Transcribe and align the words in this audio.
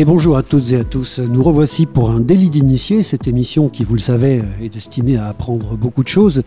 Et 0.00 0.04
bonjour 0.04 0.36
à 0.36 0.44
toutes 0.44 0.70
et 0.70 0.76
à 0.76 0.84
tous. 0.84 1.18
Nous 1.18 1.42
revoici 1.42 1.84
pour 1.84 2.12
un 2.12 2.20
délit 2.20 2.50
d'initié, 2.50 3.02
cette 3.02 3.26
émission 3.26 3.68
qui, 3.68 3.82
vous 3.82 3.94
le 3.94 3.98
savez, 4.00 4.42
est 4.62 4.72
destinée 4.72 5.16
à 5.16 5.26
apprendre 5.26 5.76
beaucoup 5.76 6.04
de 6.04 6.08
choses. 6.08 6.44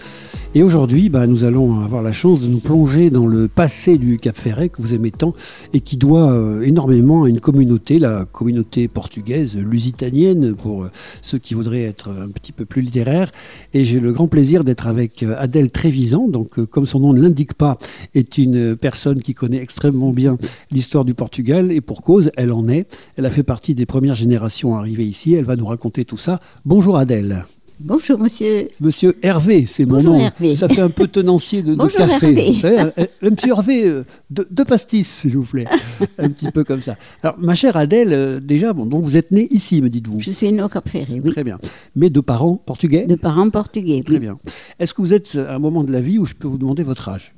Et 0.56 0.64
aujourd'hui, 0.64 1.10
bah, 1.10 1.28
nous 1.28 1.44
allons 1.44 1.82
avoir 1.82 2.02
la 2.02 2.14
chance 2.14 2.40
de 2.40 2.48
nous 2.48 2.60
plonger 2.60 3.10
dans 3.10 3.28
le 3.28 3.50
passé 3.50 3.98
du 3.98 4.18
Cap 4.18 4.38
Ferret 4.38 4.70
que 4.70 4.82
vous 4.82 4.94
aimez 4.94 5.12
tant 5.12 5.34
et 5.74 5.82
qui 5.82 5.98
doit 5.98 6.32
euh, 6.32 6.62
énormément 6.62 7.26
à 7.26 7.30
une 7.30 7.42
communauté, 7.42 8.00
la 8.00 8.24
communauté 8.24 8.88
portugaise, 8.88 9.58
lusitanienne, 9.58 10.56
pour 10.56 10.84
euh, 10.84 10.92
ceux 11.22 11.38
qui 11.38 11.54
voudraient 11.54 11.84
être 11.84 12.10
un 12.10 12.30
petit 12.30 12.54
peu 12.54 12.64
plus 12.64 12.82
littéraires. 12.82 13.34
Et 13.74 13.84
j'ai 13.84 14.00
le 14.00 14.14
grand 14.14 14.30
plaisir 14.30 14.64
d'être 14.64 14.88
avec 14.88 15.24
euh, 15.24 15.36
Adèle 15.38 15.72
Trévisan, 15.72 16.30
donc 16.30 16.64
comme 16.66 16.86
son 16.86 17.02
nom 17.02 17.12
ne 17.12 17.22
l'indique 17.22 17.54
pas, 17.54 17.78
est 18.16 18.38
une 18.38 18.78
personne 18.78 19.22
qui 19.22 19.34
connaît 19.34 19.62
extrêmement 19.62 20.12
bien 20.12 20.38
l'histoire 20.72 21.04
du 21.04 21.16
Portugal 21.16 21.70
et 21.70 21.82
pour 21.82 22.02
cause, 22.02 22.32
elle 22.38 22.54
en 22.54 22.70
est. 22.70 22.98
Elle 23.18 23.26
a 23.26 23.30
fait 23.30 23.41
partie 23.44 23.76
des 23.76 23.86
premières 23.86 24.16
générations 24.16 24.76
arrivées 24.78 25.06
ici. 25.06 25.34
Elle 25.34 25.46
va 25.46 25.56
nous 25.56 25.66
raconter 25.68 26.06
tout 26.06 26.18
ça. 26.18 26.40
Bonjour 26.66 26.98
Adèle. 26.98 27.46
Bonjour 27.84 28.20
monsieur. 28.20 28.68
Monsieur 28.80 29.18
Hervé, 29.24 29.66
c'est 29.66 29.86
mon 29.88 30.04
nom. 30.04 30.20
Hervé. 30.20 30.54
Ça 30.54 30.70
fait 30.70 30.82
un 30.82 30.92
peu 30.92 31.08
tenancier 31.08 31.64
de, 31.64 31.72
de 31.72 31.76
Bonjour 31.78 31.98
café. 31.98 32.28
Hervé. 32.28 32.52
Vous 32.52 32.60
savez, 32.60 32.80
euh, 32.80 32.92
euh, 33.00 33.30
monsieur 33.32 33.50
Hervé, 33.54 33.86
euh, 33.88 34.04
deux, 34.30 34.48
deux 34.52 34.66
pastis, 34.66 35.08
s'il 35.08 35.36
vous 35.36 35.44
plaît. 35.44 35.66
un 36.20 36.30
petit 36.30 36.52
peu 36.52 36.64
comme 36.64 36.80
ça. 36.82 36.96
Alors, 37.24 37.38
ma 37.40 37.56
chère 37.56 37.78
Adèle, 37.78 38.40
déjà, 38.46 38.74
bon, 38.74 38.86
donc 38.86 39.04
vous 39.04 39.18
êtes 39.18 39.32
née 39.32 39.48
ici, 39.50 39.82
me 39.82 39.90
dites-vous. 39.90 40.20
Je 40.20 40.30
suis 40.30 40.52
né 40.52 40.62
au 40.62 40.68
Cap 40.68 40.88
Ferré, 40.88 41.20
oui. 41.24 41.32
Très 41.32 41.44
bien. 41.44 41.58
Mais 41.96 42.12
de 42.12 42.20
parents 42.20 42.56
portugais 42.56 43.08
De 43.08 43.16
parents 43.16 43.50
portugais, 43.50 44.04
Très 44.04 44.14
oui. 44.16 44.20
bien. 44.20 44.38
Est-ce 44.78 44.94
que 44.94 45.02
vous 45.02 45.16
êtes 45.16 45.36
à 45.36 45.56
un 45.56 45.60
moment 45.60 45.84
de 45.84 45.92
la 45.92 46.02
vie 46.02 46.20
où 46.20 46.28
je 46.28 46.36
peux 46.36 46.48
vous 46.48 46.60
demander 46.60 46.84
votre 46.84 47.10
âge? 47.10 47.34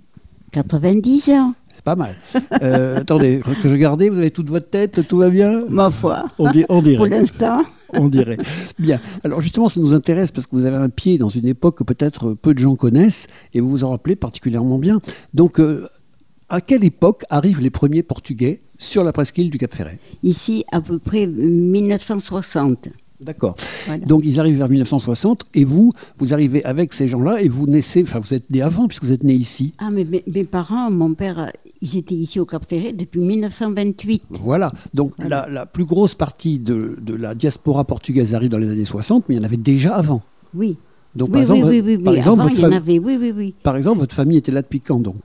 90 0.52 1.30
ans, 1.30 1.54
C'est 1.84 1.86
pas 1.86 1.96
mal. 1.98 2.16
Euh, 2.62 2.98
attendez, 3.02 3.42
que 3.62 3.68
je 3.68 3.76
gardais, 3.76 4.08
vous 4.08 4.18
avez 4.18 4.32
toute 4.32 4.50
votre 4.50 4.70
tête, 4.70 5.06
tout 5.06 5.18
va 5.18 5.30
bien? 5.30 5.66
Ma 5.68 5.92
foi. 5.92 6.24
on, 6.40 6.50
di- 6.50 6.64
on 6.70 6.82
dirait. 6.82 6.96
Pour 6.96 7.08
l'instant, 7.08 7.62
on 7.94 8.08
dirait. 8.08 8.38
Bien. 8.80 9.02
Alors 9.26 9.42
justement, 9.42 9.68
ça 9.68 9.82
nous 9.82 9.94
intéresse 9.94 10.32
parce 10.32 10.48
que 10.48 10.56
vous 10.56 10.64
avez 10.66 10.78
un 10.78 10.88
pied 10.88 11.18
dans 11.18 11.28
une 11.28 11.46
époque 11.46 11.80
que 11.80 11.84
peut-être 11.84 12.36
peu 12.36 12.54
de 12.54 12.60
gens 12.60 12.76
connaissent 12.78 13.28
et 13.54 13.60
vous 13.60 13.70
vous 13.70 13.84
en 13.84 13.90
rappelez 13.90 14.16
particulièrement 14.16 14.78
bien. 14.78 15.02
Donc, 15.34 15.60
euh, 15.60 15.90
à 16.48 16.62
quelle 16.62 16.86
époque 16.86 17.26
arrivent 17.30 17.60
les 17.60 17.70
premiers 17.70 18.02
Portugais 18.04 18.62
sur 18.78 19.04
la 19.04 19.12
presqu'île 19.12 19.50
du 19.50 19.58
Cap 19.58 19.74
Ferret? 19.74 20.00
Ici 20.24 20.64
à 20.72 20.80
peu 20.80 21.00
près 21.00 21.28
1960. 21.28 22.90
D'accord. 23.22 23.56
Voilà. 23.88 24.06
Donc 24.06 24.22
ils 24.26 24.40
arrivent 24.40 24.58
vers 24.58 24.68
1960 24.70 25.46
et 25.54 25.64
vous, 25.64 25.94
vous 26.18 26.34
arrivez 26.34 26.64
avec 26.66 26.94
ces 26.94 27.08
gens-là 27.08 27.42
et 27.42 27.48
vous 27.48 27.68
naissez, 27.68 28.04
enfin 28.04 28.20
vous 28.20 28.34
êtes 28.34 28.50
né 28.50 28.62
avant 28.62 28.88
puisque 28.88 29.04
vous 29.06 29.14
êtes 29.14 29.24
né 29.24 29.34
ici. 29.34 29.74
Ah, 29.78 29.90
mais 29.92 30.04
mes, 30.04 30.24
mes 30.28 30.44
parents, 30.44 30.92
mon 30.92 31.14
père, 31.14 31.52
ils 31.84 31.98
étaient 31.98 32.16
ici 32.16 32.40
au 32.40 32.46
Cap 32.46 32.66
Ferré 32.68 32.94
depuis 32.94 33.20
1928. 33.20 34.24
Voilà. 34.42 34.72
Donc 34.94 35.12
Voilà. 35.18 35.46
La, 35.48 35.54
la 35.54 35.66
plus 35.66 35.86
grosse 35.86 36.16
partie 36.16 36.58
de, 36.60 36.98
de 37.02 37.14
la 37.14 37.36
diaspora 37.36 37.84
portugaise 37.84 38.34
arrive 38.34 38.50
dans 38.50 38.58
les 38.58 38.70
années 38.72 38.86
60, 38.86 39.26
mais 39.28 39.36
il 39.36 39.38
y 39.38 39.42
en 39.42 39.44
avait 39.44 39.58
déjà 39.58 39.96
avant. 39.96 40.22
Oui. 40.56 40.78
Donc 41.16 41.28
oui, 41.28 41.34
par 41.34 41.42
exemple, 41.42 41.66
oui, 41.66 41.82
oui, 41.86 41.96
oui, 41.98 42.04
par 42.04 42.16
exemple, 42.16 42.40
Avant, 42.42 42.50
votre 42.50 42.60
il 42.60 42.64
y 42.64 42.66
en 42.66 42.70
fam- 42.70 42.76
avait, 42.78 43.00
oui, 43.00 43.18
oui, 43.20 43.34
oui. 43.36 43.54
par 43.62 43.76
exemple, 43.78 44.00
votre 44.00 44.16
famille 44.16 44.38
était 44.38 44.52
là 44.52 44.62
depuis 44.64 44.80
quand 44.80 45.00
donc? 45.00 45.22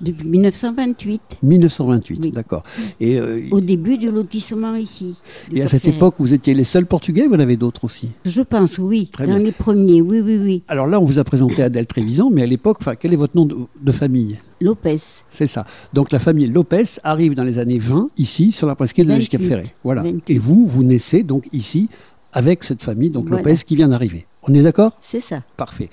Depuis 0.00 0.26
1928, 0.28 1.20
1928, 1.42 2.20
Oui. 2.22 2.30
d'accord. 2.32 2.62
Et, 3.00 3.18
euh, 3.20 3.42
au 3.50 3.60
début 3.60 3.98
du 3.98 4.10
lotissement 4.10 4.74
ici. 4.76 5.14
et 5.52 5.62
à 5.62 5.66
cette 5.66 5.86
époque, 5.86 6.14
vous 6.18 6.32
étiez 6.32 6.54
les 6.54 6.64
seuls 6.64 6.86
Portugais, 6.86 7.26
vous 7.26 7.34
en 7.34 7.40
avez 7.40 7.56
d'autres 7.56 7.84
aussi? 7.84 8.10
Je 8.24 8.40
pense, 8.42 8.78
oui. 8.78 9.08
Très 9.12 9.26
dans 9.26 9.36
bien. 9.36 9.44
les 9.46 9.52
premiers, 9.52 10.00
oui, 10.00 10.20
oui, 10.20 10.38
oui. 10.42 10.62
Alors 10.68 10.86
là, 10.86 10.98
on 11.00 11.04
vous 11.04 11.18
a 11.18 11.24
présenté 11.24 11.62
Adèle 11.62 11.86
Trévisan, 11.86 12.30
mais 12.30 12.42
à 12.42 12.46
l'époque, 12.46 12.78
quel 13.00 13.12
est 13.12 13.16
votre 13.16 13.36
nom 13.36 13.44
de, 13.44 13.56
de 13.80 13.92
famille? 13.92 14.38
Lopez. 14.60 14.98
C'est 15.28 15.46
ça. 15.46 15.66
Donc 15.92 16.12
la 16.12 16.18
famille 16.18 16.46
Lopez 16.46 16.84
arrive 17.04 17.34
dans 17.34 17.44
les 17.44 17.58
années 17.58 17.78
20, 17.80 18.10
ici, 18.16 18.52
sur 18.52 18.66
la 18.66 18.74
presqu'île 18.74 19.06
de 19.06 19.12
28. 19.12 19.28
Cap 19.28 19.42
Ferré. 19.42 19.64
Voilà. 19.84 20.02
28. 20.02 20.24
Et 20.28 20.38
vous, 20.38 20.66
vous 20.66 20.84
naissez 20.84 21.22
donc 21.22 21.48
ici, 21.52 21.88
avec 22.32 22.64
cette 22.64 22.82
famille, 22.82 23.10
donc 23.10 23.28
Voilà. 23.28 23.42
Lopez, 23.42 23.56
qui 23.66 23.76
vient 23.76 23.88
d'arriver. 23.88 24.26
On 24.48 24.52
est 24.54 24.62
d'accord? 24.62 24.96
C'est 25.02 25.20
ça. 25.20 25.42
Parfait. 25.56 25.88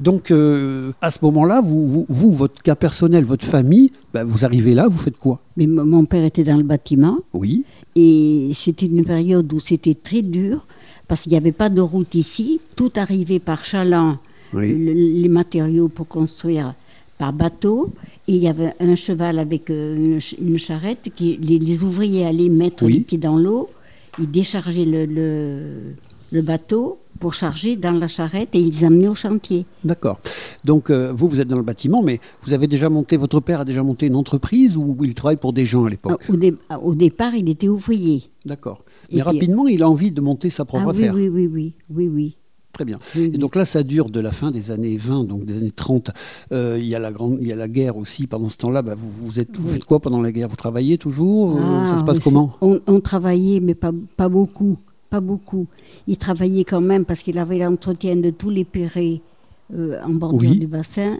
Donc, 0.00 0.30
euh, 0.32 0.90
à 1.00 1.10
ce 1.10 1.18
moment-là, 1.22 1.60
vous, 1.60 1.86
vous, 1.86 2.06
vous, 2.08 2.32
votre 2.32 2.60
cas 2.60 2.74
personnel, 2.74 3.24
votre 3.24 3.44
famille, 3.44 3.92
ben, 4.12 4.24
vous 4.24 4.44
arrivez 4.44 4.74
là, 4.74 4.88
vous 4.88 4.98
faites 4.98 5.16
quoi? 5.16 5.40
Mais 5.56 5.66
mon 5.68 6.04
père 6.04 6.24
était 6.24 6.42
dans 6.42 6.56
le 6.56 6.64
bâtiment. 6.64 7.18
Oui. 7.32 7.64
Et 7.94 8.50
c'était 8.54 8.86
une 8.86 9.04
période 9.04 9.52
où 9.52 9.60
c'était 9.60 9.94
très 9.94 10.22
dur 10.22 10.66
parce 11.06 11.22
qu'il 11.22 11.30
n'y 11.32 11.38
avait 11.38 11.52
pas 11.52 11.68
de 11.68 11.80
route 11.80 12.14
ici. 12.16 12.60
Tout 12.74 12.90
arrivait 12.96 13.38
par 13.38 13.64
chaland, 13.64 14.18
Oui. 14.52 14.72
le- 14.72 14.92
les 15.22 15.28
matériaux 15.28 15.88
pour 15.88 16.08
construire 16.08 16.74
par 17.18 17.32
bateau. 17.32 17.92
Et 18.26 18.34
il 18.34 18.42
y 18.42 18.48
avait 18.48 18.72
un 18.80 18.96
cheval 18.96 19.38
avec 19.38 19.70
euh, 19.70 19.94
une, 19.96 20.20
ch- 20.20 20.34
une 20.40 20.58
charrette. 20.58 21.10
Qui, 21.14 21.36
les, 21.40 21.58
les 21.60 21.82
ouvriers 21.84 22.26
allaient 22.26 22.48
mettre 22.48 22.82
Oui. 22.84 22.94
les 22.94 23.00
pieds 23.00 23.18
dans 23.18 23.36
l'eau. 23.36 23.68
Ils 24.18 24.30
déchargeaient 24.30 24.84
le, 24.84 25.06
le, 25.06 25.60
le 26.32 26.42
bateau 26.42 26.98
pour 27.22 27.34
charger 27.34 27.76
dans 27.76 27.92
la 27.92 28.08
charrette 28.08 28.48
et 28.54 28.58
ils 28.58 28.66
les 28.70 28.84
amenaient 28.84 29.06
au 29.06 29.14
chantier. 29.14 29.64
D'accord. 29.84 30.18
Donc, 30.64 30.90
euh, 30.90 31.12
vous, 31.14 31.28
vous 31.28 31.40
êtes 31.40 31.46
dans 31.46 31.56
le 31.56 31.62
bâtiment, 31.62 32.02
mais 32.02 32.18
vous 32.42 32.52
avez 32.52 32.66
déjà 32.66 32.88
monté, 32.88 33.16
votre 33.16 33.38
père 33.38 33.60
a 33.60 33.64
déjà 33.64 33.84
monté 33.84 34.06
une 34.06 34.16
entreprise 34.16 34.76
ou 34.76 34.96
il 35.04 35.14
travaille 35.14 35.36
pour 35.36 35.52
des 35.52 35.64
gens 35.64 35.84
à 35.84 35.90
l'époque? 35.90 36.20
Au, 36.28 36.36
dé- 36.36 36.54
au 36.82 36.94
départ, 36.96 37.32
il 37.36 37.48
était 37.48 37.68
ouvrier. 37.68 38.24
D'accord. 38.44 38.84
Mais 39.12 39.22
rapidement, 39.22 39.68
il 39.68 39.84
a 39.84 39.88
envie 39.88 40.10
de 40.10 40.20
monter 40.20 40.50
sa 40.50 40.64
propre 40.64 40.86
Ah 40.88 40.90
affaire. 40.90 41.14
oui, 41.14 41.28
oui, 41.28 41.46
oui, 41.46 41.74
oui, 41.90 42.08
oui. 42.08 42.36
Très 42.72 42.84
bien. 42.86 42.98
Oui, 43.14 43.30
Et 43.34 43.38
donc 43.38 43.54
là, 43.54 43.64
ça 43.66 43.84
dure 43.84 44.10
de 44.10 44.18
la 44.18 44.32
fin 44.32 44.50
des 44.50 44.72
années 44.72 44.96
20, 44.96 45.24
donc 45.24 45.44
des 45.44 45.58
années 45.58 45.70
30. 45.70 46.10
Euh, 46.52 46.76
il, 46.80 46.86
y 46.86 46.94
a 46.96 46.98
la 46.98 47.12
grande, 47.12 47.38
il 47.40 47.46
y 47.46 47.52
a 47.52 47.56
la 47.56 47.68
guerre 47.68 47.96
aussi. 47.98 48.26
Pendant 48.26 48.48
ce 48.48 48.56
temps-là, 48.56 48.82
bah, 48.82 48.94
vous, 48.96 49.10
vous, 49.10 49.38
êtes, 49.38 49.56
vous 49.56 49.66
Oui. 49.68 49.74
faites 49.74 49.84
quoi 49.84 50.00
pendant 50.00 50.20
la 50.22 50.32
guerre? 50.32 50.48
Vous 50.48 50.56
travaillez 50.56 50.98
toujours 50.98 51.56
Euh, 51.58 51.86
Ça 51.86 51.92
Ah, 51.94 51.98
se 51.98 52.02
passe 52.04 52.18
comment? 52.18 52.54
on, 52.62 52.80
on 52.88 52.98
travaillait, 53.00 53.60
mais 53.60 53.74
pas, 53.74 53.92
pas 54.16 54.28
beaucoup. 54.28 54.78
Pas 55.12 55.20
beaucoup. 55.20 55.66
Il 56.06 56.16
travaillait 56.16 56.64
quand 56.64 56.80
même 56.80 57.04
parce 57.04 57.20
qu'il 57.24 57.38
avait 57.38 57.58
l'entretien 57.58 58.16
de 58.16 58.30
tous 58.30 58.48
les 58.58 58.64
pérés 58.64 59.20
euh, 59.76 59.98
en 60.08 60.14
bordure 60.22 60.50
Oui. 60.52 60.58
du 60.58 60.66
bassin. 60.66 61.18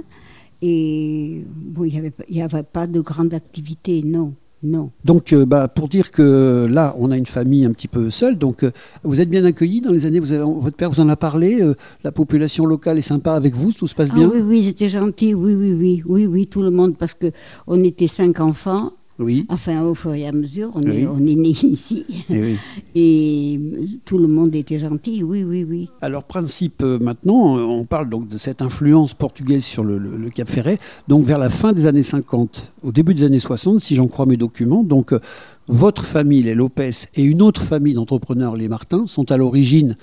Et 0.62 1.44
bon, 1.74 1.84
il 1.84 1.92
n'y 1.92 1.98
avait, 1.98 2.10
pas- 2.10 2.24
il 2.30 2.36
y 2.36 2.42
avait 2.42 2.62
pas 2.62 2.86
de 2.86 3.00
grande 3.00 3.34
activité, 3.34 4.02
non. 4.02 4.32
Non. 4.62 4.92
Donc, 5.04 5.32
euh, 5.32 5.44
bah, 5.44 5.66
pour 5.68 5.88
dire 5.88 6.12
que 6.12 6.66
là, 6.70 6.94
on 6.98 7.10
a 7.10 7.16
une 7.18 7.26
famille 7.26 7.64
un 7.66 7.72
petit 7.72 7.88
peu 7.88 8.10
seule. 8.10 8.38
Donc, 8.38 8.62
euh, 8.62 8.70
vous 9.02 9.20
êtes 9.20 9.28
bien 9.28 9.44
accueillis 9.44 9.80
dans 9.80 9.90
les 9.90 10.06
années. 10.06 10.20
Vous 10.20 10.32
avez, 10.32 10.44
votre 10.44 10.76
père 10.76 10.88
vous 10.88 11.00
en 11.00 11.08
a 11.08 11.16
parlé. 11.16 11.60
euh, 11.60 11.74
la 12.04 12.12
population 12.12 12.64
locale 12.64 12.96
est 12.96 13.02
sympa 13.02 13.32
avec 13.32 13.54
vous. 13.54 13.72
Tout 13.72 13.88
se 13.88 13.94
passe 13.94 14.10
Ah 14.12 14.14
bien. 14.14 14.30
oui, 14.32 14.40
oui, 14.40 14.64
c'était 14.64 14.88
gentil. 14.88 15.34
Oui, 15.34 15.54
oui, 15.54 15.72
oui. 15.72 16.02
Oui, 16.06 16.26
oui, 16.26 16.46
tout 16.46 16.62
le 16.62 16.70
monde. 16.70 16.96
Parce 16.96 17.14
qu'on 17.14 17.82
était 17.82 18.06
cinq 18.06 18.38
enfants. 18.40 18.92
Oui. 19.22 19.46
Enfin, 19.48 19.82
au 19.84 19.94
fur 19.94 20.12
et 20.14 20.26
à 20.26 20.32
mesure, 20.32 20.70
on, 20.74 20.82
Oui. 20.82 20.98
est, 21.02 21.06
on 21.06 21.16
est 21.18 21.34
nés 21.36 21.50
ici. 21.62 22.04
Eh 22.28 22.40
oui. 22.42 22.56
Et 22.94 23.60
tout 24.04 24.18
le 24.18 24.28
monde 24.28 24.54
était 24.54 24.78
gentil. 24.78 25.22
Oui, 25.22 25.44
oui, 25.44 25.64
oui. 25.68 25.88
Alors, 26.00 26.24
principe 26.24 26.82
euh, 26.82 26.98
maintenant, 26.98 27.56
euh, 27.58 27.62
on 27.62 27.84
parle 27.84 28.08
donc 28.10 28.28
de 28.28 28.36
cette 28.38 28.62
influence 28.62 29.14
portugaise 29.14 29.64
sur 29.64 29.84
le, 29.84 29.98
le- 29.98 30.16
le 30.16 30.30
Cap 30.30 30.48
Ferret, 30.48 30.78
donc 31.08 31.24
vers 31.24 31.38
la 31.38 31.50
fin 31.50 31.72
des 31.72 31.86
années 31.86 32.02
50, 32.02 32.72
au 32.82 32.92
début 32.92 33.14
des 33.14 33.24
années 33.24 33.38
60, 33.38 33.80
si 33.80 33.94
j'en 33.94 34.08
crois 34.08 34.26
mes 34.26 34.36
documents. 34.36 34.82
Donc, 34.84 35.12
euh, 35.12 35.20
votre 35.68 36.04
famille, 36.04 36.42
les 36.42 36.54
Lopez, 36.54 36.90
et 37.14 37.22
une 37.22 37.40
autre 37.42 37.62
famille 37.62 37.94
d'entrepreneurs, 37.94 38.56
les 38.56 38.68
Martins, 38.68 39.06
sont 39.06 39.30
à 39.30 39.36
l'origine, 39.36 39.96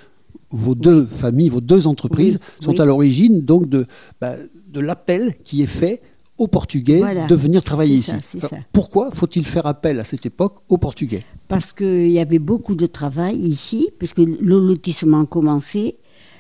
vos 0.52 0.74
deux 0.74 1.06
familles, 1.06 1.50
vos 1.50 1.62
deux 1.62 1.86
entreprises, 1.86 2.40
Oui, 2.60 2.66
sont 2.66 2.72
oui. 2.72 2.82
à 2.82 2.86
l'origine 2.86 3.42
donc 3.42 3.68
de, 3.70 3.86
bah, 4.22 4.34
de 4.74 4.80
l'appel 4.80 5.36
qui 5.44 5.62
est 5.62 5.68
fait 5.68 6.02
aux 6.40 6.48
Portugais 6.48 7.00
Voilà. 7.00 7.28
de 7.28 7.36
venir 7.36 7.62
travailler 7.64 7.96
ici. 7.96 8.12
ça, 8.40 8.48
Alors, 8.52 8.64
pourquoi 8.74 9.12
faut-il 9.14 9.46
faire 9.46 9.66
appel 9.68 10.00
à 10.00 10.04
cette 10.04 10.26
époque 10.26 10.56
aux 10.70 10.78
Portugais? 10.80 11.24
Parce 11.48 11.74
qu'il 11.74 12.10
y 12.10 12.20
avait 12.20 12.40
beaucoup 12.40 12.76
de 12.76 12.86
travail 12.88 13.36
ici, 13.38 13.90
puisque 14.00 14.18
le 14.20 14.60
lotissement 14.60 15.26
commençait. 15.26 15.98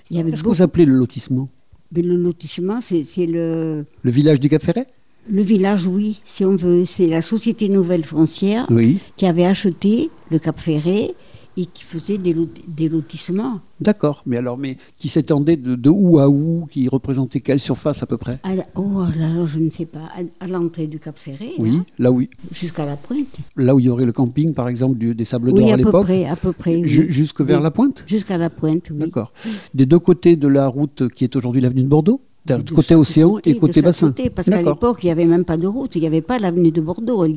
Qu'est-ce 0.09 0.23
que 0.23 0.31
beaucoup- 0.37 0.49
vous 0.55 0.61
appelez 0.61 0.85
le 0.85 0.95
lotissement? 0.95 1.49
Mais 1.95 2.01
le 2.01 2.15
lotissement, 2.15 2.79
c'est 2.81 3.03
le, 3.25 3.85
Le 4.01 4.11
village 4.11 4.39
du 4.39 4.49
Cap 4.49 4.63
Ferret 4.63 4.87
le 5.31 5.43
village, 5.43 5.85
oui, 5.85 6.21
si 6.25 6.43
on 6.43 6.55
veut. 6.55 6.85
C'est 6.85 7.05
la 7.05 7.21
Société 7.21 7.69
Nouvelle 7.69 8.03
Foncière 8.03 8.65
Oui. 8.71 8.97
qui 9.15 9.27
avait 9.27 9.45
acheté 9.45 10.09
le 10.31 10.39
Cap 10.39 10.59
Ferré 10.59 11.13
et 11.59 11.65
qui 11.65 11.83
faisait 11.83 12.17
des, 12.17 12.33
lot- 12.33 12.47
des 12.67 12.87
lotissements. 12.89 13.59
D'accord, 13.81 14.23
mais 14.25 14.37
alors, 14.37 14.57
mais 14.57 14.77
qui 14.97 15.07
s'étendait 15.09 15.57
de, 15.57 15.75
de 15.75 15.89
où 15.89 16.19
à 16.19 16.29
où, 16.29 16.67
qui 16.71 16.87
représentait 16.87 17.39
quelle 17.41 17.59
surface 17.59 18.01
à 18.03 18.05
peu 18.05 18.17
près? 18.17 18.39
À 18.43 18.55
la- 18.55 18.65
oh 18.75 19.03
là 19.17 19.27
là, 19.27 19.45
je 19.45 19.59
ne 19.59 19.69
sais 19.69 19.85
pas. 19.85 20.05
À, 20.15 20.45
à 20.45 20.47
l'entrée 20.47 20.87
du 20.87 20.99
Cap 20.99 21.17
Ferré, 21.17 21.51
Oui, 21.57 21.71
là, 21.77 21.83
là 21.99 22.11
où, 22.11 22.21
jusqu'à 22.51 22.85
la 22.85 22.95
pointe. 22.95 23.27
là 23.57 23.75
où 23.75 23.79
il 23.79 23.85
y 23.85 23.89
aurait 23.89 24.05
le 24.05 24.11
camping, 24.13 24.53
par 24.53 24.67
exemple, 24.69 24.97
du- 24.97 25.15
des 25.15 25.25
Sables 25.25 25.49
Oui, 25.51 25.59
d'Or 25.61 25.69
à 25.69 25.73
à 25.73 25.77
peu 25.77 25.83
l'époque, 25.85 26.03
près, 26.05 26.25
à 26.25 26.35
peu 26.35 26.51
près. 26.53 26.75
oui. 26.77 26.87
ju- 26.87 27.11
jusque 27.11 27.41
vers 27.41 27.57
Oui. 27.57 27.63
la 27.63 27.71
pointe? 27.71 28.03
Jusqu'à 28.07 28.37
la 28.37 28.49
pointe, 28.49 28.89
oui. 28.91 28.97
D'accord. 28.99 29.33
Des 29.73 29.85
deux 29.85 29.99
côtés 29.99 30.35
de 30.35 30.47
la 30.47 30.67
route 30.67 31.07
qui 31.09 31.23
est 31.23 31.35
aujourd'hui 31.35 31.61
l'avenue 31.61 31.83
de 31.83 31.89
Bordeaux 31.89 32.21
côté 32.57 32.95
océan 32.95 33.31
côté, 33.31 33.49
et 33.51 33.57
côté 33.57 33.81
bassin. 33.81 34.07
côté, 34.07 34.29
parce 34.29 34.49
qu'à 34.49 34.61
l'époque, 34.61 35.03
il 35.03 35.07
n'y 35.07 35.11
avait 35.11 35.25
même 35.25 35.45
pas 35.45 35.57
de 35.57 35.67
route, 35.67 35.95
il 35.95 36.01
n'y 36.01 36.07
avait 36.07 36.21
pas 36.21 36.39
l'avenue 36.39 36.71
de 36.71 36.81
Bordeaux, 36.81 37.23
elle 37.23 37.33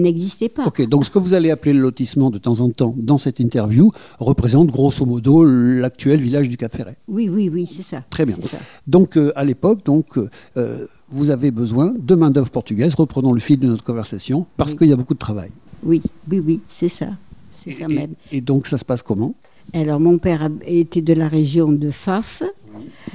n'existait 0.00 0.48
pas. 0.48 0.64
Ok, 0.66 0.86
donc 0.88 1.04
ce 1.04 1.10
que 1.10 1.18
vous 1.18 1.34
allez 1.34 1.50
appeler 1.50 1.72
le 1.72 1.80
lotissement 1.80 2.30
de 2.30 2.38
temps 2.38 2.60
en 2.60 2.70
temps 2.70 2.94
dans 2.96 3.18
cette 3.18 3.40
interview 3.40 3.90
représente 4.18 4.68
grosso 4.70 5.04
modo 5.04 5.44
l'actuel 5.44 6.20
village 6.20 6.48
du 6.48 6.56
Cap 6.56 6.74
Ferret. 6.74 6.96
Oui, 7.08 7.28
oui, 7.28 7.48
oui, 7.52 7.66
c'est 7.66 7.82
ça. 7.82 8.02
Très 8.10 8.26
bien. 8.26 8.36
ça. 8.42 8.58
Donc 8.86 9.16
euh, 9.16 9.32
à 9.36 9.44
l'époque, 9.44 9.84
donc 9.84 10.18
euh, 10.56 10.86
vous 11.08 11.30
avez 11.30 11.50
besoin 11.50 11.94
de 11.98 12.14
main 12.14 12.30
d'œuvre 12.30 12.50
portugaise. 12.50 12.94
Reprenons 12.94 13.32
le 13.32 13.40
fil 13.40 13.58
de 13.58 13.66
notre 13.66 13.84
conversation 13.84 14.46
parce 14.56 14.72
Oui. 14.72 14.78
qu'il 14.78 14.88
y 14.88 14.92
a 14.92 14.96
beaucoup 14.96 15.14
de 15.14 15.18
travail. 15.18 15.50
Oui, 15.82 16.02
oui, 16.30 16.40
oui, 16.44 16.60
c'est 16.68 16.88
ça. 16.88 17.08
c'est 17.52 17.72
ça 17.72 17.88
même. 17.88 18.14
Et, 18.32 18.40
donc 18.40 18.66
ça 18.66 18.78
se 18.78 18.84
passe 18.84 19.02
comment? 19.02 19.34
Alors 19.72 20.00
mon 20.00 20.18
père 20.18 20.48
était 20.64 21.02
de 21.02 21.12
la 21.12 21.28
région 21.28 21.72
de 21.72 21.90
Faf. 21.90 22.42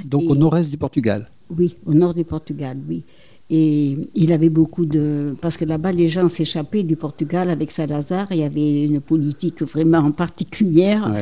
Donc 0.04 0.24
au 0.28 0.34
nord-est 0.34 0.70
du 0.70 0.76
Portugal 0.76 1.28
Oui, 1.56 1.76
au 1.86 1.94
nord 1.94 2.14
du 2.14 2.24
Portugal, 2.24 2.76
oui. 2.88 3.04
Et 3.50 3.98
il 4.14 4.32
avait 4.32 4.48
beaucoup 4.48 4.86
de... 4.86 5.34
Parce 5.42 5.58
que 5.58 5.66
là-bas, 5.66 5.92
les 5.92 6.08
gens 6.08 6.26
s'échappaient 6.28 6.84
du 6.84 6.96
Portugal 6.96 7.50
avec 7.50 7.70
Salazar. 7.70 8.28
Il 8.30 8.38
y 8.38 8.44
avait 8.44 8.84
une 8.84 9.00
politique 9.00 9.62
vraiment 9.62 10.10
particulière. 10.10 11.12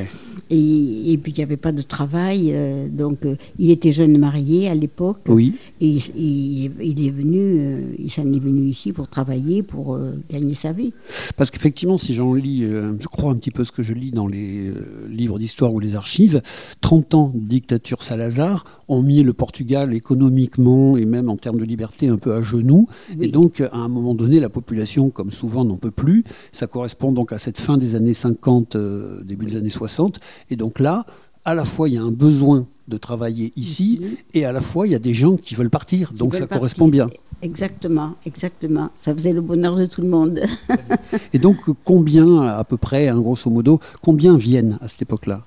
Et, 0.53 1.17
puis, 1.23 1.33
il 1.33 1.37
n'y 1.37 1.45
avait 1.45 1.57
pas 1.57 1.71
de 1.71 1.83
travail. 1.83 2.51
Euh, 2.53 2.89
donc, 2.89 3.25
euh, 3.25 3.37
il 3.59 3.71
était 3.71 3.93
jeune 3.93 4.19
marié 4.19 4.69
à 4.69 4.75
l'époque. 4.75 5.21
Oui. 5.29 5.55
Et, 5.81 5.99
il 6.17 7.07
est 7.07 7.11
venu, 7.11 7.39
euh, 7.39 7.95
il 7.99 8.11
s'en 8.11 8.27
est 8.33 8.41
venu 8.41 8.63
ici 8.63 8.93
pour 8.93 9.07
travailler, 9.07 9.63
pour 9.63 9.99
gagner 10.31 10.55
sa 10.55 10.73
vie. 10.73 10.93
Parce 11.37 11.51
qu'effectivement, 11.51 11.99
si 11.99 12.15
j'en 12.15 12.35
lis, 12.35 12.63
je 12.63 13.07
crois 13.07 13.31
un 13.31 13.37
petit 13.37 13.51
peu 13.51 13.65
ce 13.65 13.71
que 13.71 13.83
je 13.83 13.93
lis 13.93 14.11
dans 14.11 14.27
les 14.27 14.73
livres 15.09 15.39
d'histoire 15.39 15.73
ou 15.73 15.79
les 15.79 15.95
archives, 15.95 16.43
30 16.81 17.15
ans 17.15 17.33
de 17.35 17.49
dictature 17.49 18.03
Salazar 18.03 18.65
ont 18.89 19.03
mis 19.03 19.23
le 19.23 19.33
Portugal 19.33 19.95
économiquement 19.95 20.97
et 20.97 21.05
même 21.05 21.29
en 21.29 21.37
termes 21.37 21.59
de 21.59 21.65
liberté 21.65 22.09
un 22.09 22.19
peu 22.19 22.35
à 22.35 22.43
genoux. 22.43 22.89
Et 23.21 23.29
donc, 23.29 23.61
à 23.61 23.77
un 23.77 23.89
moment 23.89 24.15
donné, 24.15 24.41
la 24.41 24.49
population, 24.49 25.11
comme 25.11 25.31
souvent, 25.31 25.65
n'en 25.65 25.77
peut 25.77 25.91
plus. 25.91 26.25
Ça 26.53 26.67
correspond 26.67 27.13
donc 27.13 27.33
à 27.33 27.39
cette 27.39 27.59
fin 27.59 27.79
des 27.79 27.95
années 27.95 28.15
50, 28.15 28.77
début 29.25 29.47
des 29.47 29.57
années 29.57 29.71
60. 29.71 30.21
Et 30.49 30.57
donc 30.57 30.79
là, 30.79 31.05
à 31.45 31.55
la 31.55 31.65
fois, 31.65 31.89
il 31.89 31.95
y 31.95 31.99
a 31.99 32.03
un 32.03 32.13
besoin 32.13 32.67
de 32.89 32.97
travailler 32.97 33.53
ici, 33.57 34.01
et 34.35 34.45
à 34.45 34.53
la 34.53 34.61
fois, 34.61 34.87
il 34.87 34.91
y 34.91 34.97
a 34.97 34.99
des 34.99 35.15
gens 35.15 35.37
qui 35.37 35.55
veulent 35.55 35.71
partir. 35.71 36.13
donc 36.13 36.35
ça 36.35 36.47
correspond 36.47 36.89
bien. 36.89 37.09
Exactement, 37.43 38.15
exactement. 38.27 38.91
Ça 38.97 39.15
faisait 39.15 39.33
le 39.33 39.41
bonheur 39.41 39.77
de 39.77 39.87
tout 39.87 40.03
le 40.03 40.09
monde. 40.09 40.41
et 41.33 41.39
donc, 41.39 41.57
combien, 41.85 42.43
à 42.43 42.65
peu 42.65 42.77
près, 42.77 43.09
hein, 43.09 43.19
grosso 43.19 43.51
modo, 43.51 43.81
combien 44.03 44.37
viennent 44.37 44.79
à 44.83 44.89
cette 44.89 45.03
époque-là? 45.03 45.43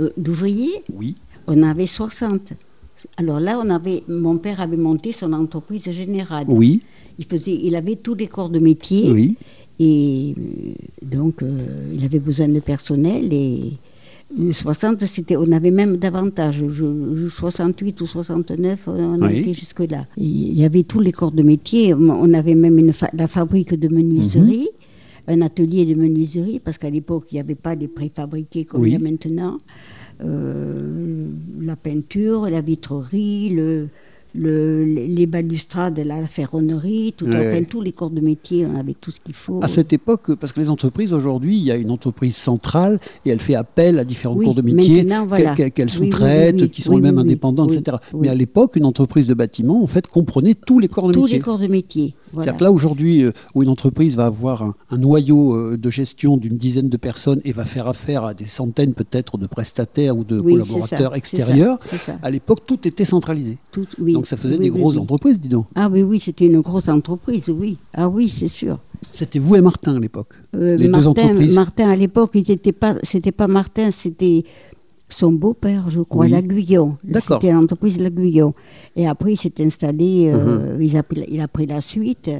Euh, 0.00 0.10
D'ouvriers? 0.16 0.82
Oui. 0.92 1.16
On 1.46 1.62
avait 1.62 1.86
60. 1.86 2.54
Alors 3.16 3.38
là, 3.38 3.60
on 3.62 3.70
avait, 3.70 4.02
mon 4.08 4.38
père 4.38 4.60
avait 4.60 4.76
monté 4.76 5.12
son 5.12 5.32
entreprise 5.32 5.88
générale. 5.92 6.46
Oui. 6.48 6.82
Il, 7.18 7.26
faisait, 7.26 7.60
il 7.62 7.76
avait 7.76 7.96
tous 7.96 8.14
les 8.14 8.26
corps 8.26 8.50
de 8.50 8.58
métier. 8.58 9.10
Oui. 9.12 9.36
Et 9.78 10.34
euh, 10.36 10.72
donc, 11.02 11.42
euh, 11.42 11.92
il 11.94 12.04
avait 12.04 12.18
besoin 12.18 12.48
de 12.48 12.60
personnel. 12.60 13.32
Et 13.32 13.72
60, 14.52 15.04
c'était, 15.04 15.36
on 15.36 15.50
avait 15.52 15.70
même 15.70 15.96
davantage. 15.96 16.64
68 17.28 18.00
ou 18.00 18.06
69, 18.06 18.88
on 18.88 19.28
était 19.28 19.54
jusque-là. 19.54 20.04
Il 20.16 20.58
y 20.58 20.64
avait 20.64 20.82
tous 20.82 21.00
les 21.00 21.12
corps 21.12 21.32
de 21.32 21.42
métier. 21.42 21.94
On 21.94 22.32
avait 22.32 22.54
même 22.54 22.78
une 22.78 22.92
la 23.12 23.28
fabrique 23.28 23.74
de 23.78 23.94
menuiserie. 23.94 24.68
Mhm. 24.70 24.78
Un 25.26 25.40
atelier 25.40 25.86
de 25.86 25.94
menuiserie, 25.94 26.60
parce 26.62 26.76
qu'à 26.76 26.90
l'époque, 26.90 27.24
il 27.30 27.36
n'y 27.36 27.40
avait 27.40 27.54
pas 27.54 27.76
des 27.76 27.88
préfabriqués 27.88 28.66
comme 28.66 28.86
il 28.86 28.92
y 28.92 28.96
a 28.96 28.98
maintenant. 28.98 29.56
Euh, 30.22 31.28
la 31.60 31.76
peinture, 31.76 32.48
la 32.50 32.60
vitrerie, 32.60 33.48
le, 33.48 33.88
les 34.34 35.26
balustrades, 35.26 35.98
la 35.98 36.26
ferronnerie, 36.26 37.14
tout, 37.16 37.26
tous 37.68 37.80
les 37.80 37.92
corps 37.92 38.10
de 38.10 38.20
métier, 38.20 38.66
on 38.66 38.78
avait 38.78 38.94
tout 38.94 39.10
ce 39.10 39.20
qu'il 39.20 39.34
faut. 39.34 39.60
À 39.62 39.68
cette 39.68 39.92
époque, 39.92 40.34
parce 40.34 40.52
que 40.52 40.60
les 40.60 40.70
entreprises 40.70 41.12
aujourd'hui, 41.12 41.56
il 41.56 41.62
y 41.64 41.70
a 41.70 41.76
une 41.76 41.90
entreprise 41.90 42.36
centrale 42.36 42.98
et 43.24 43.30
elle 43.30 43.40
fait 43.40 43.54
appel 43.54 43.98
à 43.98 44.04
différents 44.04 44.36
corps 44.36 44.54
de 44.54 44.62
métier 44.62 45.06
qu'elle 45.74 45.90
sous-traite, 45.90 46.70
qui 46.70 46.82
sont 46.82 46.94
elles-mêmes 46.96 47.18
indépendantes, 47.18 47.72
etc. 47.72 47.98
Mais 48.18 48.28
à 48.28 48.34
l'époque, 48.34 48.76
une 48.76 48.84
entreprise 48.84 49.26
de 49.26 49.34
bâtiment, 49.34 49.82
en 49.82 49.86
fait, 49.86 50.06
comprenait 50.06 50.54
tous 50.54 50.78
les 50.78 50.88
corps 50.88 51.04
de 51.04 51.08
métier. 51.08 51.22
Tous 51.22 51.32
les 51.34 51.40
corps 51.40 51.58
de 51.58 51.66
métier. 51.66 52.14
C'est-à-dire 52.32 52.56
que 52.56 52.64
là, 52.64 52.72
aujourd'hui, 52.72 53.22
euh, 53.22 53.32
où 53.54 53.62
une 53.62 53.68
entreprise 53.68 54.16
va 54.16 54.26
avoir 54.26 54.62
un, 54.62 54.98
noyau 54.98 55.54
euh, 55.54 55.76
de 55.76 55.90
gestion 55.90 56.36
d'une 56.36 56.56
dizaine 56.56 56.88
de 56.88 56.96
personnes 56.96 57.40
et 57.44 57.52
va 57.52 57.64
faire 57.64 57.86
affaire 57.86 58.24
à 58.24 58.34
des 58.34 58.44
centaines 58.44 58.94
peut-être 58.94 59.38
de 59.38 59.46
prestataires 59.46 60.16
ou 60.16 60.24
de 60.24 60.40
collaborateurs 60.40 61.14
extérieurs, 61.14 61.78
à 62.22 62.30
l'époque, 62.30 62.60
tout 62.66 62.86
était 62.88 63.04
centralisé. 63.04 63.58
Donc 63.98 64.23
ça 64.24 64.36
faisait 64.36 64.58
des 64.58 64.70
grosses 64.70 64.96
entreprises, 64.96 65.38
dis 65.38 65.48
donc. 65.48 65.66
Ah 65.74 65.88
oui, 65.90 66.02
oui, 66.02 66.20
c'était 66.20 66.46
une 66.46 66.60
grosse 66.60 66.88
entreprise, 66.88 67.48
oui. 67.50 67.76
Ah 67.94 68.08
oui, 68.08 68.28
c'est 68.28 68.48
sûr. 68.48 68.78
C'était 69.10 69.38
vous 69.38 69.56
et 69.56 69.60
Martin 69.60 69.96
à 69.96 69.98
l'époque, 69.98 70.34
euh, 70.54 70.76
les 70.76 70.88
deux 70.88 71.06
entreprises. 71.06 71.54
Martin 71.54 71.88
à 71.90 71.96
l'époque, 71.96 72.30
c'était 72.44 72.72
pas, 72.72 72.96
c'était 73.02 73.32
pas 73.32 73.46
Martin, 73.46 73.90
c'était 73.90 74.44
son 75.08 75.32
beau-père, 75.32 75.90
je 75.90 76.00
crois, 76.00 76.28
l'Aguillon. 76.28 76.96
C'était 77.20 77.52
l'entreprise 77.52 78.00
L'Aguillon. 78.00 78.54
Et 78.96 79.06
après, 79.06 79.32
il 79.32 79.36
s'est 79.36 79.52
installé, 79.60 80.30
euh, 80.32 80.76
mhm. 80.76 80.82
il, 80.82 81.40
a, 81.40 81.48
pris 81.48 81.66
la 81.66 81.80
suite. 81.80 82.30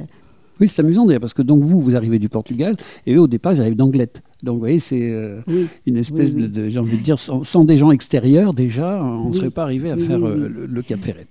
Oui, 0.59 0.67
c'est 0.67 0.81
amusant 0.81 1.05
d'ailleurs, 1.05 1.21
parce 1.21 1.33
que 1.33 1.41
donc 1.41 1.63
vous, 1.63 1.79
vous 1.81 1.95
arrivez 1.95 2.19
du 2.19 2.29
Portugal, 2.29 2.75
et 3.05 3.15
eux, 3.15 3.21
au 3.21 3.27
départ, 3.27 3.53
ils 3.53 3.61
arrivent 3.61 3.75
d'Anglette. 3.75 4.21
Donc, 4.45 4.55
vous 4.55 4.59
voyez, 4.59 4.79
c'est 4.79 5.09
euh, 5.11 5.41
une 5.85 5.97
espèce 5.97 6.35
de, 6.35 6.69
j'ai 6.69 6.79
envie 6.79 6.97
de 6.97 7.03
dire, 7.03 7.19
sans, 7.19 7.65
des 7.65 7.77
gens 7.77 7.91
extérieurs, 7.91 8.53
déjà, 8.53 9.03
on 9.03 9.29
ne 9.29 9.33
serait 9.33 9.49
pas 9.49 9.63
arrivé 9.63 9.91
à 9.91 9.97
faire 9.97 10.25
euh, 10.25 10.47
le, 10.69 10.81
Cap 10.81 11.03
Ferret. 11.03 11.27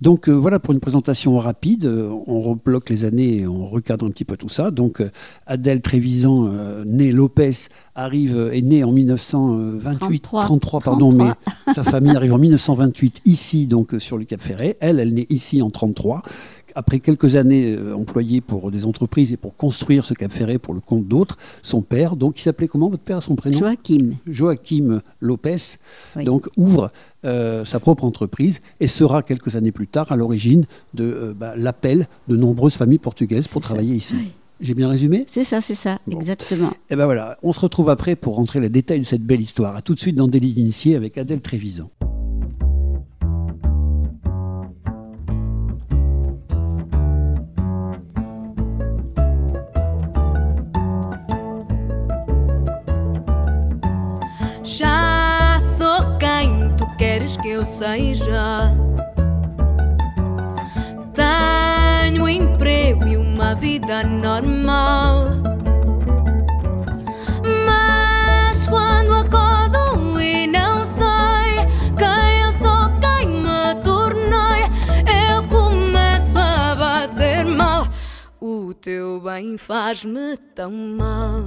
Donc, 0.00 0.28
voilà 0.28 0.60
pour 0.60 0.74
une 0.74 0.80
présentation 0.80 1.38
rapide. 1.38 1.86
On 2.26 2.42
rebloque 2.42 2.90
les 2.90 3.04
années 3.04 3.38
et 3.38 3.46
on 3.46 3.66
recadre 3.66 4.04
un 4.04 4.10
petit 4.10 4.26
peu 4.26 4.36
tout 4.36 4.50
ça. 4.50 4.70
Donc, 4.70 5.02
Adèle 5.46 5.80
Trévisan, 5.80 6.52
née 6.84 7.10
Lopez, 7.10 7.68
arrive, 7.94 8.50
est 8.52 8.60
née 8.60 8.84
en 8.84 8.92
1928, 8.92 10.20
33, 10.20 10.80
pardon, 10.80 11.10
mais 11.10 11.30
sa 11.72 11.82
famille 11.82 12.14
arrive 12.14 12.34
en 12.34 12.38
1928 12.38 13.22
ici, 13.24 13.66
donc 13.66 13.96
sur 13.98 14.18
le 14.18 14.24
Cap 14.24 14.40
Ferret. 14.40 14.76
Elle, 14.80 15.00
elle 15.00 15.14
naît 15.14 15.26
ici 15.30 15.62
en 15.62 15.70
33 15.70 16.22
après 16.74 17.00
quelques 17.00 17.36
années 17.36 17.74
euh, 17.74 17.96
employées 17.96 18.40
pour 18.40 18.70
des 18.70 18.84
entreprises 18.84 19.32
et 19.32 19.36
pour 19.36 19.56
construire 19.56 20.04
ce 20.04 20.14
Cap 20.14 20.32
Ferré 20.32 20.58
pour 20.58 20.74
le 20.74 20.80
compte 20.80 21.06
d'autres, 21.06 21.36
son 21.62 21.82
père, 21.82 22.16
donc 22.16 22.38
il 22.38 22.42
s'appelait 22.42 22.68
comment 22.68 22.88
votre 22.88 23.02
père, 23.02 23.22
son 23.22 23.36
prénom? 23.36 23.58
Joachim. 23.58 24.14
Joachim 24.26 25.00
Lopez, 25.20 25.78
donc 26.24 26.48
ouvre 26.56 26.90
euh, 27.24 27.64
sa 27.64 27.80
propre 27.80 28.04
entreprise 28.04 28.60
et 28.80 28.86
sera 28.86 29.22
quelques 29.22 29.56
années 29.56 29.72
plus 29.72 29.88
tard 29.88 30.12
à 30.12 30.16
l'origine 30.16 30.66
de 30.94 31.04
euh, 31.04 31.34
bah, 31.34 31.54
l'appel 31.56 32.06
de 32.28 32.36
nombreuses 32.36 32.74
familles 32.74 32.98
portugaises 32.98 33.48
pour 33.48 33.62
travailler 33.62 33.94
ici. 33.94 34.16
J'ai 34.60 34.74
bien 34.74 34.88
résumé? 34.88 35.24
C'est 35.28 35.44
ça, 35.44 35.60
c'est 35.60 35.76
ça, 35.76 35.98
exactement. 36.10 36.72
Et 36.90 36.96
ben 36.96 37.04
voilà, 37.04 37.38
on 37.44 37.52
se 37.52 37.60
retrouve 37.60 37.90
après 37.90 38.16
pour 38.16 38.34
rentrer 38.34 38.58
les 38.58 38.68
détails 38.68 38.98
de 38.98 39.04
cette 39.04 39.22
belle 39.22 39.40
histoire. 39.40 39.76
A 39.76 39.82
tout 39.82 39.94
de 39.94 40.00
suite 40.00 40.16
dans 40.16 40.26
Délit 40.26 40.52
d'initié 40.52 40.96
avec 40.96 41.16
Adèle 41.16 41.40
Trévisan. 41.40 41.90
Que 57.36 57.48
eu 57.48 57.66
seja. 57.66 58.74
Tenho 61.14 62.28
emprego 62.28 63.06
e 63.06 63.16
uma 63.16 63.54
vida 63.54 64.02
normal. 64.02 65.32
Mas 67.66 68.66
quando 68.66 69.14
acordo 69.14 70.20
e 70.20 70.46
não 70.46 70.86
sei 70.86 71.66
quem 71.96 72.40
eu 72.42 72.52
sou, 72.52 72.88
quem 73.00 73.28
me 73.28 73.74
tornei, 73.82 74.64
eu 75.28 75.42
começo 75.48 76.38
a 76.38 76.74
bater 76.74 77.44
mal. 77.44 77.86
O 78.40 78.72
teu 78.74 79.20
bem 79.20 79.58
faz-me 79.58 80.36
tão 80.54 80.70
mal. 80.70 81.44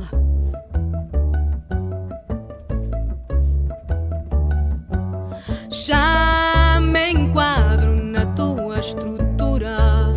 Já 5.72 6.80
me 6.82 7.12
enquadro 7.12 7.96
na 7.96 8.26
tua 8.36 8.80
estrutura. 8.80 10.11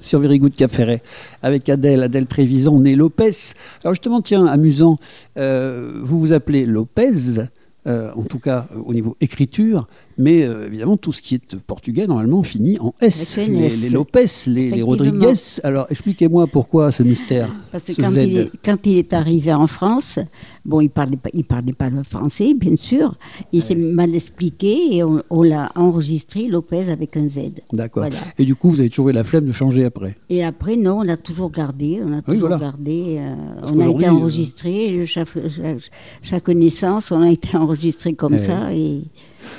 Sur 0.00 0.20
Very 0.20 0.38
Good 0.38 0.54
Cap 0.54 0.70
avec 1.42 1.68
Adèle, 1.68 2.02
Adèle 2.02 2.26
Trévisan, 2.26 2.78
née 2.80 2.96
Lopez. 2.96 3.54
Alors 3.82 3.94
justement, 3.94 4.20
tiens, 4.20 4.46
amusant, 4.46 4.98
euh, 5.36 6.00
vous 6.02 6.20
vous 6.20 6.32
appelez 6.32 6.66
Lopez, 6.66 7.40
euh, 7.86 8.12
en 8.14 8.24
tout 8.24 8.38
cas 8.38 8.66
euh, 8.72 8.80
au 8.84 8.92
niveau 8.92 9.16
écriture, 9.20 9.88
mais 10.18 10.42
euh, 10.42 10.66
évidemment 10.66 10.96
tout 10.96 11.12
ce 11.12 11.22
qui 11.22 11.36
est 11.36 11.56
portugais 11.56 12.06
normalement 12.06 12.42
finit 12.42 12.78
en 12.80 12.92
S. 13.00 13.36
Les, 13.38 13.68
les 13.68 13.90
Lopez, 13.90 14.26
les, 14.48 14.70
les. 14.70 14.82
Rodriguez. 14.82 15.34
Alors 15.64 15.86
expliquez-moi 15.90 16.46
pourquoi 16.48 16.92
ce 16.92 17.02
mystère, 17.02 17.48
Parce 17.72 17.84
que 17.84 18.00
quand 18.00 18.10
il, 18.12 18.36
est, 18.38 18.50
quand 18.64 18.86
il 18.86 18.98
est 18.98 19.12
arrivé 19.12 19.52
en 19.52 19.66
France, 19.66 20.18
bon, 20.64 20.80
il 20.80 20.90
parlait 20.90 21.16
pas, 21.16 21.30
il 21.32 21.44
parlait 21.44 21.72
pas 21.72 21.88
le 21.90 22.02
français, 22.02 22.54
bien 22.54 22.76
sûr. 22.76 23.16
Il 23.52 23.62
s'est 23.62 23.74
mal 23.74 24.14
expliqué 24.14 24.96
et 24.96 25.04
on, 25.04 25.22
on 25.30 25.42
l'a 25.42 25.70
enregistré 25.74 26.46
Lopez 26.48 26.90
avec 26.90 27.16
un 27.16 27.28
Z. 27.28 27.38
D'accord. 27.72 28.04
Voilà. 28.04 28.16
Et 28.38 28.44
du 28.44 28.54
coup, 28.54 28.70
vous 28.70 28.80
avez 28.80 28.88
toujours 28.88 29.08
eu 29.10 29.12
la 29.12 29.24
flemme 29.24 29.44
de 29.46 29.52
changer 29.52 29.84
après. 29.84 30.16
Et 30.28 30.44
après, 30.44 30.76
non, 30.76 30.98
on 30.98 31.02
l'a 31.02 31.16
toujours 31.16 31.50
gardé. 31.50 32.00
On 32.04 32.12
a 32.12 32.20
toujours 32.22 32.40
voilà. 32.48 32.56
gardé. 32.58 33.16
euh, 33.18 33.34
on 33.74 33.80
a 33.80 33.88
été 33.88 34.06
euh, 34.06 34.10
enregistré. 34.12 35.04
Chaque, 35.06 35.28
chaque, 35.48 35.90
chaque 36.22 36.48
naissance, 36.48 37.12
on 37.12 37.22
a 37.22 37.30
été 37.30 37.56
enregistré 37.56 38.14
comme 38.14 38.32
Ouais. 38.34 38.38
ça. 38.38 38.72
Et 38.74 39.02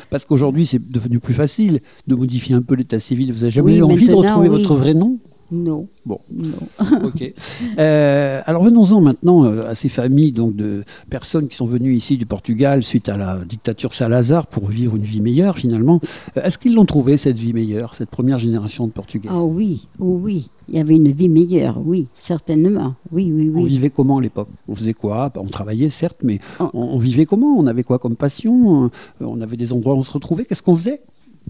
Parce 0.10 0.26
qu'aujourd'hui, 0.26 0.66
c'est 0.66 0.90
devenu 0.92 1.20
plus 1.20 1.34
facile 1.34 1.82
de 2.08 2.16
modifier 2.16 2.56
un 2.56 2.62
peu 2.62 2.76
l'état 2.76 3.00
civil. 3.00 3.32
Vous 3.32 3.40
n'avez 3.40 3.52
jamais 3.52 3.72
Oui, 3.74 3.78
eu 3.78 3.84
envie 3.84 4.08
de 4.08 4.14
retrouver 4.14 4.50
oui. 4.50 4.58
votre 4.58 4.76
vrai 4.76 4.94
nom? 4.94 5.18
Non, 5.52 5.88
Bon, 6.06 6.20
non. 6.32 6.58
ok. 7.04 7.34
Euh, 7.78 8.42
alors 8.46 8.64
venons-en 8.64 9.02
maintenant 9.02 9.44
euh, 9.46 9.68
à 9.70 9.76
ces 9.76 9.90
familles 9.90 10.32
donc 10.32 10.56
de 10.56 10.84
personnes 11.10 11.48
qui 11.48 11.56
sont 11.56 11.66
venues 11.66 11.94
ici 11.96 12.18
du 12.18 12.26
Portugal 12.26 12.84
suite 12.84 13.10
à 13.10 13.18
la 13.18 13.44
dictature 13.46 13.94
Salazar 13.94 14.48
pour 14.48 14.66
vivre 14.68 14.96
une 14.96 15.04
vie 15.04 15.22
meilleure 15.22 15.58
finalement. 15.58 16.00
Euh, 16.38 16.42
Est-ce 16.44 16.58
qu'ils 16.58 16.74
l'ont 16.76 16.86
trouvé 16.86 17.18
cette 17.18 17.38
vie 17.38 17.54
meilleure, 17.54 17.96
cette 17.96 18.10
première 18.10 18.40
génération 18.40 18.88
de 18.88 18.92
Portugais? 18.92 19.30
Ah 19.32 19.42
oui, 19.44 19.88
oh 20.00 20.20
oui. 20.22 20.50
Il 20.72 20.76
y 20.76 20.80
avait 20.80 20.96
une 20.98 21.12
vie 21.12 21.30
meilleure, 21.30 21.80
oui, 21.84 22.08
certainement. 22.14 22.94
Oui, 23.12 23.32
oui, 23.34 23.52
On 23.56 23.62
oui. 23.64 23.68
vivait 23.70 23.90
comment 23.90 24.20
à 24.20 24.22
l'époque? 24.22 24.50
On 24.68 24.76
faisait 24.76 24.94
quoi? 24.94 25.32
On 25.36 25.46
travaillait 25.48 25.90
certes, 25.90 26.20
mais 26.24 26.38
Oh. 26.60 26.70
on, 26.76 26.82
on 26.94 26.98
vivait 27.00 27.26
comment? 27.26 27.58
On 27.58 27.66
avait 27.66 27.82
quoi 27.84 27.98
comme 27.98 28.16
passion? 28.16 28.92
On 29.20 29.42
avait 29.42 29.58
des 29.58 29.74
endroits 29.74 29.96
où 29.96 29.98
on 29.98 30.04
se 30.04 30.12
retrouvait? 30.12 30.46
Qu'est-ce 30.46 30.62
qu'on 30.62 30.76
faisait? 30.76 31.02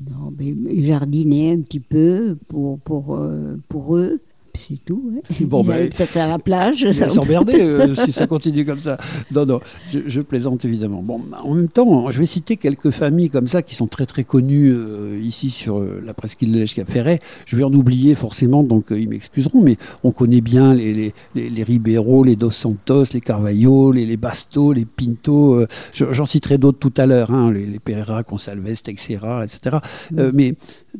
Non, 0.09 0.31
mais 0.37 0.47
ils 0.47 0.85
jardinaient 0.85 1.51
un 1.51 1.61
petit 1.61 1.79
peu 1.79 2.35
pour, 2.47 2.79
pour, 2.79 3.15
euh, 3.15 3.57
pour 3.67 3.97
eux. 3.97 4.21
C'est 4.57 4.77
tout. 4.85 5.11
hein. 5.15 5.21
Bon, 5.45 5.67
allaient 5.69 5.89
peut-être 5.89 6.17
à 6.17 6.27
la 6.27 6.39
plage. 6.39 6.89
S'emmerder 6.91 7.61
euh, 7.61 7.95
si 7.95 8.11
ça 8.11 8.27
continue 8.27 8.65
comme 8.65 8.79
ça. 8.79 8.97
Non, 9.31 9.45
non, 9.45 9.59
je, 9.91 9.99
je 10.07 10.21
plaisante 10.21 10.65
évidemment. 10.65 11.01
Bon, 11.01 11.21
en 11.43 11.55
même 11.55 11.69
temps, 11.69 12.09
je 12.11 12.19
vais 12.19 12.25
citer 12.25 12.57
quelques 12.57 12.91
familles 12.91 13.29
comme 13.29 13.47
ça 13.47 13.61
qui 13.61 13.75
sont 13.75 13.87
très 13.87 14.05
très 14.05 14.23
connues 14.23 14.71
euh, 14.73 15.19
ici 15.21 15.49
sur 15.49 15.79
euh, 15.79 16.01
la 16.05 16.13
presqu'île 16.13 16.51
de 16.51 16.59
l'Escaféret. 16.59 17.19
Je 17.45 17.55
vais 17.55 17.63
en 17.63 17.73
oublier 17.73 18.15
forcément, 18.15 18.63
donc 18.63 18.91
euh, 18.91 18.99
ils 18.99 19.07
m'excuseront, 19.09 19.61
mais 19.61 19.77
on 20.03 20.11
connaît 20.11 20.41
bien 20.41 20.73
les, 20.73 20.93
les, 20.93 21.13
les, 21.35 21.49
les 21.49 21.63
Ribeiro, 21.63 22.23
les 22.23 22.35
Dos 22.35 22.51
Santos, 22.51 23.05
les 23.13 23.21
Carvalho, 23.21 23.91
les, 23.91 24.05
les 24.05 24.17
Basto, 24.17 24.73
les 24.73 24.85
Pinto. 24.85 25.65
je- 25.93 26.11
J'en 26.11 26.25
citerai 26.25 26.57
d'autres 26.57 26.79
tout 26.79 26.93
à 26.97 27.05
l'heure, 27.05 27.31
hein, 27.31 27.51
les, 27.53 27.79
Pereira, 27.79 28.23
Consalves, 28.23 28.81
Texera, 28.81 29.43
etc. 29.45 29.77
Euh, 30.17 30.31
mais 30.33 30.53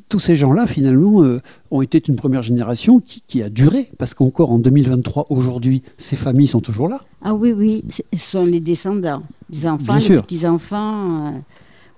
tous 0.07 0.19
ces 0.19 0.35
gens-là, 0.35 0.67
finalement, 0.67 1.23
euh, 1.23 1.39
ont 1.71 1.81
été 1.81 2.01
une 2.07 2.15
première 2.15 2.43
génération 2.43 2.99
qui, 2.99 3.21
qui 3.27 3.41
a 3.43 3.49
duré, 3.49 3.89
parce 3.97 4.13
qu'encore 4.13 4.51
en 4.51 4.59
2023, 4.59 5.27
aujourd'hui, 5.29 5.81
ces 5.97 6.15
familles 6.15 6.47
sont 6.47 6.61
toujours 6.61 6.87
là. 6.87 6.99
Ah 7.21 7.33
oui, 7.33 7.51
oui, 7.51 7.83
ce 8.13 8.17
sont 8.17 8.45
les 8.45 8.59
descendants, 8.59 9.23
les 9.51 9.65
enfants, 9.67 9.97
Bien 9.97 10.15
les 10.15 10.21
petits-enfants. 10.21 11.27
euh, 11.27 11.31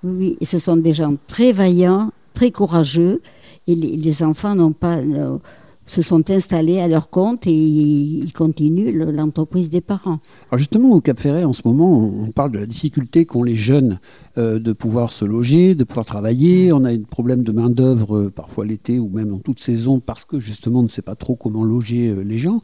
oui, 0.04 0.14
oui, 0.18 0.38
et 0.42 0.46
ce 0.46 0.58
sont 0.58 0.78
des 0.78 0.94
gens 0.94 1.16
très 1.28 1.52
vaillants, 1.52 2.12
très 2.34 2.52
courageux. 2.52 3.22
Et 3.68 3.76
les, 3.76 3.96
les 3.96 4.24
enfants 4.24 4.56
n'ont 4.56 4.72
pas, 4.72 4.96
euh, 4.98 5.38
se 5.86 6.02
sont 6.02 6.30
installés 6.30 6.80
à 6.80 6.88
leur 6.88 7.10
compte 7.10 7.48
et 7.48 7.54
ils 7.54 8.32
continuent 8.34 8.92
le- 8.94 9.12
l'entreprise 9.12 9.70
des 9.70 9.82
parents. 9.82 10.20
Alors 10.50 10.60
justement, 10.60 10.92
au 10.92 11.02
Cap 11.02 11.20
Ferret, 11.20 11.44
en 11.44 11.54
ce 11.54 11.64
moment, 11.66 11.98
on 12.00 12.30
parle 12.32 12.52
de 12.52 12.60
la 12.60 12.66
difficulté 12.66 13.26
qu'ont 13.26 13.44
les 13.44 13.56
jeunes 13.56 14.00
euh, 14.38 14.60
de 14.60 14.74
pouvoir 14.74 15.12
se 15.12 15.26
loger, 15.26 15.76
de 15.76 15.84
pouvoir 15.84 16.06
travailler. 16.06 16.72
On 16.72 16.86
a 16.86 16.92
un 16.94 17.02
problème 17.02 17.44
de 17.44 17.52
main-d'œuvre 17.52 18.16
euh, 18.18 18.30
parfois 18.30 18.66
l'été 18.66 19.00
ou 19.00 19.10
même 19.10 19.34
en 19.34 19.40
toute 19.40 19.60
saison 19.60 20.00
parce 20.00 20.24
que 20.24 20.40
justement, 20.40 20.80
on 20.80 20.84
ne 20.84 20.88
sait 20.88 21.02
pas 21.02 21.16
trop 21.16 21.36
comment 21.36 21.64
loger 21.64 22.10
euh, 22.10 22.22
les 22.24 22.38
gens. 22.38 22.62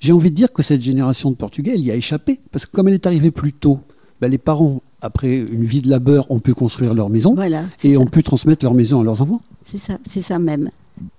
J'ai 0.00 0.12
envie 0.12 0.30
de 0.30 0.34
dire 0.36 0.52
que 0.52 0.62
cette 0.62 0.80
génération 0.80 1.30
de 1.30 1.36
Portugais, 1.36 1.72
elle 1.74 1.84
y 1.84 1.90
a 1.90 1.96
échappé 1.96 2.38
parce 2.52 2.66
que 2.66 2.70
comme 2.70 2.86
elle 2.88 2.94
est 2.94 3.06
arrivée 3.06 3.30
plus 3.32 3.52
tôt, 3.52 3.80
ben, 4.20 4.30
les 4.30 4.38
parents, 4.38 4.80
après 5.02 5.36
une 5.38 5.64
vie 5.64 5.80
de 5.82 5.88
labeur, 5.90 6.30
ont 6.30 6.38
pu 6.40 6.54
construire 6.54 6.94
leur 6.94 7.08
maison 7.10 7.34
Voilà, 7.34 7.64
et 7.84 7.94
ça. 7.94 8.00
ont 8.00 8.06
pu 8.06 8.22
transmettre 8.22 8.64
leur 8.64 8.74
maison 8.74 9.00
à 9.00 9.04
leurs 9.04 9.20
enfants. 9.22 9.40
C'est 9.64 9.76
ça, 9.78 9.98
c'est 10.04 10.22
ça 10.22 10.38
même. 10.38 10.70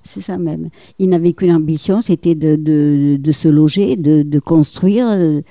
C'est 0.03 0.21
ça 0.21 0.37
même. 0.37 0.69
Ils 0.97 1.09
n'avaient 1.09 1.33
qu'une 1.33 1.51
ambition, 1.51 2.01
c'était 2.01 2.35
de, 2.35 3.31
se 3.31 3.47
loger, 3.47 3.95
de, 3.95 4.23
de 4.23 4.39
construire 4.39 5.07
euh, 5.09 5.41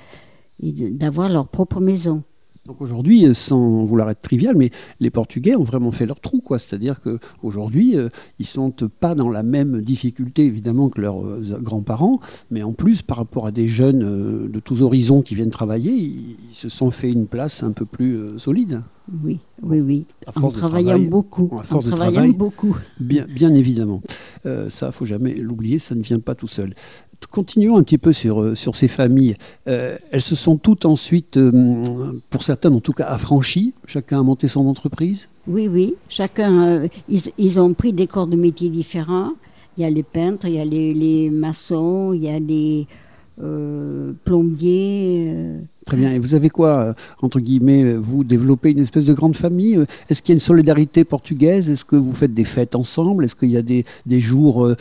et 0.61 0.71
d'avoir 0.71 1.29
leur 1.29 1.47
propre 1.47 1.79
maison. 1.79 2.23
Donc 2.69 2.81
aujourd'hui, 2.81 3.25
euh, 3.25 3.33
sans 3.33 3.83
vouloir 3.83 4.11
être 4.11 4.21
trivial, 4.21 4.55
mais 4.55 4.69
les 4.99 5.09
Portugais 5.09 5.55
ont 5.55 5.63
vraiment 5.63 5.91
fait 5.91 6.05
leur 6.05 6.19
trou, 6.19 6.39
quoi. 6.39 6.59
C'est-à-dire 6.59 7.01
qu'aujourd'hui, 7.01 7.97
euh, 7.97 8.09
ils 8.37 8.45
sont 8.45 8.69
pas 8.99 9.15
dans 9.15 9.31
la 9.31 9.41
même 9.41 9.81
difficulté, 9.81 10.45
évidemment, 10.45 10.89
que 10.89 11.01
leurs 11.01 11.25
euh, 11.25 11.41
grands-parents, 11.59 12.19
mais 12.51 12.61
en 12.61 12.73
plus, 12.73 13.01
par 13.01 13.17
rapport 13.17 13.47
à 13.47 13.51
des 13.51 13.67
jeunes 13.67 14.51
de 14.51 14.59
tous 14.59 14.83
horizons 14.83 15.23
qui 15.23 15.33
viennent 15.33 15.49
travailler, 15.49 15.93
ils, 15.93 16.37
ils 16.51 16.55
se 16.55 16.69
sont 16.69 16.91
fait 16.91 17.11
une 17.11 17.25
place 17.25 17.63
un 17.63 17.71
peu 17.71 17.85
plus 17.85 18.37
solide. 18.37 18.83
Oui, 19.23 19.39
oui, 19.63 19.81
oui. 19.81 20.05
En 20.35 20.51
travaillant 20.51 20.89
travail, 20.89 21.07
beaucoup. 21.07 21.49
force 21.63 21.87
en 21.87 21.89
de 21.89 21.95
travaillant 21.95 22.13
travail. 22.13 22.33
beaucoup. 22.33 22.77
Bien, 22.99 23.25
bien 23.27 23.53
évidemment. 23.53 24.01
Euh, 24.45 24.69
ça, 24.69 24.91
faut 24.91 25.05
jamais 25.05 25.33
l'oublier, 25.33 25.79
ça 25.79 25.95
ne 25.95 26.01
vient 26.01 26.19
pas 26.19 26.35
tout 26.35 26.47
seul. 26.47 26.73
Continuons 27.31 27.77
un 27.77 27.83
petit 27.83 27.97
peu 27.97 28.11
sur, 28.11 28.41
euh, 28.41 28.55
ces 28.55 28.87
familles. 28.87 29.35
Euh, 29.67 29.97
elles 30.11 30.21
se 30.21 30.35
sont 30.35 30.57
toutes 30.57 30.85
ensuite, 30.85 31.37
euh, 31.37 32.19
pour 32.29 32.43
certaines 32.43 32.73
en 32.73 32.79
tout 32.79 32.93
cas, 32.93 33.05
affranchies. 33.05 33.73
Chacun 33.85 34.19
a 34.19 34.23
monté 34.23 34.47
son 34.47 34.65
entreprise. 34.65 35.29
Oui, 35.47 35.67
oui. 35.67 35.95
Chacun, 36.07 36.87
ils, 37.07 37.21
ils 37.37 37.59
ont 37.59 37.73
pris 37.73 37.93
des 37.93 38.07
corps 38.07 38.27
de 38.27 38.35
métiers 38.35 38.69
différents. 38.69 39.33
Il 39.77 39.83
y 39.83 39.85
a 39.85 39.89
les 39.89 40.03
peintres, 40.03 40.47
il 40.47 40.55
y 40.55 40.59
a 40.59 40.65
les, 40.65 40.93
les 40.93 41.29
maçons, 41.29 42.13
il 42.13 42.23
y 42.23 42.29
a 42.29 42.39
les 42.39 42.87
euh, 43.41 44.13
plombiers. 44.23 45.31
euh. 45.33 45.59
Très 45.85 45.97
bien. 45.97 46.13
Et 46.13 46.19
vous 46.19 46.35
avez 46.35 46.49
quoi, 46.49 46.79
euh, 46.79 46.93
entre 47.21 47.39
guillemets, 47.39 47.95
vous 47.95 48.23
développez 48.23 48.71
une 48.71 48.79
espèce 48.79 49.05
de 49.05 49.13
grande 49.13 49.35
famille 49.35 49.79
Est-ce 50.09 50.21
qu'il 50.21 50.33
y 50.33 50.35
a 50.35 50.37
une 50.37 50.39
solidarité 50.39 51.03
portugaise? 51.03 51.69
Est-ce 51.69 51.85
que 51.85 51.95
vous 51.95 52.13
faites 52.13 52.33
des 52.33 52.45
fêtes 52.45 52.75
ensemble? 52.75 53.25
Est-ce 53.25 53.35
qu'il 53.35 53.49
y 53.49 53.57
a 53.57 53.61
des, 53.61 53.85
des 54.05 54.21
jours 54.21 54.71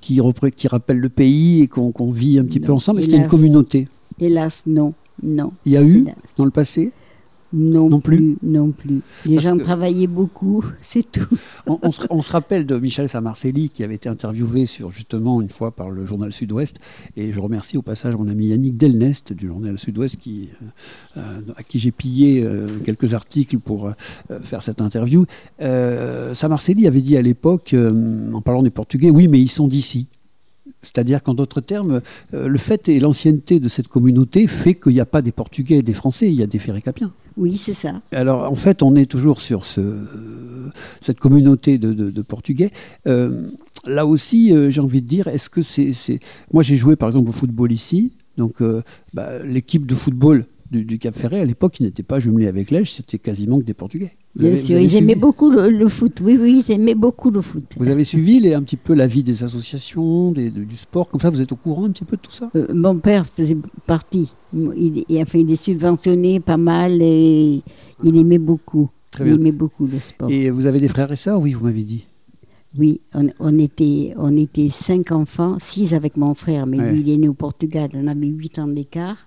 qui, 0.00 0.20
rappellent 0.20 0.98
le 0.98 1.08
pays 1.08 1.62
et 1.62 1.68
qu'on 1.68 2.10
vit 2.10 2.38
un 2.38 2.44
petit 2.44 2.60
peu 2.60 2.72
ensemble? 2.72 2.98
Est-ce 2.98 3.08
qu'il 3.08 3.16
y 3.16 3.20
a 3.20 3.22
une 3.22 3.30
communauté? 3.30 3.86
Hélas, 4.18 4.64
non, 4.66 4.94
non. 5.22 5.52
Il 5.64 5.72
y 5.72 5.76
a 5.76 5.82
eu 5.82 6.06
dans 6.36 6.44
le 6.44 6.50
passé? 6.50 6.92
Non, 7.52 7.88
Non 7.88 8.00
plus 8.00 8.16
plus, 8.18 8.38
non 8.42 8.72
plus. 8.72 9.00
Les 9.24 9.36
Parce 9.36 9.46
gens 9.46 9.58
travaillaient 9.58 10.06
beaucoup, 10.06 10.64
c'est 10.82 11.10
tout. 11.10 11.26
on, 11.66 11.78
on 11.82 11.90
se, 11.90 12.02
on 12.10 12.20
se 12.20 12.30
rappelle 12.30 12.66
de 12.66 12.78
Michel 12.78 13.08
Samarcelli 13.08 13.70
qui 13.70 13.82
avait 13.82 13.94
été 13.94 14.08
interviewé 14.08 14.66
sur 14.66 14.90
justement 14.90 15.40
une 15.40 15.48
fois 15.48 15.70
par 15.70 15.90
le 15.90 16.04
journal 16.04 16.32
Sud-Ouest 16.32 16.76
et 17.16 17.32
je 17.32 17.40
remercie 17.40 17.78
au 17.78 17.82
passage 17.82 18.14
mon 18.16 18.28
ami 18.28 18.46
Yannick 18.48 18.76
Delnest 18.76 19.32
du 19.32 19.46
journal 19.46 19.78
Sud-Ouest 19.78 20.16
qui, 20.16 20.50
euh, 20.62 20.66
euh, 21.18 21.40
à 21.56 21.62
qui 21.62 21.78
j'ai 21.78 21.90
pillé 21.90 22.42
euh, 22.42 22.78
quelques 22.84 23.14
articles 23.14 23.58
pour 23.58 23.88
euh, 23.88 23.92
faire 24.42 24.62
cette 24.62 24.80
interview. 24.80 25.24
Samarcelli 25.58 26.86
avait 26.86 27.00
dit 27.00 27.16
à 27.16 27.22
l'époque, 27.22 27.74
en 27.74 28.40
parlant 28.42 28.62
des 28.62 28.70
Portugais, 28.70 29.10
oui 29.10 29.28
mais 29.28 29.40
ils 29.40 29.48
sont 29.48 29.68
d'ici. 29.68 30.06
C'est-à-dire 30.80 31.22
qu'en 31.22 31.34
d'autres 31.34 31.60
termes, 31.60 32.00
le 32.32 32.58
fait 32.58 32.88
et 32.88 33.00
l'ancienneté 33.00 33.58
de 33.58 33.68
cette 33.68 33.88
communauté 33.88 34.46
fait 34.46 34.74
qu'il 34.74 34.92
n'y 34.92 35.00
a 35.00 35.06
pas 35.06 35.22
des 35.22 35.32
Portugais 35.32 35.78
et 35.78 35.82
des 35.82 35.94
Français, 35.94 36.28
il 36.28 36.34
y 36.34 36.42
a 36.42 36.46
des 36.46 36.58
Ferrécapiens. 36.58 37.12
Oui, 37.38 37.56
c'est 37.56 37.72
ça. 37.72 38.00
Alors, 38.12 38.50
en 38.50 38.54
fait, 38.54 38.82
on 38.82 38.94
est 38.96 39.06
toujours 39.06 39.40
sur 39.40 39.64
ce, 39.64 39.80
cette 41.00 41.20
communauté 41.20 41.78
de, 41.78 42.22
Portugais. 42.22 42.70
Euh, 43.06 43.48
là 43.86 44.04
aussi, 44.04 44.52
euh, 44.52 44.70
j'ai 44.70 44.80
envie 44.80 45.00
de 45.00 45.06
dire, 45.06 45.28
est-ce 45.28 45.48
que 45.48 45.62
c'est. 45.62 45.92
Moi, 46.52 46.62
j'ai 46.62 46.76
joué 46.76 46.96
par 46.96 47.08
exemple 47.08 47.30
au 47.30 47.32
football 47.32 47.72
ici. 47.72 48.12
Donc, 48.36 48.62
bah, 49.14 49.38
l'équipe 49.44 49.86
de 49.86 49.94
football 49.94 50.44
du, 50.70 50.98
Cap 50.98 51.14
Ferré, 51.14 51.40
à 51.40 51.44
l'époque, 51.44 51.80
ils 51.80 51.86
n'étaient 51.86 52.02
pas 52.02 52.20
jumelés 52.20 52.46
avec 52.46 52.70
l'Èche, 52.70 52.92
c'était 52.92 53.18
quasiment 53.18 53.58
que 53.58 53.64
des 53.64 53.74
Portugais. 53.74 54.12
Bien 54.34 54.54
sûr, 54.54 54.78
ils 54.78 54.94
aimaient 54.96 55.14
beaucoup 55.14 55.50
le, 55.50 55.88
foot. 55.88 56.20
Oui, 56.22 56.38
oui, 56.40 56.62
ils 56.64 56.72
aimaient 56.72 56.94
beaucoup 56.94 57.30
le 57.30 57.40
foot. 57.40 57.64
Vous 57.76 57.88
avez 57.88 58.04
suivi 58.04 58.38
les, 58.38 58.54
un 58.54 58.62
petit 58.62 58.76
peu 58.76 58.94
la 58.94 59.06
vie 59.06 59.22
des 59.22 59.42
associations, 59.42 60.32
du 60.32 60.76
sport, 60.76 61.08
comme 61.08 61.20
ça, 61.20 61.30
vous 61.30 61.40
êtes 61.40 61.52
au 61.52 61.56
courant 61.56 61.86
un 61.86 61.90
petit 61.90 62.04
peu 62.04 62.16
de 62.16 62.22
tout 62.22 62.30
ça? 62.30 62.50
Euh, 62.54 62.66
Mon 62.72 62.98
père 62.98 63.26
faisait 63.26 63.56
partie. 63.86 64.34
Il, 64.54 65.04
il, 65.08 65.22
enfin, 65.22 65.38
il 65.38 65.50
est 65.50 65.56
subventionné 65.56 66.40
pas 66.40 66.56
mal 66.56 67.00
et 67.00 67.62
il 68.04 68.16
aimait 68.16 68.38
beaucoup. 68.38 68.88
il 69.18 69.28
aimait 69.28 69.52
beaucoup 69.52 69.86
le 69.86 69.98
sport. 69.98 70.30
Et 70.30 70.50
vous 70.50 70.66
avez 70.66 70.80
des 70.80 70.88
frères 70.88 71.10
et 71.10 71.16
sœurs, 71.16 71.40
oui, 71.40 71.52
vous 71.52 71.64
m'avez 71.64 71.84
dit? 71.84 72.04
Oui, 72.78 73.00
on, 73.14 73.58
était, 73.58 74.12
on 74.18 74.36
était 74.36 74.68
cinq 74.68 75.10
enfants, 75.10 75.56
six 75.58 75.94
avec 75.94 76.18
mon 76.18 76.34
frère, 76.34 76.66
mais 76.66 76.76
lui, 76.76 77.00
il 77.00 77.10
est 77.10 77.16
né 77.16 77.26
au 77.26 77.34
Portugal, 77.34 77.88
on 77.94 78.06
avait 78.06 78.26
huit 78.26 78.58
ans 78.58 78.68
d'écart 78.68 79.24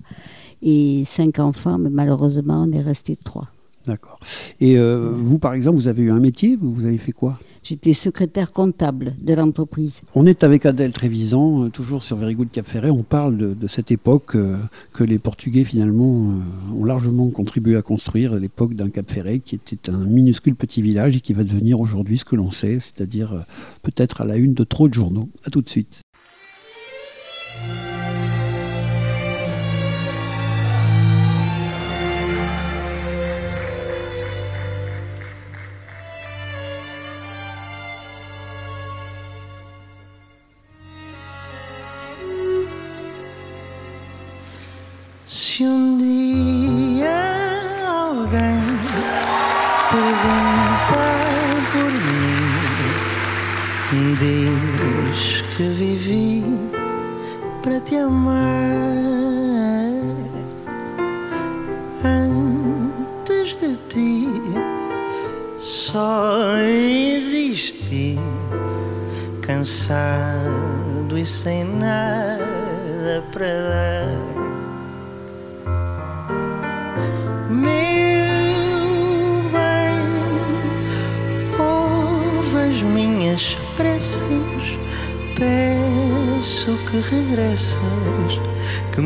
et 0.62 1.04
cinq 1.06 1.40
enfants, 1.40 1.78
mais 1.78 1.90
malheureusement, 1.90 2.66
on 2.68 2.72
est 2.72 2.82
resté 2.82 3.16
trois. 3.16 3.48
D'accord. 3.88 4.20
Et 4.60 4.78
euh, 4.78 5.12
vous, 5.16 5.40
par 5.40 5.54
exemple, 5.54 5.78
vous 5.78 5.88
avez 5.88 6.04
eu 6.04 6.12
un 6.12 6.20
métier 6.20 6.58
Vous 6.62 6.86
avez 6.86 6.98
fait 6.98 7.12
quoi? 7.12 7.40
J'étais 7.64 7.94
secrétaire 7.94 8.52
comptable 8.52 9.16
de 9.22 9.36
l'entreprise. 9.36 10.02
On 10.16 10.26
est 10.26 10.44
avec 10.44 10.66
Adèle 10.66 10.92
Trévisan, 10.92 11.66
euh, 11.66 11.70
toujours 11.70 12.02
sur 12.02 12.18
Very 12.18 12.34
Good 12.34 12.50
Cap 12.52 12.66
Ferret. 12.66 12.90
On 12.90 13.04
parle 13.04 13.38
de, 13.38 13.68
cette 13.68 13.92
époque 13.92 14.36
euh, 14.36 14.58
que 14.94 15.04
les 15.04 15.20
Portugais, 15.20 15.64
finalement, 15.64 16.34
ont 16.76 16.86
largement 16.86 17.30
contribué 17.30 17.76
à 17.76 17.82
construire, 17.82 18.36
l'époque 18.36 18.74
d'un 18.74 18.90
Cap 18.90 19.10
Ferret 19.10 19.40
qui 19.40 19.56
était 19.56 19.90
un 19.92 20.06
minuscule 20.06 20.56
petit 20.56 20.82
village 20.82 21.16
et 21.16 21.20
qui 21.20 21.34
va 21.34 21.44
devenir 21.44 21.80
aujourd'hui 21.80 22.18
ce 22.18 22.26
que 22.26 22.36
l'on 22.36 22.52
sait, 22.52 22.80
c'est-à-dire 22.80 23.46
peut-être 23.84 24.22
à 24.22 24.26
la 24.26 24.38
une 24.38 24.54
de 24.54 24.64
trop 24.64 24.88
de 24.88 24.94
journaux. 24.94 25.30
A 25.46 25.50
tout 25.52 25.62
de 25.62 25.70
suite. 25.70 26.02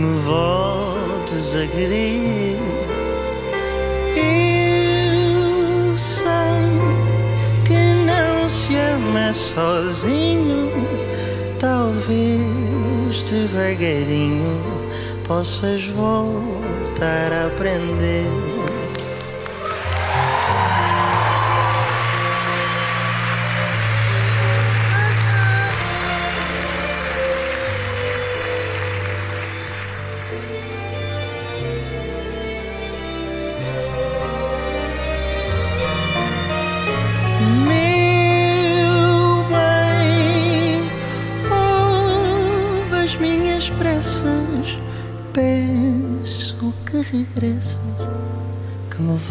Me 0.05 0.19
voltes 0.19 1.55
a 1.55 1.67
querer. 1.67 2.57
Eu 4.15 5.95
sei 5.95 6.31
que 7.65 7.77
não 8.05 8.47
se 8.47 8.75
ama 8.75 9.33
sozinho, 9.33 10.71
talvez 11.59 13.29
devagarinho 13.29 14.61
possas 15.27 15.85
voltar 15.87 17.31
a 17.33 17.47
aprender. 17.47 18.44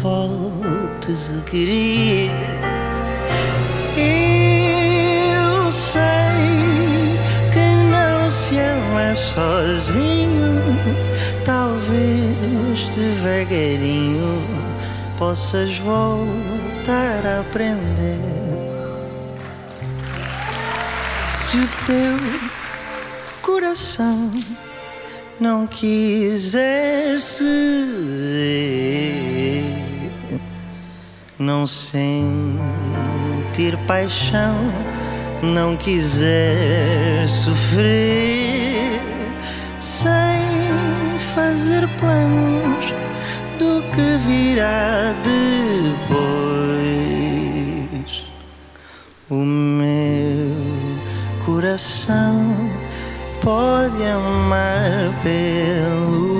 Voltes 0.05 1.31
a 1.35 1.41
querer. 1.49 2.29
Eu 3.97 5.71
sei 5.71 7.17
que 7.51 7.65
não 7.89 8.29
se 8.29 8.55
ama 8.59 9.15
sozinho, 9.15 10.61
talvez 11.43 12.95
devagarinho 12.95 14.43
possas 15.17 15.79
voltar 15.79 17.25
a 17.25 17.39
aprender. 17.39 18.19
Se 21.31 21.57
o 21.57 21.67
teu 21.87 22.17
coração 23.41 24.31
não 25.39 25.65
quiser 25.65 27.19
se 27.19 27.43
sentir 31.67 32.57
paixão, 33.87 34.55
não 35.41 35.75
quiser 35.77 37.27
sofrer 37.27 39.01
sem 39.79 41.19
fazer 41.33 41.87
planos 41.99 42.93
do 43.59 43.81
que 43.93 44.17
virá 44.25 45.13
depois. 45.23 46.25
O 49.29 49.35
meu 49.35 50.55
coração 51.45 52.55
pode 53.41 54.03
amar 54.03 55.13
pelos 55.21 56.34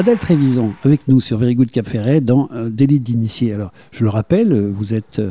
Adèle 0.00 0.16
Trévison, 0.16 0.72
avec 0.82 1.08
nous 1.08 1.20
sur 1.20 1.36
Very 1.36 1.54
Good 1.54 1.70
Cap 1.70 1.86
Ferret 1.86 2.22
dans 2.22 2.48
euh, 2.54 2.70
Délit 2.70 3.00
d'initié. 3.00 3.52
Alors, 3.52 3.70
je 3.92 4.02
le 4.02 4.08
rappelle, 4.08 4.58
vous 4.70 4.94
êtes 4.94 5.18
euh, 5.18 5.30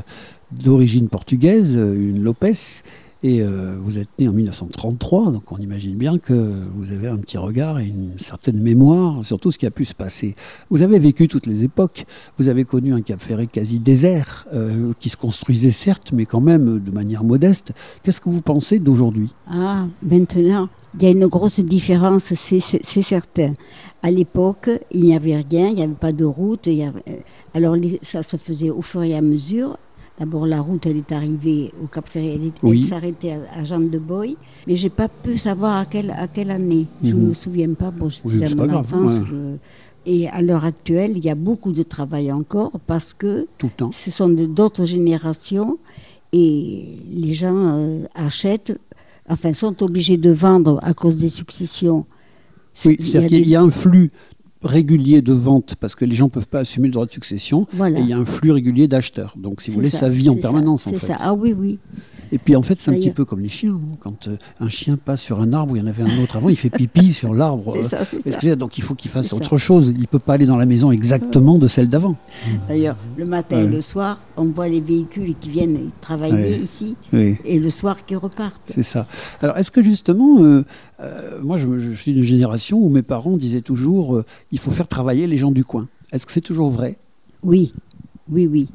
d'origine 0.51 1.09
portugaise, 1.09 1.75
euh, 1.75 1.95
une 1.95 2.21
Lopez, 2.21 2.83
et 3.23 3.43
vous 3.43 3.97
êtes 3.97 4.07
né 4.17 4.29
en 4.29 4.31
1933, 4.31 5.33
donc 5.33 5.51
on 5.51 5.57
imagine 5.57 5.97
bien 5.97 6.17
que 6.17 6.53
vous 6.73 6.93
avez 6.93 7.09
un 7.09 7.17
petit 7.17 7.37
regard 7.37 7.77
et 7.77 7.85
une 7.85 8.17
certaine 8.17 8.61
mémoire 8.61 9.25
sur 9.25 9.41
tout 9.41 9.51
ce 9.51 9.57
qui 9.57 9.65
a 9.65 9.71
pu 9.71 9.83
se 9.83 9.93
passer. 9.93 10.35
Vous 10.69 10.83
avez 10.83 10.99
vécu 10.99 11.27
toutes 11.27 11.45
les 11.45 11.65
époques, 11.65 12.05
vous 12.37 12.47
avez 12.47 12.63
connu 12.63 12.93
un 12.93 13.01
Cap 13.01 13.19
Ferré 13.21 13.47
quasi 13.47 13.81
désert, 13.81 14.47
qui 15.01 15.09
se 15.09 15.17
construisait 15.17 15.71
certes, 15.71 16.13
mais 16.13 16.25
quand 16.25 16.39
même 16.39 16.79
de 16.79 16.91
manière 16.91 17.25
modeste. 17.25 17.73
Qu'est-ce 18.03 18.21
que 18.21 18.29
vous 18.29 18.39
pensez 18.39 18.79
d'aujourd'hui? 18.79 19.33
Ah, 19.49 19.85
maintenant, 20.01 20.69
il 20.97 21.03
y 21.03 21.07
a 21.07 21.09
une 21.09 21.27
grosse 21.27 21.59
différence, 21.59 22.33
c'est 22.33 23.01
certain. 23.01 23.51
À 24.01 24.11
l'époque, 24.11 24.69
il 24.91 25.03
n'y 25.03 25.15
avait 25.15 25.35
rien, 25.35 25.69
il 25.69 25.75
n'y 25.75 25.83
avait 25.83 25.93
pas 25.93 26.11
de 26.11 26.25
route. 26.25 26.67
Il 26.67 26.73
y 26.75 26.83
avait... 26.83 27.23
Alors 27.53 27.75
ça 28.01 28.21
se 28.23 28.37
faisait 28.37 28.69
au 28.69 28.81
fur 28.81 29.03
et 29.03 29.15
à 29.15 29.21
mesure. 29.21 29.77
D'abord, 30.19 30.45
la 30.45 30.59
route, 30.59 30.85
elle 30.85 30.97
est 30.97 31.11
arrivée 31.13 31.71
au 31.81 31.87
Cap 31.87 32.07
Ferré, 32.09 32.37
elle, 32.63 32.83
s'arrêtait 32.83 33.37
à, 33.55 33.63
Jeanne 33.63 33.89
de 33.89 33.97
Boy, 33.99 34.35
mais 34.67 34.75
j'ai 34.75 34.89
pas 34.89 35.07
pu 35.07 35.37
savoir 35.37 35.77
à 35.77 35.85
quelle, 35.85 36.11
à 36.11 36.27
quelle 36.27 36.51
année. 36.51 36.87
Je 37.01 37.13
ne 37.13 37.21
mhm. 37.21 37.27
me 37.29 37.33
souviens 37.33 37.73
pas. 37.73 37.89
Bon, 37.89 38.09
c'était 38.09 38.51
à 38.51 38.55
mon 38.55 38.73
enfance. 38.73 39.21
Et 40.05 40.27
à 40.27 40.41
l'heure 40.41 40.65
actuelle, 40.65 41.13
il 41.15 41.23
y 41.23 41.29
a 41.29 41.35
beaucoup 41.35 41.71
de 41.71 41.83
travail 41.83 42.31
encore 42.31 42.71
parce 42.85 43.13
que 43.13 43.47
Tout 43.57 43.67
le 43.67 43.71
temps. 43.71 43.91
ce 43.93 44.11
sont 44.11 44.29
d'autres 44.29 44.85
générations 44.85 45.77
et 46.33 46.97
les 47.09 47.33
gens 47.33 47.55
euh, 47.55 48.03
achètent, 48.15 48.77
enfin 49.29 49.53
sont 49.53 49.81
obligés 49.83 50.17
de 50.17 50.31
vendre 50.31 50.79
à 50.83 50.93
cause 50.93 51.17
des 51.17 51.29
successions. 51.29 52.05
Oui, 52.85 52.97
c'est-à-dire 52.99 53.27
qu'il 53.29 53.43
des- 53.43 53.49
y 53.49 53.55
a 53.55 53.61
un 53.61 53.71
flux 53.71 54.11
régulier 54.61 55.21
de 55.21 55.31
vente 55.33 55.75
parce 55.79 55.95
que 55.95 56.03
les 56.05 56.15
gens 56.15 56.25
ne 56.25 56.29
peuvent 56.31 56.47
pas 56.49 56.59
assumer 56.59 56.87
le 56.87 56.93
droit 56.93 57.05
de 57.05 57.11
succession 57.11 57.65
Voilà. 57.73 57.97
et 57.99 58.01
il 58.01 58.07
y 58.09 58.13
a 58.13 58.17
un 58.17 58.25
flux 58.25 58.51
régulier 58.51 58.87
d'acheteurs. 58.87 59.33
Donc, 59.37 59.61
si 59.61 59.69
vous 59.71 59.75
voulez, 59.77 59.89
ça, 59.89 60.09
vit 60.09 60.29
en 60.29 60.35
permanence 60.35 60.83
ça, 60.83 60.89
en 60.89 60.93
c'est 60.93 60.99
fait. 60.99 61.05
ça. 61.07 61.15
Ah 61.19 61.33
oui, 61.33 61.53
oui. 61.57 61.79
Et 62.31 62.37
puis 62.37 62.55
en 62.55 62.61
fait, 62.61 62.79
c'est 62.79 62.91
un 62.91 62.95
petit 62.95 63.11
peu 63.11 63.25
comme 63.25 63.39
les 63.39 63.49
chiens. 63.49 63.71
non 63.71 63.97
Quand 63.99 64.27
euh, 64.27 64.37
un 64.59 64.69
chien 64.69 64.97
passe 64.97 65.21
sur 65.21 65.39
un 65.41 65.51
arbre 65.53 65.73
où 65.73 65.75
il 65.75 65.81
y 65.81 65.85
en 65.85 65.87
avait 65.87 66.03
un 66.03 66.21
autre 66.23 66.35
avant, 66.37 66.49
il 66.49 66.55
fait 66.55 66.69
pipi 66.69 67.11
sur 67.21 67.33
l'arbre. 67.33 67.71
C'est 67.71 67.83
ça, 67.83 68.03
c'est 68.05 68.21
ça. 68.31 68.55
donc 68.55 68.77
il 68.77 68.83
faut 68.83 68.95
qu'il 68.95 69.09
fasse 69.11 69.33
autre 69.33 69.57
chose. 69.57 69.93
Il 69.97 70.07
peut 70.07 70.19
pas 70.19 70.33
aller 70.33 70.45
dans 70.45 70.57
la 70.57 70.65
maison 70.65 70.91
exactement 70.91 71.57
de 71.57 71.67
celle 71.67 71.89
d'avant. 71.89 72.15
D'ailleurs, 72.67 72.97
le 73.17 73.25
matin 73.25 73.57
Ouais. 73.57 73.63
et 73.63 73.67
le 73.67 73.81
soir, 73.81 74.19
on 74.37 74.45
voit 74.45 74.67
les 74.67 74.79
véhicules 74.79 75.33
qui 75.39 75.49
viennent 75.49 75.89
travailler 76.01 76.33
Ouais. 76.35 76.59
ici 76.59 76.95
Oui. 77.13 77.37
et 77.45 77.59
le 77.59 77.69
soir 77.69 78.05
qui 78.05 78.15
repartent. 78.15 78.61
C'est 78.65 78.83
ça. 78.83 79.07
Alors, 79.41 79.57
est-ce 79.57 79.71
que 79.71 79.81
justement, 79.81 80.41
euh, 80.43 80.63
euh, 80.99 81.39
moi, 81.41 81.57
je, 81.57 81.77
je 81.79 81.91
suis 81.91 82.13
d'une 82.13 82.23
génération 82.23 82.77
où 82.79 82.89
mes 82.89 83.01
parents 83.01 83.37
disaient 83.37 83.61
toujours, 83.61 84.21
il 84.51 84.59
faut 84.59 84.71
faire 84.71 84.87
travailler 84.87 85.25
les 85.27 85.37
gens 85.37 85.51
du 85.51 85.63
coin. 85.65 85.87
Est-ce 86.11 86.25
que 86.25 86.31
c'est 86.31 86.41
toujours 86.41 86.69
vrai? 86.69 86.97
Oui, 87.43 87.73
oui, 88.29 88.45
oui. 88.47 88.67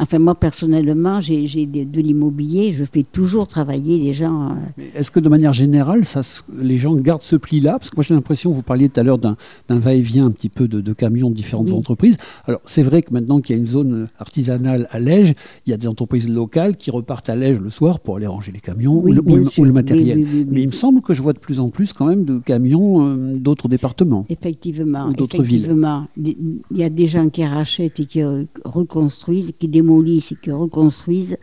Enfin, 0.00 0.18
moi, 0.18 0.34
personnellement, 0.34 1.20
j'ai 1.20 1.44
de, 1.66 2.00
l'immobilier, 2.00 2.72
je 2.72 2.84
fais 2.84 3.02
toujours 3.02 3.46
travailler 3.46 3.98
les 3.98 4.12
gens. 4.14 4.52
euh, 4.78 4.84
Est-ce 4.94 5.10
que 5.10 5.20
de 5.20 5.28
manière 5.28 5.52
générale, 5.52 6.04
ça, 6.06 6.22
les 6.58 6.78
gens 6.78 6.94
gardent 6.96 7.22
ce 7.22 7.36
pli-là 7.36 7.72
Parce 7.78 7.90
que 7.90 7.96
moi 7.96 8.02
j'ai 8.02 8.14
l'impression, 8.14 8.50
vous 8.52 8.62
parliez 8.62 8.88
tout 8.88 8.98
à 8.98 9.02
l'heure 9.02 9.18
d'un 9.18 9.36
va-et-vient 9.68 10.26
un 10.26 10.30
petit 10.30 10.48
peu 10.48 10.68
de, 10.68 10.80
de 10.80 10.92
camions 10.94 11.28
de 11.28 11.34
différentes 11.34 11.68
Oui. 11.70 11.76
entreprises. 11.76 12.16
Alors 12.46 12.60
c'est 12.64 12.82
vrai 12.82 13.02
que 13.02 13.12
maintenant 13.12 13.40
qu'il 13.40 13.54
y 13.54 13.58
a 13.58 13.60
une 13.60 13.66
zone 13.66 14.08
artisanale 14.18 14.88
à 14.90 15.00
Lège, 15.00 15.34
il 15.66 15.70
y 15.70 15.72
a 15.74 15.76
des 15.76 15.86
entreprises 15.86 16.28
locales 16.28 16.76
qui 16.76 16.90
repartent 16.90 17.28
à 17.28 17.36
Lège 17.36 17.58
le 17.60 17.68
soir 17.70 18.00
pour 18.00 18.16
aller 18.16 18.26
ranger 18.26 18.52
les 18.52 18.60
camions 18.60 19.00
Oui, 19.02 19.12
ou, 19.12 19.14
le, 19.36 19.42
ou 19.42 19.48
ou 19.58 19.72
matériel. 19.72 20.18
oui. 20.18 20.46
Mais 20.48 20.62
il 20.62 20.68
me 20.68 20.72
semble 20.72 21.02
que 21.02 21.12
je 21.12 21.20
vois 21.20 21.34
de 21.34 21.38
plus 21.38 21.60
en 21.60 21.68
plus 21.68 21.92
quand 21.92 22.06
même 22.06 22.24
de 22.24 22.38
camions 22.38 23.06
euh, 23.06 23.36
d'autres 23.38 23.68
départements. 23.68 24.24
Effectivement, 24.30 25.08
Ou 25.08 25.12
d'autres 25.12 25.42
villes. 25.42 25.56
effectivement. 25.64 26.06
Il 26.16 26.56
y 26.72 26.82
a 26.84 26.88
des 26.90 27.06
gens 27.06 27.28
qui 27.28 27.44
rachètent 27.44 28.00
et 28.00 28.06
qui 28.06 28.22
euh, 28.22 28.44
reconstruisent, 28.64 29.52
qui 29.58 29.68
démolissent 29.68 29.89
et 29.98 30.36
qui 30.42 30.50
reconstruisent 30.50 31.36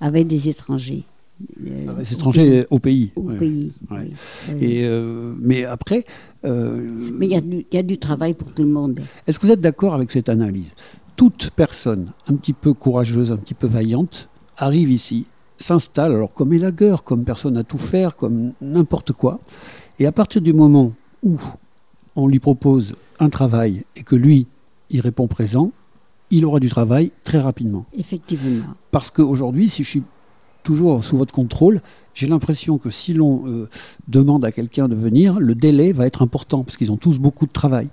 avec 0.00 0.26
des 0.26 0.48
étrangers. 0.48 1.04
euh, 1.66 1.92
Les 1.98 2.12
étrangers 2.12 2.66
au 2.70 2.78
pays. 2.78 3.12
Au 3.16 3.22
pays. 3.22 3.72
Ouais. 3.90 4.10
Et, 4.60 4.84
euh, 4.84 5.34
mais 5.40 5.64
après, 5.64 6.04
euh, 6.44 6.80
Mais 7.18 7.26
il 7.26 7.32
y, 7.32 7.36
a 7.36 7.40
du- 7.40 7.66
il 7.70 7.74
y 7.74 7.78
a 7.78 7.82
du 7.82 7.98
travail 7.98 8.34
pour 8.34 8.52
tout 8.52 8.62
le 8.62 8.68
monde. 8.70 9.00
Est-ce 9.26 9.38
que 9.38 9.46
vous 9.46 9.52
êtes 9.52 9.60
d'accord 9.60 9.94
avec 9.94 10.10
cette 10.10 10.28
analyse? 10.28 10.74
Toute 11.16 11.50
personne 11.56 12.08
un 12.28 12.36
petit 12.36 12.52
peu 12.52 12.72
courageuse, 12.74 13.32
un 13.32 13.36
petit 13.38 13.54
peu 13.54 13.66
vaillante, 13.66 14.28
arrive 14.58 14.90
ici, 14.90 15.26
s'installe, 15.56 16.12
alors 16.12 16.32
comme 16.34 16.52
élagueur, 16.52 17.04
comme 17.04 17.24
personne 17.24 17.56
à 17.56 17.64
tout 17.64 17.78
faire, 17.78 18.16
comme 18.16 18.52
n'importe 18.60 19.12
quoi, 19.12 19.40
et 19.98 20.04
à 20.06 20.12
partir 20.12 20.42
du 20.42 20.52
moment 20.52 20.92
où 21.22 21.36
on 22.14 22.28
lui 22.28 22.38
propose 22.38 22.94
un 23.18 23.30
travail 23.30 23.84
et 23.96 24.02
que 24.02 24.14
lui, 24.16 24.46
il 24.90 25.00
répond 25.00 25.26
présent, 25.26 25.72
il 26.30 26.44
aura 26.44 26.60
du 26.60 26.68
travail 26.68 27.12
très 27.24 27.38
rapidement. 27.40 27.86
Effectivement. 27.96 28.64
Parce 28.90 29.10
qu'aujourd'hui, 29.10 29.68
si 29.68 29.84
je 29.84 29.88
suis 29.88 30.02
toujours 30.62 31.04
sous 31.04 31.16
votre 31.16 31.32
contrôle, 31.32 31.80
j'ai 32.14 32.26
l'impression 32.26 32.78
que 32.78 32.90
si 32.90 33.14
l'on 33.14 33.46
euh, 33.46 33.68
demande 34.08 34.44
à 34.44 34.50
quelqu'un 34.50 34.88
de 34.88 34.96
venir, 34.96 35.38
le 35.38 35.54
délai 35.54 35.92
va 35.92 36.06
être 36.06 36.22
important, 36.22 36.64
parce 36.64 36.76
qu'ils 36.76 36.90
ont 36.90 36.96
tous 36.96 37.18
beaucoup 37.18 37.46
de 37.46 37.52
travail. 37.52 37.88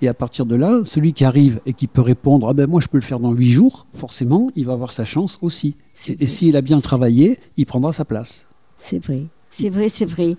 Et 0.00 0.08
à 0.08 0.14
partir 0.14 0.46
de 0.46 0.54
là, 0.54 0.80
celui 0.84 1.12
qui 1.12 1.24
arrive 1.24 1.60
et 1.66 1.72
qui 1.72 1.88
peut 1.88 2.00
répondre, 2.00 2.48
ah 2.48 2.54
ben 2.54 2.68
moi 2.70 2.80
je 2.80 2.86
peux 2.86 2.96
le 2.98 3.02
faire 3.02 3.18
dans 3.20 3.32
huit 3.32 3.50
jours, 3.50 3.86
forcément, 3.94 4.50
il 4.54 4.64
va 4.64 4.72
avoir 4.74 4.92
sa 4.92 5.04
chance 5.04 5.38
aussi. 5.42 5.74
Et, 6.20 6.26
s'il 6.28 6.56
a 6.56 6.62
bien 6.62 6.80
travaillé, 6.80 7.38
il 7.56 7.66
prendra 7.66 7.92
sa 7.92 8.04
place. 8.04 8.46
C'est 8.78 9.04
vrai, 9.04 9.24
c'est 9.50 9.68
vrai, 9.68 9.88
c'est 9.88 10.04
vrai. 10.04 10.36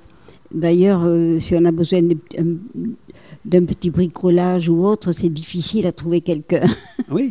D'ailleurs, 0.54 1.02
euh, 1.04 1.40
si 1.42 1.56
on 1.56 1.66
a 1.66 1.72
besoin 1.74 2.02
de- 2.04 2.18
un- 2.40 2.56
d'un 3.48 3.64
petit 3.66 3.90
bricolage 3.90 4.70
ou 4.70 4.86
autre, 4.86 5.12
c'est 5.12 5.30
difficile 5.30 5.88
à 5.88 5.92
trouver 5.92 6.22
quelqu'un 6.22 6.62
Oui. 7.12 7.30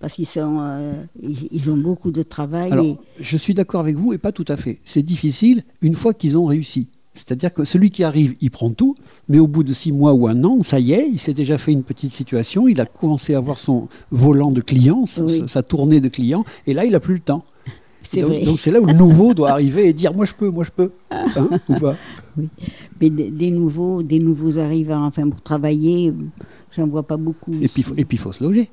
parce 0.00 0.12
qu'ils 0.12 0.26
sont, 0.26 0.58
euh, 0.60 0.92
ils, 1.22 1.48
ils 1.50 1.70
ont 1.70 1.76
beaucoup 1.78 2.10
de 2.10 2.22
travail. 2.22 2.70
Alors, 2.72 2.84
et- 2.84 2.96
je 3.18 3.36
suis 3.36 3.54
d'accord 3.54 3.80
avec 3.80 3.96
vous 3.96 4.12
et 4.12 4.18
pas 4.18 4.32
tout 4.32 4.44
à 4.48 4.56
fait. 4.56 4.78
C'est 4.84 5.02
difficile 5.02 5.62
une 5.80 5.94
fois 5.94 6.12
qu'ils 6.14 6.36
ont 6.38 6.44
réussi. 6.44 6.88
C'est-à-dire 7.14 7.54
que 7.54 7.64
celui 7.64 7.90
qui 7.90 8.04
arrive, 8.04 8.34
il 8.42 8.50
prend 8.50 8.70
tout, 8.70 8.94
mais 9.30 9.38
au 9.38 9.46
bout 9.46 9.64
de 9.64 9.72
six 9.72 9.90
mois 9.90 10.12
ou 10.12 10.28
un 10.28 10.44
an, 10.44 10.62
ça 10.62 10.78
y 10.78 10.92
est, 10.92 11.08
il 11.10 11.18
s'est 11.18 11.32
déjà 11.32 11.56
fait 11.56 11.72
une 11.72 11.82
petite 11.82 12.12
situation, 12.12 12.68
il 12.68 12.78
a 12.78 12.84
commencé 12.84 13.34
à 13.34 13.38
avoir 13.38 13.58
son 13.58 13.88
volant 14.10 14.50
de 14.52 14.60
clients, 14.60 15.06
sa, 15.06 15.24
Oui. 15.24 15.44
sa 15.46 15.62
tournée 15.62 16.00
de 16.00 16.08
clients, 16.08 16.44
et 16.66 16.74
là, 16.74 16.84
il 16.84 16.92
n'a 16.92 17.00
plus 17.00 17.14
le 17.14 17.20
temps. 17.20 17.42
c'est 18.02 18.20
donc, 18.20 18.30
vrai. 18.32 18.42
donc 18.44 18.60
c'est 18.60 18.70
là 18.70 18.82
où 18.82 18.84
le 18.84 18.92
nouveau 18.92 19.32
doit 19.32 19.50
arriver 19.50 19.88
et 19.88 19.94
dire 19.94 20.12
moi 20.12 20.26
je 20.26 20.34
peux, 20.34 20.50
moi 20.50 20.64
je 20.64 20.70
peux. 20.70 20.90
Hein, 21.10 21.48
ou 21.70 21.74
pas 21.80 21.96
Mais 23.00 23.10
des, 23.10 23.30
des 23.30 23.50
nouveaux, 23.50 24.02
des 24.02 24.18
nouveaux 24.18 24.58
arrivants, 24.58 25.04
enfin 25.04 25.28
pour 25.28 25.42
travailler, 25.42 26.08
euh, 26.10 26.14
j'en 26.76 26.86
vois 26.86 27.02
pas 27.02 27.16
beaucoup. 27.16 27.52
Et 27.60 27.68
puis, 27.68 27.84
et 27.96 28.04
puis 28.04 28.16
il 28.16 28.20
faut 28.20 28.32
se 28.32 28.42
loger. 28.44 28.70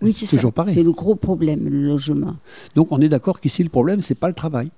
oui, 0.00 0.12
c'est 0.12 0.26
ça. 0.26 0.36
toujours 0.36 0.52
pareil. 0.52 0.74
C'est 0.74 0.82
le 0.82 0.92
gros 0.92 1.14
problème, 1.14 1.68
le 1.68 1.82
logement. 1.86 2.34
Donc 2.74 2.92
on 2.92 3.00
est 3.00 3.08
d'accord 3.08 3.40
qu'ici 3.40 3.62
le 3.62 3.68
problème, 3.70 4.00
c'est 4.00 4.14
pas 4.18 4.28
le 4.28 4.34
travail, 4.34 4.70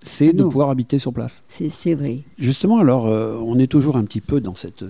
c'est 0.00 0.28
Ah 0.30 0.32
de 0.32 0.42
non. 0.42 0.48
pouvoir 0.48 0.70
habiter 0.70 0.98
sur 0.98 1.12
place. 1.12 1.42
C'est 1.48 1.94
vrai. 1.94 2.22
Justement, 2.38 2.78
alors, 2.78 3.06
euh, 3.06 3.38
on 3.44 3.58
est 3.58 3.66
toujours 3.66 3.96
un 3.96 4.04
petit 4.04 4.20
peu 4.20 4.40
dans 4.40 4.54
cette. 4.54 4.84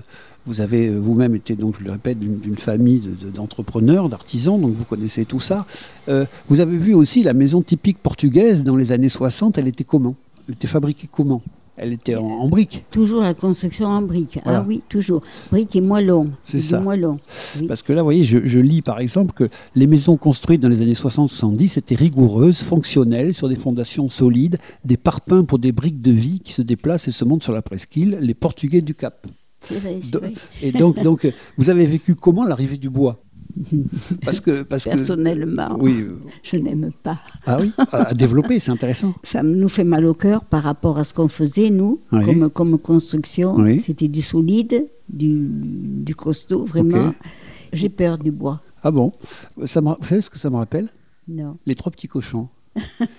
Vous 0.49 0.61
avez 0.61 0.89
euh, 0.89 0.99
vous-même 0.99 1.35
été, 1.35 1.57
donc 1.57 1.77
je 1.81 1.85
le 1.85 1.91
répète, 1.91 2.19
d'une 2.21 2.57
famille 2.57 3.01
de- 3.01 3.15
de- 3.27 3.31
d'entrepreneurs, 3.31 4.09
d'artisans, 4.09 4.61
donc 4.61 4.73
vous 4.75 4.85
connaissez 4.85 5.25
tout 5.25 5.41
ça. 5.41 5.67
Euh, 6.09 6.25
vous 6.49 6.61
avez 6.61 6.79
vu 6.79 6.95
aussi 6.95 7.23
la 7.25 7.33
maison 7.33 7.63
typique 7.63 7.99
portugaise 7.99 8.63
dans 8.63 8.77
les 8.77 8.93
années 8.93 9.09
60, 9.09 9.59
elle 9.59 9.67
était 9.69 9.83
comment? 9.85 10.15
Elle 10.49 10.55
était 10.55 10.69
fabriquée 10.69 11.09
comment? 11.11 11.43
Elle 11.79 11.93
était 11.93 12.15
en, 12.17 12.25
en 12.25 12.49
briques. 12.49 12.85
Toujours 12.91 13.21
la 13.23 13.35
construction 13.35 13.89
en 13.89 14.01
briques. 14.03 14.39
Voilà. 14.45 14.61
Ah 14.61 14.65
oui, 14.67 14.83
toujours. 14.89 15.23
Briques 15.51 15.77
et 15.77 15.81
moellons. 15.81 16.31
C'est 16.43 16.59
ça. 16.59 16.81
moellon. 16.81 17.19
Oui. 17.61 17.67
Parce 17.67 17.83
que 17.83 17.93
là, 17.93 18.01
vous 18.03 18.07
voyez, 18.07 18.25
je, 18.25 18.39
je 18.47 18.59
lis 18.59 18.81
par 18.83 18.99
exemple 18.99 19.33
que 19.35 19.49
les 19.75 19.87
maisons 19.87 20.17
construites 20.17 20.61
dans 20.63 20.69
les 20.71 20.81
années 20.81 20.95
60-70 20.95 21.79
étaient 21.79 21.95
rigoureuses, 21.95 22.63
fonctionnelles, 22.63 23.35
sur 23.35 23.49
des 23.49 23.57
fondations 23.57 24.09
solides, 24.09 24.59
des 24.85 24.97
parpaings 24.97 25.45
pour 25.45 25.59
des 25.59 25.73
briques 25.73 26.01
de 26.01 26.13
vie 26.13 26.39
qui 26.39 26.53
se 26.53 26.63
déplacent 26.63 27.09
et 27.09 27.13
se 27.13 27.25
montent 27.25 27.43
sur 27.45 27.53
la 27.53 27.63
presqu'île, 27.63 28.19
les 28.21 28.35
Portugais 28.35 28.81
du 28.81 28.95
Cap. 28.95 29.27
C'est 29.61 29.79
vrai, 29.81 29.99
Do- 30.13 30.21
vrai. 30.21 30.33
Et 30.63 30.73
donc, 30.73 31.03
donc, 31.03 31.27
vous 31.59 31.71
avez 31.71 31.87
vécu 31.87 32.15
comment 32.15 32.45
l'arrivée 32.45 32.77
du 32.79 32.89
bois? 32.91 33.19
Parce 34.25 34.41
que, 34.41 34.63
parce 34.65 34.85
que, 34.85 34.91
Personnellement, 34.91 35.77
oui, 35.81 36.05
je 36.43 36.57
n'aime 36.57 36.91
pas. 37.03 37.19
ah 37.47 37.59
oui, 37.61 37.73
à 37.79 38.09
à 38.09 38.15
développer, 38.15 38.59
c'est 38.59 38.71
intéressant. 38.71 39.15
Ça 39.23 39.43
nous 39.43 39.69
fait 39.69 39.85
mal 39.85 40.05
au 40.05 40.15
cœur 40.15 40.45
par 40.45 40.63
rapport 40.63 40.99
à 40.99 41.05
ce 41.05 41.15
qu'on 41.15 41.29
faisait, 41.29 41.71
nous, 41.71 42.01
Oui. 42.13 42.25
comme, 42.25 42.51
comme 42.51 42.79
construction. 42.79 43.55
Oui. 43.57 43.79
C'était 43.81 44.09
du 44.09 44.21
solide, 44.23 44.87
du, 45.09 45.49
du 46.05 46.15
costaud, 46.15 46.65
vraiment. 46.67 47.15
J'ai 47.73 47.89
peur 47.89 48.19
du 48.19 48.31
bois. 48.31 48.61
Ah 48.83 48.91
bon? 48.91 49.13
Ça 49.65 49.81
me 49.81 49.89
Vous 49.89 50.05
savez 50.07 50.21
ce 50.21 50.31
que 50.31 50.39
ça 50.39 50.51
me 50.51 50.57
rappelle? 50.57 50.89
Non. 51.27 51.57
Les 51.67 51.75
trois 51.75 51.91
petits 51.91 52.09
cochons. 52.09 52.49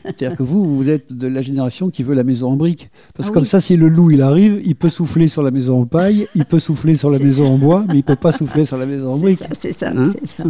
C'est-à-dire 0.03 0.35
que 0.37 0.43
vous, 0.43 0.75
vous 0.75 0.89
êtes 0.89 1.13
de 1.13 1.27
la 1.27 1.41
génération 1.41 1.89
qui 1.89 2.03
veut 2.03 2.15
la 2.15 2.23
maison 2.23 2.51
en 2.51 2.55
briques. 2.55 2.89
Parce 3.15 3.29
que 3.29 3.33
Ah 3.33 3.35
comme 3.35 3.43
oui. 3.43 3.49
ça, 3.49 3.59
si 3.59 3.75
le 3.75 3.87
loup 3.87 4.11
il 4.11 4.21
arrive, 4.21 4.61
il 4.65 4.75
peut 4.75 4.89
souffler 4.89 5.27
sur 5.27 5.43
la 5.43 5.51
maison 5.51 5.81
en 5.81 5.85
paille, 5.85 6.27
il 6.35 6.45
peut 6.45 6.59
souffler 6.59 6.95
sur 6.95 7.09
la 7.09 7.19
maison 7.19 7.47
en 7.53 7.57
bois, 7.57 7.83
mais 7.87 7.95
il 7.97 8.03
peut 8.03 8.15
pas 8.15 8.31
souffler 8.31 8.65
sur 8.65 8.77
la 8.77 8.85
maison 8.85 9.11
en 9.11 9.17
C'est 9.17 9.23
briques. 9.23 9.39
ça, 9.39 9.47
c'est 9.59 9.73
ça, 9.73 9.91
Hein 9.95 10.11
c'est 10.11 10.27
ça. 10.37 10.43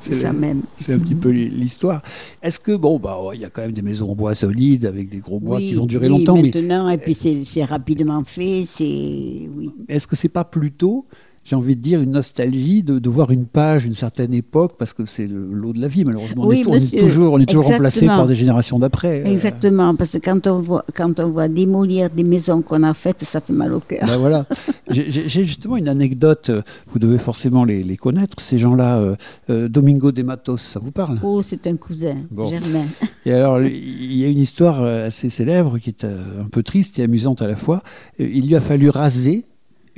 C'est 0.00 0.14
C'est 0.14 0.20
ça 0.20 0.32
même. 0.32 0.62
C'est 0.76 0.92
un 0.94 0.98
petit 0.98 1.14
peu 1.14 1.30
l'histoire. 1.30 2.02
Est-ce 2.42 2.58
que, 2.60 2.74
bon, 2.76 2.98
bah, 2.98 3.16
il 3.34 3.40
y 3.40 3.44
a 3.44 3.50
quand 3.50 3.62
même 3.62 3.72
des 3.72 3.82
maisons 3.82 4.10
en 4.10 4.14
bois 4.14 4.34
solides, 4.34 4.86
avec 4.86 5.08
des 5.10 5.18
gros 5.18 5.40
bois 5.40 5.56
Oui, 5.56 5.68
qui 5.68 5.74
vont 5.74 5.86
durer 5.86 6.08
oui, 6.08 6.18
longtemps, 6.18 6.36
mais 6.36 6.42
maintenant, 6.54 6.88
et 6.88 6.98
puis 6.98 7.14
c'est 7.14 7.64
rapidement 7.64 8.22
fait, 8.24 8.64
c'est... 8.66 8.84
Oui. 8.84 9.70
Est-ce 9.88 10.06
que 10.06 10.16
c'est 10.16 10.28
pas 10.28 10.44
plutôt, 10.44 11.04
j'ai 11.48 11.56
envie 11.56 11.76
de 11.76 11.80
dire, 11.80 12.00
une 12.02 12.10
nostalgie 12.10 12.82
de, 12.82 12.98
de 12.98 13.08
voir 13.08 13.30
une 13.30 13.46
page, 13.46 13.86
une 13.86 13.94
certaine 13.94 14.34
époque, 14.34 14.72
parce 14.78 14.92
que 14.92 15.06
c'est 15.06 15.26
le 15.26 15.46
lot 15.52 15.72
de 15.72 15.80
la 15.80 15.88
vie, 15.88 16.04
malheureusement. 16.04 16.42
on 16.44 16.50
est, 16.52 16.66
on 16.66 16.72
est 16.72 16.80
monsieur, 16.80 16.98
toujours, 16.98 17.32
on 17.32 17.38
est 17.38 17.46
toujours 17.46 17.64
remplacé 17.66 18.06
par 18.06 18.26
des 18.26 18.34
générations 18.34 18.78
d'après. 18.78 19.22
euh, 19.22 19.30
Exactement, 19.32 19.94
parce 19.94 20.12
que 20.12 20.18
quand 20.18 20.46
on, 20.46 20.60
voit, 20.60 20.84
quand 20.94 21.18
on 21.20 21.30
voit 21.30 21.48
démolir 21.48 22.10
des 22.10 22.22
maisons 22.24 22.60
qu'on 22.60 22.82
a 22.82 22.92
faites, 22.92 23.24
ça 23.24 23.40
fait 23.40 23.54
mal 23.54 23.72
au 23.72 23.80
cœur. 23.80 24.04
ben 24.06 24.16
voilà. 24.18 24.44
J'ai 24.90 25.28
justement 25.44 25.76
une 25.78 25.88
anecdote, 25.88 26.50
euh, 26.50 26.60
vous 26.88 26.98
devez 26.98 27.18
forcément 27.18 27.64
les, 27.64 27.82
les 27.82 27.96
connaître, 27.96 28.40
ces 28.40 28.58
gens-là. 28.58 28.98
euh, 28.98 29.16
euh, 29.50 29.68
Domingo 29.68 30.12
de 30.12 30.22
Matos, 30.22 30.60
ça 30.60 30.80
vous 30.80 30.92
parle? 30.92 31.18
Oh, 31.22 31.40
c'est 31.42 31.66
un 31.66 31.76
cousin, 31.76 32.16
Bon. 32.30 32.48
Germain. 32.50 32.84
Et 33.24 33.32
alors, 33.32 33.60
il 33.62 34.16
y 34.16 34.24
a 34.24 34.28
une 34.28 34.38
histoire 34.38 34.82
assez 34.82 35.30
célèbre 35.30 35.78
qui 35.78 35.90
est 35.90 36.04
un 36.04 36.48
peu 36.50 36.62
triste 36.62 36.98
et 36.98 37.02
amusante 37.02 37.42
à 37.42 37.46
la 37.48 37.56
fois. 37.56 37.82
Il 38.18 38.46
lui 38.46 38.56
a 38.56 38.60
fallu 38.60 38.88
raser 38.90 39.44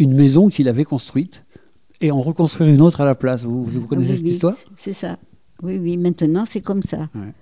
une 0.01 0.15
maison 0.15 0.49
qu'il 0.49 0.69
avait 0.69 0.85
construite 0.85 1.45
et 2.01 2.11
en 2.11 2.21
reconstruire 2.21 2.71
une 2.73 2.81
autre 2.81 3.01
à 3.01 3.05
la 3.05 3.15
place. 3.15 3.45
Vous, 3.45 3.63
vous 3.65 3.87
connaissez 3.87 4.09
Ah 4.09 4.13
oui, 4.13 4.17
cette 4.17 4.25
oui, 4.25 4.31
histoire? 4.33 4.55
C'est 4.77 4.93
ça. 4.93 5.19
Oui, 5.63 5.79
oui, 5.79 5.97
maintenant 5.97 6.45
c'est 6.47 6.63
comme 6.63 6.83
ça. 6.83 7.09
Ouais. 7.15 7.33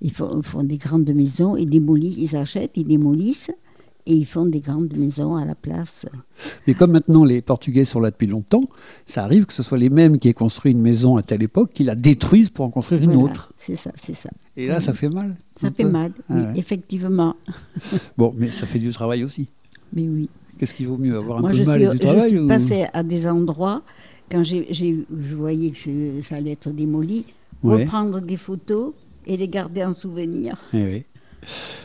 Ils, 0.00 0.12
font, 0.12 0.42
des 0.62 0.76
grandes 0.76 1.08
maisons, 1.10 1.56
ils 1.56 1.68
démolissent, 1.68 2.16
ils 2.18 2.36
achètent, 2.36 2.76
ils 2.76 2.84
démolissent 2.86 3.50
et 4.08 4.14
ils 4.14 4.24
font 4.26 4.46
des 4.46 4.60
grandes 4.60 4.94
maisons 4.96 5.36
à 5.36 5.44
la 5.44 5.54
place. 5.54 6.06
Mais 6.66 6.74
comme 6.74 6.92
maintenant 6.92 7.24
les 7.24 7.42
Portugais 7.42 7.84
sont 7.84 8.00
là 8.00 8.10
depuis 8.10 8.26
longtemps, 8.28 8.64
ça 9.04 9.24
arrive 9.24 9.46
que 9.46 9.52
ce 9.52 9.62
soit 9.62 9.78
les 9.78 9.90
mêmes 9.90 10.18
qui 10.18 10.28
aient 10.28 10.32
construit 10.34 10.72
une 10.72 10.80
maison 10.80 11.16
à 11.16 11.22
telle 11.22 11.42
époque, 11.42 11.72
qui 11.74 11.82
la 11.84 11.94
détruisent 11.96 12.50
pour 12.50 12.64
en 12.64 12.70
construire 12.70 13.02
une 13.02 13.12
Voilà, 13.12 13.24
autre. 13.30 13.52
C'est 13.56 13.74
ça, 13.76 13.90
c'est 13.96 14.14
ça. 14.14 14.30
Et 14.56 14.68
là, 14.68 14.80
ça 14.80 14.92
fait 14.92 15.08
mal. 15.08 15.36
Ça 15.60 15.70
fait 15.70 15.82
peu. 15.84 15.90
mal, 15.90 16.12
Ah 16.28 16.34
oui, 16.34 16.42
ouais. 16.42 16.52
effectivement. 16.58 17.34
Bon, 18.16 18.32
mais 18.36 18.50
ça 18.50 18.66
fait 18.66 18.78
du 18.78 18.90
travail 18.90 19.24
aussi. 19.24 19.48
Mais 19.96 20.02
oui. 20.08 20.28
Qu'est-ce 20.58 20.72
qui 20.74 20.84
vaut 20.84 20.96
mieux, 20.98 21.16
avoir 21.16 21.38
un 21.38 21.40
Moi, 21.40 21.50
peu 21.50 21.56
je 21.56 21.62
de 21.62 21.66
mal 21.66 21.80
suis, 21.80 21.84
et 21.86 21.90
du 21.90 21.96
je 21.96 22.02
travail 22.02 22.28
suis 22.28 22.38
ou- 22.38 22.46
passée 22.48 22.86
à 22.94 23.02
des 23.02 23.26
endroits, 23.26 23.82
quand 24.30 24.44
j'ai, 24.44 24.66
j'ai- 24.70 25.04
je 25.10 25.34
voyais 25.34 25.70
que 25.70 26.20
ça 26.22 26.36
allait 26.36 26.52
être 26.52 26.70
démoli, 26.70 27.24
Ouais. 27.64 27.82
reprendre 27.84 28.20
des 28.20 28.36
photos 28.36 28.92
et 29.26 29.36
les 29.36 29.48
garder 29.48 29.82
en 29.84 29.92
souvenir. 29.94 30.56
Eh 30.72 30.84
oui. 30.84 31.04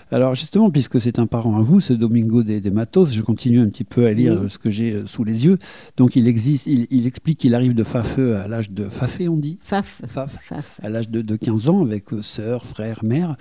Alors 0.10 0.34
justement, 0.36 0.72
puisque 0.72 1.00
c'est 1.00 1.20
un 1.20 1.28
parent 1.28 1.56
à 1.58 1.62
vous, 1.62 1.80
ce 1.80 1.94
Domingo 1.94 2.42
des, 2.44 2.60
des 2.62 2.72
Matos, 2.72 3.14
je 3.14 3.22
continue 3.22 3.60
un 3.60 3.70
petit 3.70 3.84
peu 3.84 4.06
à 4.08 4.14
lire 4.14 4.40
Oui. 4.42 4.50
ce 4.50 4.58
que 4.58 4.70
j'ai 4.72 4.94
euh, 4.94 5.06
sous 5.06 5.24
les 5.24 5.46
yeux. 5.46 5.58
Donc 5.98 6.16
il 6.16 6.28
existe, 6.28 6.66
il, 6.68 6.88
il 6.90 7.06
explique 7.08 7.38
qu'il 7.40 7.54
arrive 7.56 7.76
de 7.76 7.84
Fafeux 7.84 8.36
à 8.38 8.48
l'âge 8.48 8.72
de 8.72 8.86
Fafé, 8.90 9.30
on 9.30 9.38
dit, 9.38 9.60
Faf. 9.62 10.02
Faf, 10.08 10.36
Faf. 10.42 10.80
à 10.82 10.90
l'âge 10.90 11.10
de, 11.10 11.22
de 11.22 11.36
15 11.36 11.70
ans, 11.70 11.82
avec 11.84 12.12
euh, 12.14 12.22
sœur, 12.22 12.66
frère, 12.66 13.00
mère. 13.04 13.36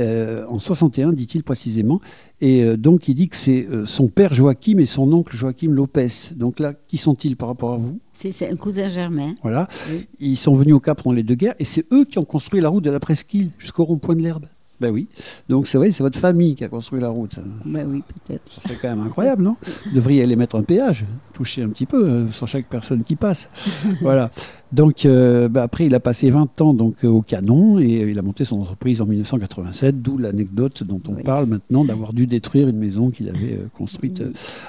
Euh, 0.00 0.44
en 0.48 0.58
61, 0.58 1.12
dit-il 1.12 1.44
précisément. 1.44 2.00
Et 2.40 2.64
euh, 2.64 2.76
donc 2.76 3.06
il 3.06 3.14
dit 3.14 3.28
que 3.28 3.36
c'est 3.36 3.66
euh, 3.68 3.86
son 3.86 4.08
père 4.08 4.34
Joachim 4.34 4.78
et 4.78 4.86
son 4.86 5.12
oncle 5.12 5.36
Joachim 5.36 5.70
Lopez. 5.70 6.08
Donc 6.34 6.58
là, 6.58 6.74
qui 6.74 6.96
sont-ils 6.96 7.36
par 7.36 7.48
rapport 7.48 7.72
à 7.72 7.76
vous? 7.76 8.00
C'est, 8.12 8.48
un 8.48 8.56
cousin 8.56 8.88
germain. 8.88 9.34
Voilà. 9.42 9.68
Oui. 9.90 10.06
Ils 10.18 10.36
sont 10.36 10.56
venus 10.56 10.74
au 10.74 10.80
Cap 10.80 11.02
pendant 11.02 11.14
les 11.14 11.22
deux 11.22 11.36
guerres 11.36 11.54
et 11.58 11.64
c'est 11.64 11.84
eux 11.92 12.04
qui 12.04 12.18
ont 12.18 12.24
construit 12.24 12.60
la 12.60 12.70
route 12.70 12.82
de 12.82 12.90
la 12.90 13.00
Presqu'île 13.00 13.50
jusqu'au 13.58 13.84
rond-point 13.84 14.16
de 14.16 14.22
l'Herbe. 14.22 14.46
Ben 14.80 14.90
oui. 14.92 15.06
Donc 15.48 15.66
c'est 15.66 15.78
vrai, 15.78 15.90
c'est 15.92 16.02
votre 16.02 16.18
famille 16.18 16.54
qui 16.56 16.64
a 16.64 16.68
construit 16.68 17.00
la 17.00 17.08
route. 17.08 17.36
Ben 17.64 17.86
oui, 17.88 18.02
peut-être. 18.26 18.52
C'est 18.66 18.76
quand 18.80 18.88
même 18.88 19.06
incroyable, 19.06 19.42
non? 19.42 19.56
Vous 19.86 19.92
devriez 19.94 20.22
aller 20.22 20.34
mettre 20.36 20.56
un 20.56 20.64
péage, 20.64 21.04
toucher 21.32 21.62
un 21.62 21.68
petit 21.68 21.86
peu 21.86 22.04
euh, 22.04 22.30
sur 22.30 22.48
chaque 22.48 22.68
personne 22.68 23.04
qui 23.04 23.14
passe. 23.16 23.50
voilà. 24.02 24.30
Donc 24.72 25.06
euh, 25.06 25.48
ben 25.48 25.62
après, 25.62 25.86
il 25.86 25.94
a 25.94 26.00
passé 26.00 26.30
20 26.30 26.60
ans 26.60 26.74
donc 26.74 27.04
euh, 27.04 27.08
au 27.08 27.22
canon 27.22 27.78
et 27.78 28.02
il 28.10 28.18
a 28.18 28.22
monté 28.22 28.44
son 28.44 28.60
entreprise 28.60 29.00
en 29.00 29.06
1987, 29.06 30.02
d'où 30.02 30.18
l'anecdote 30.18 30.82
dont 30.82 31.00
on 31.08 31.14
Oui. 31.14 31.22
parle 31.22 31.46
maintenant 31.46 31.84
d'avoir 31.84 32.12
dû 32.12 32.26
détruire 32.26 32.66
une 32.68 32.78
maison 32.78 33.10
qu'il 33.10 33.28
avait 33.28 33.54
euh, 33.54 33.68
construite 33.76 34.22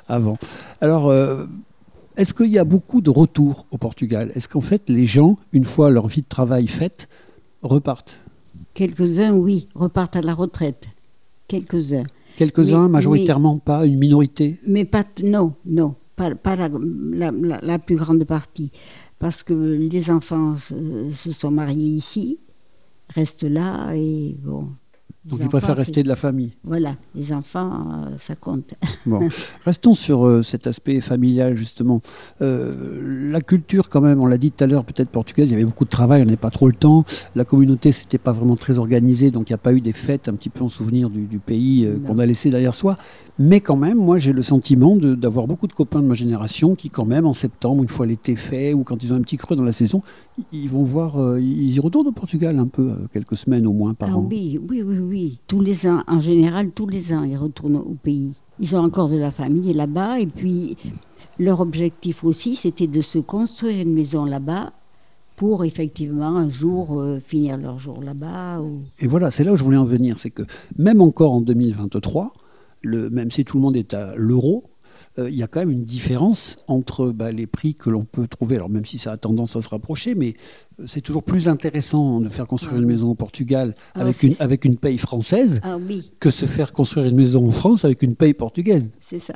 avant. 0.07 0.37
Alors. 0.81 1.11
est-ce 2.15 2.33
qu'il 2.33 2.47
y 2.47 2.59
a 2.59 2.63
beaucoup 2.63 3.01
de 3.01 3.09
retours 3.09 3.65
au 3.71 3.77
Portugal? 3.77 4.31
Est-ce 4.35 4.47
qu'en 4.47 4.61
fait 4.61 4.83
les 4.89 5.05
gens, 5.05 5.37
une 5.51 5.65
fois 5.65 5.89
leur 5.89 6.07
vie 6.07 6.21
de 6.21 6.27
travail 6.27 6.67
faite, 6.67 7.09
repartent? 7.63 8.19
Quelques-uns, 8.75 9.33
oui, 9.33 9.67
repartent 9.73 10.17
à 10.17 10.21
la 10.21 10.33
retraite. 10.35 10.89
Quelques-uns. 11.47 12.03
Quelques-uns, 12.35 12.83
Mais- 12.83 12.89
majoritairement 12.89 13.57
pas, 13.57 13.85
une 13.87 13.97
minorité? 13.97 14.59
Mais 14.67 14.83
pas, 14.85 15.03
non, 15.23 15.53
non, 15.65 15.95
pas, 16.15 16.35
pas 16.35 16.55
la, 16.55 16.69
la- 16.69 17.31
la- 17.31 17.61
la 17.61 17.79
plus 17.79 17.95
grande 17.95 18.23
partie. 18.25 18.71
Parce 19.17 19.43
que 19.43 19.53
les 19.53 20.11
enfants 20.11 20.57
se, 20.57 20.75
se 21.09 21.31
sont 21.31 21.51
mariés 21.51 21.87
ici, 21.87 22.37
restent 23.09 23.43
là 23.49 23.93
et 23.95 24.35
bon. 24.43 24.67
Les 25.25 25.31
Donc 25.31 25.39
ils 25.39 25.43
enfants, 25.43 25.49
préfèrent 25.57 25.75
c'est- 25.75 25.81
rester 25.81 26.03
de 26.03 26.07
la 26.07 26.15
famille. 26.15 26.53
Voilà, 26.63 26.95
les 27.15 27.33
enfants, 27.33 27.71
euh, 28.05 28.15
ça 28.17 28.35
compte. 28.35 28.75
Bon, 29.07 29.19
restons 29.65 29.95
sur 29.95 30.25
euh, 30.25 30.43
cet 30.43 30.67
aspect 30.67 31.01
familial 31.01 31.55
justement. 31.57 31.99
Euh, 32.41 33.29
la 33.31 33.41
culture 33.41 33.89
quand 33.89 34.01
même, 34.01 34.19
on 34.21 34.27
l'a 34.27 34.37
dit 34.37 34.51
tout 34.51 34.63
à 34.63 34.67
l'heure, 34.67 34.85
peut-être 34.85 35.09
portugaise, 35.09 35.49
il 35.49 35.53
y 35.53 35.55
avait 35.55 35.65
beaucoup 35.65 35.85
de 35.85 35.89
travail, 35.89 36.21
on 36.21 36.25
n'avait 36.25 36.37
pas 36.37 36.51
trop 36.51 36.67
le 36.67 36.73
temps. 36.75 37.05
La 37.35 37.43
communauté, 37.45 37.91
c'était 37.91 38.17
pas 38.19 38.31
vraiment 38.33 38.55
très 38.55 38.77
organisée, 38.77 39.31
donc 39.31 39.49
il 39.49 39.53
n'y 39.53 39.55
a 39.55 39.59
pas 39.59 39.73
eu 39.73 39.81
des 39.81 39.93
fêtes 39.93 40.29
un 40.29 40.33
petit 40.35 40.49
peu 40.49 40.63
en 40.63 40.69
souvenir 40.69 41.09
du, 41.09 41.25
du 41.25 41.39
pays 41.39 41.87
qu'on 42.05 42.19
a 42.19 42.25
laissé 42.25 42.49
derrière 42.51 42.73
soi. 42.75 42.97
Mais 43.39 43.59
quand 43.59 43.75
même, 43.77 43.97
moi 43.97 44.19
j'ai 44.19 44.31
le 44.31 44.41
sentiment 44.43 44.95
d'avoir 44.95 45.47
beaucoup 45.47 45.67
de 45.67 45.73
copains 45.73 46.01
de 46.01 46.07
ma 46.07 46.13
génération 46.13 46.75
qui 46.75 46.89
quand 46.89 47.05
même 47.05 47.25
en 47.25 47.33
septembre, 47.33 47.81
une 47.81 47.89
fois 47.89 48.05
l'été 48.05 48.35
fait, 48.35 48.73
ou 48.73 48.83
quand 48.83 49.03
ils 49.03 49.11
ont 49.11 49.15
un 49.17 49.21
petit 49.21 49.37
creux 49.37 49.55
dans 49.55 49.63
la 49.63 49.73
saison, 49.73 50.01
ils- 50.53 50.69
vont 50.69 50.83
voir, 50.83 51.37
ils 51.39 51.71
y 51.75 51.79
retournent 51.79 52.07
au 52.07 52.11
Portugal 52.11 52.57
un 52.59 52.67
peu, 52.67 52.93
quelques 53.13 53.37
semaines 53.37 53.65
au 53.67 53.73
moins 53.73 53.93
par 53.93 54.09
Ah 54.11 54.17
an. 54.17 54.27
oui, 54.29 54.59
oui, 54.69 54.81
oui, 54.83 54.97
oui. 54.99 55.14
Tous 55.47 55.61
les 55.61 55.87
ans, 55.87 56.03
en 56.07 56.19
général, 56.19 56.71
tous 56.71 56.87
les 56.87 57.13
ans, 57.13 57.23
ils 57.23 57.37
retournent 57.37 57.77
au 57.77 57.95
pays. 58.01 58.33
Ils 58.59 58.75
ont 58.75 58.79
encore 58.79 59.09
de 59.09 59.17
la 59.17 59.31
famille 59.31 59.73
là-bas. 59.73 60.19
Et 60.19 60.27
puis, 60.27 60.77
leur 61.39 61.59
objectif 61.59 62.23
aussi, 62.23 62.55
c'était 62.55 62.87
de 62.87 63.01
se 63.01 63.19
construire 63.19 63.81
une 63.81 63.93
maison 63.93 64.25
là-bas 64.25 64.71
pour 65.35 65.65
effectivement 65.65 66.37
un 66.37 66.49
jour 66.49 66.99
euh, 66.99 67.19
finir 67.19 67.57
leur 67.57 67.77
jour 67.77 68.01
là-bas. 68.01 68.61
Et 68.99 69.07
voilà, 69.07 69.31
c'est 69.31 69.43
là 69.43 69.51
où 69.51 69.57
je 69.57 69.63
voulais 69.63 69.77
en 69.77 69.85
venir, 69.85 70.17
c'est 70.17 70.29
que 70.29 70.43
même 70.77 71.01
encore 71.01 71.33
en 71.33 71.41
2023, 71.41 72.33
le, 72.81 73.09
même 73.09 73.31
si 73.31 73.43
tout 73.43 73.57
le 73.57 73.63
monde 73.63 73.75
est 73.75 73.93
à 73.93 74.15
l'euro, 74.15 74.63
euh, 75.19 75.29
il 75.29 75.35
y 75.35 75.43
a 75.43 75.47
quand 75.47 75.59
même 75.59 75.71
une 75.71 75.85
différence 75.85 76.57
entre 76.67 77.11
bah, 77.11 77.31
les 77.31 77.47
prix 77.47 77.73
que 77.75 77.89
l'on 77.89 78.03
peut 78.03 78.27
trouver. 78.27 78.55
Alors 78.55 78.69
même 78.69 78.85
si 78.85 78.97
ça 78.97 79.11
a 79.13 79.17
tendance 79.17 79.55
à 79.55 79.61
se 79.61 79.69
rapprocher, 79.69 80.13
mais 80.15 80.33
euh, 80.79 80.83
c'est 80.87 81.01
toujours 81.01 81.23
plus 81.23 81.47
intéressant 81.47 82.19
de 82.19 82.29
faire 82.29 82.47
construire 82.47 82.75
Ah 82.77 82.81
une 82.81 82.87
maison 82.87 83.09
au 83.11 83.15
Portugal 83.15 83.75
Ah, 83.93 84.01
avec, 84.01 84.23
une, 84.23 84.35
avec 84.39 84.65
une 84.65 84.77
paye 84.77 84.97
française 84.97 85.61
Ah 85.63 85.77
oui, 85.77 86.11
que 86.19 86.29
se 86.29 86.45
faire 86.45 86.73
construire 86.73 87.05
une 87.07 87.15
maison 87.15 87.47
en 87.47 87.51
France 87.51 87.85
avec 87.85 88.01
une 88.03 88.15
paye 88.15 88.33
portugaise. 88.33 88.89
c'est 88.99 89.19
ça. 89.19 89.35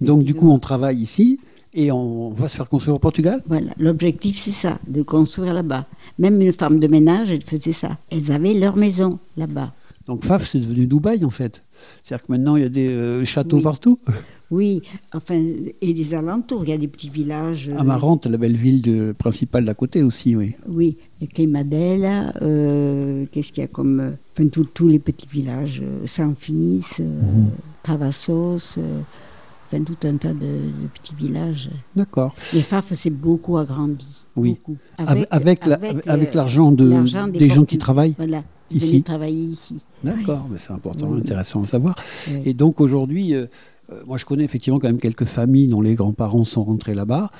Donc 0.00 0.24
du 0.24 0.34
coup, 0.34 0.50
on 0.50 0.58
travaille 0.58 0.98
ici 0.98 1.38
et 1.72 1.92
on 1.92 2.30
va 2.30 2.48
se 2.48 2.56
faire 2.56 2.68
construire 2.68 2.96
au 2.96 2.98
Portugal. 2.98 3.40
Voilà, 3.46 3.70
l'objectif 3.78 4.36
c'est 4.38 4.50
ça, 4.50 4.78
de 4.88 5.02
construire 5.02 5.54
là-bas. 5.54 5.86
Même 6.18 6.40
une 6.40 6.52
femme 6.52 6.80
de 6.80 6.86
ménage, 6.88 7.30
elle 7.30 7.42
faisait 7.42 7.72
ça. 7.72 7.96
Elles 8.10 8.32
avaient 8.32 8.54
leur 8.54 8.76
maison 8.76 9.18
là-bas. 9.36 9.72
Donc 10.08 10.24
Faf, 10.24 10.44
c'est 10.44 10.58
devenu 10.58 10.86
Dubaï 10.86 11.24
en 11.24 11.30
fait. 11.30 11.62
C'est-à-dire 12.02 12.26
que 12.26 12.32
maintenant, 12.32 12.56
il 12.56 12.62
y 12.62 12.66
a 12.66 12.68
des 12.68 12.88
euh, 12.88 13.24
châteaux 13.24 13.58
Oui. 13.58 13.62
partout. 13.62 14.00
Oui, 14.50 14.82
enfin, 15.14 15.34
et 15.80 15.92
les 15.92 16.14
alentours, 16.14 16.64
il 16.64 16.70
y 16.70 16.72
a 16.72 16.78
des 16.78 16.88
petits 16.88 17.08
villages. 17.10 17.68
euh, 17.68 17.78
Amarante, 17.78 18.26
la 18.26 18.36
belle 18.36 18.56
ville 18.56 18.82
de- 18.82 19.12
principale 19.16 19.64
d'à 19.64 19.74
côté 19.74 20.02
aussi, 20.02 20.34
oui. 20.34 20.56
Oui, 20.68 20.96
et 21.20 21.28
Queimadela, 21.28 22.32
euh, 22.42 23.26
qu'est-ce 23.30 23.52
qu'il 23.52 23.60
y 23.62 23.64
a 23.64 23.68
comme. 23.68 24.00
euh, 24.00 24.10
Enfin, 24.36 24.48
tous- 24.48 24.88
les 24.88 24.98
petits 24.98 25.28
villages, 25.30 25.82
euh, 25.84 26.06
Saint-Fils, 26.06 26.98
euh, 27.00 27.04
Mhm. 27.20 27.50
Travassos, 27.82 28.78
enfin, 29.66 29.82
tout 29.84 30.06
un 30.06 30.16
tas 30.16 30.32
de, 30.32 30.38
de 30.40 30.86
petits 30.94 31.14
villages. 31.14 31.70
D'accord. 31.94 32.34
Les 32.54 32.60
FAF 32.62 32.92
s'est 32.92 33.10
beaucoup 33.10 33.56
agrandi. 33.58 34.06
Oui. 34.36 34.50
beaucoup. 34.50 34.76
Avec, 34.96 35.26
avec, 35.30 35.66
la- 35.66 35.74
avec, 35.74 36.06
avec 36.08 36.34
l'argent 36.34 36.72
de, 36.72 36.88
des, 37.32 37.48
gens 37.48 37.64
qui 37.64 37.78
travaillent 37.78 38.14
Voilà, 38.16 38.42
Ici. 38.70 39.02
travailler 39.02 39.44
ici. 39.44 39.80
D'accord, 40.04 40.46
mais 40.50 40.56
c'est 40.58 40.72
important, 40.72 41.08
Oui. 41.10 41.20
intéressant 41.20 41.62
à 41.62 41.66
savoir. 41.66 41.96
Oui. 42.28 42.40
Et 42.46 42.54
donc 42.54 42.80
aujourd'hui, 42.80 43.34
euh, 43.34 43.46
moi 44.06 44.16
je 44.16 44.24
connais 44.24 44.44
effectivement 44.44 44.78
quand 44.78 44.88
même 44.88 45.00
quelques 45.00 45.24
familles 45.24 45.68
dont 45.68 45.80
les 45.80 45.94
grands-parents 45.94 46.44
sont 46.44 46.64
rentrés 46.64 46.94
là-bas, 46.94 47.30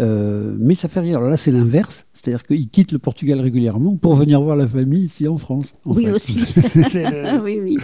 euh, 0.00 0.54
mais 0.58 0.74
ça 0.74 0.88
fait 0.88 1.00
rire. 1.00 1.18
Alors 1.18 1.30
là, 1.30 1.36
c'est 1.36 1.50
l'inverse, 1.50 2.06
c'est-à-dire 2.12 2.44
qu'ils 2.46 2.68
quittent 2.68 2.92
le 2.92 2.98
Portugal 2.98 3.40
régulièrement 3.40 3.96
pour 3.96 4.14
venir 4.14 4.40
voir 4.42 4.56
la 4.56 4.66
famille 4.66 5.04
ici 5.04 5.26
en 5.28 5.36
France. 5.38 5.74
en 5.84 5.94
Oui, 5.94 6.04
fait. 6.06 6.12
aussi. 6.12 6.34
C'est 6.36 7.10
le- 7.10 7.40
oui, 7.44 7.58
oui. 7.62 7.76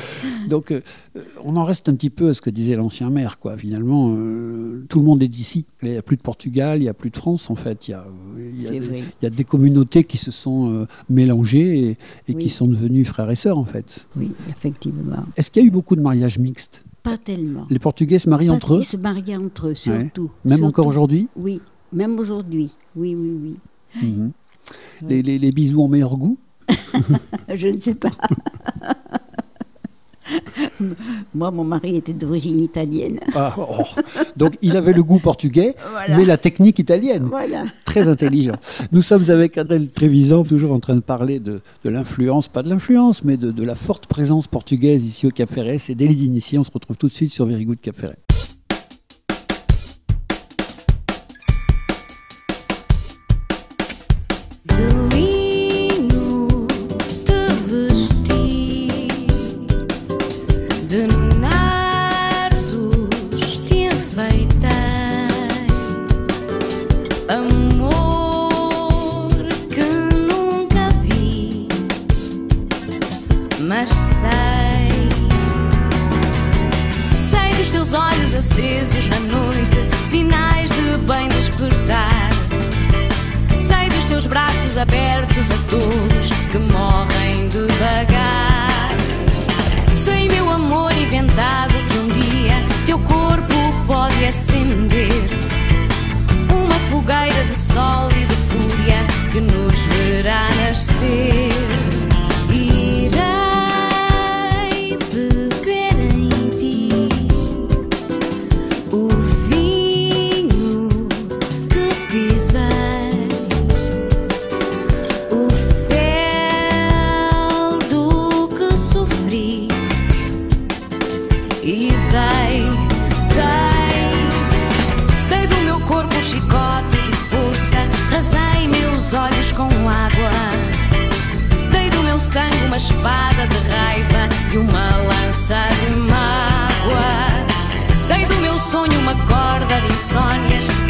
Donc, 0.48 0.70
euh, 0.70 0.80
euh, 1.16 1.22
on 1.44 1.56
en 1.56 1.64
reste 1.64 1.88
un 1.88 1.94
petit 1.94 2.10
peu 2.10 2.28
à 2.28 2.34
ce 2.34 2.40
que 2.40 2.50
disait 2.50 2.76
l'ancien 2.76 3.10
maire, 3.10 3.38
quoi. 3.38 3.56
Finalement, 3.56 4.12
euh, 4.16 4.84
tout 4.88 4.98
le 5.00 5.04
monde 5.04 5.22
est 5.22 5.28
d'ici. 5.28 5.66
Il 5.82 5.90
n'y 5.90 5.96
a 5.96 6.02
plus 6.02 6.16
de 6.16 6.22
Portugal, 6.22 6.78
il 6.78 6.82
n'y 6.82 6.88
a 6.88 6.94
plus 6.94 7.10
de 7.10 7.16
France, 7.16 7.48
en 7.50 7.54
fait. 7.54 7.88
Il 7.88 7.92
y 7.92 7.94
a, 7.94 8.04
il 8.38 8.62
y 8.62 8.66
a 8.66 8.68
C'est 8.68 8.74
des- 8.74 8.86
vrai. 8.86 8.98
il 9.22 9.24
y 9.24 9.26
a 9.26 9.30
des 9.30 9.44
communautés 9.44 10.04
qui 10.04 10.16
se 10.18 10.30
sont 10.30 10.70
euh, 10.70 10.86
mélangées 11.08 11.78
et, 11.78 11.90
et 11.90 11.96
Oui. 12.34 12.36
qui 12.42 12.48
sont 12.48 12.66
devenues 12.66 13.04
frères 13.04 13.30
et 13.30 13.36
sœurs, 13.36 13.58
en 13.58 13.64
fait. 13.64 14.06
Oui, 14.16 14.30
effectivement. 14.50 15.16
Est-ce 15.36 15.50
qu'il 15.50 15.62
y 15.62 15.64
a 15.64 15.68
eu 15.68 15.70
beaucoup 15.72 15.96
de 15.96 16.02
mariages 16.02 16.38
mixtes? 16.38 16.84
Pas 17.10 17.16
tellement. 17.16 17.66
Les 17.70 17.78
Portugais 17.78 18.18
se 18.18 18.28
marient 18.28 18.48
Pas- 18.48 18.54
entre 18.54 18.74
eux, 18.74 18.80
Ils 18.80 18.84
se 18.84 18.96
mariaient 18.96 19.36
entre 19.36 19.68
eux, 19.68 19.74
surtout. 19.74 20.30
même 20.44 20.58
surtout. 20.58 20.68
encore 20.68 20.86
aujourd'hui 20.88 21.28
Oui, 21.36 21.60
même 21.92 22.18
aujourd'hui. 22.18 22.72
Oui, 22.96 23.14
oui, 23.14 23.38
oui. 23.42 24.02
Mhm. 24.02 24.32
Les, 25.08 25.22
les- 25.22 25.38
les 25.38 25.52
bisous 25.52 25.82
en 25.82 25.88
meilleur 25.88 26.16
goût 26.16 26.36
Je 27.54 27.68
ne 27.68 27.78
sais 27.78 27.94
pas. 27.94 28.10
Moi, 31.34 31.50
mon 31.50 31.64
mari 31.64 31.96
était 31.96 32.12
d'origine 32.12 32.60
italienne. 32.60 33.20
Ah, 33.34 33.54
oh. 33.58 33.82
Donc, 34.36 34.54
il 34.62 34.76
avait 34.76 34.92
le 34.92 35.02
goût 35.02 35.18
portugais, 35.18 35.74
Voilà. 35.92 36.16
mais 36.16 36.24
la 36.24 36.36
technique 36.36 36.78
italienne. 36.78 37.24
Voilà. 37.24 37.64
Très 37.84 38.08
intelligent. 38.08 38.54
Nous 38.92 39.02
sommes 39.02 39.28
avec 39.30 39.56
Adèle 39.58 39.90
Trévisan, 39.90 40.44
toujours 40.44 40.72
en 40.72 40.80
train 40.80 40.94
de 40.94 41.00
parler 41.00 41.38
de, 41.38 41.60
de 41.84 41.90
l'influence, 41.90 42.48
pas 42.48 42.62
de 42.62 42.68
l'influence, 42.68 43.24
mais 43.24 43.36
de, 43.36 43.50
de 43.50 43.62
la 43.64 43.74
forte 43.74 44.06
présence 44.06 44.46
portugaise 44.46 45.04
ici 45.04 45.26
au 45.26 45.30
Cap 45.30 45.50
Ferret. 45.50 45.78
C'est 45.78 45.94
délit 45.94 46.16
d'initié. 46.16 46.58
On 46.58 46.64
se 46.64 46.70
retrouve 46.72 46.96
tout 46.96 47.08
de 47.08 47.12
suite 47.12 47.32
sur 47.32 47.46
Very 47.46 47.64
Good 47.64 47.80
Cap 47.80 47.96
Ferret. 47.96 48.16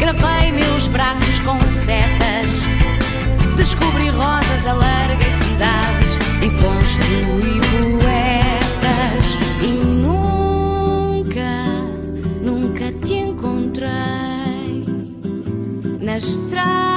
Gravei 0.07 0.53
meus 0.53 0.87
braços 0.87 1.37
com 1.41 1.59
setas. 1.67 2.63
Descobri 3.57 4.07
rosas, 4.07 4.65
alarguei 4.65 5.29
cidades 5.31 6.17
e 6.41 6.49
construí 6.61 7.59
poetas. 7.99 9.37
E 9.61 9.67
nunca, 10.01 11.41
nunca 12.41 12.89
te 13.05 13.15
encontrei 13.15 14.81
na 15.99 16.15
estrada 16.15 16.96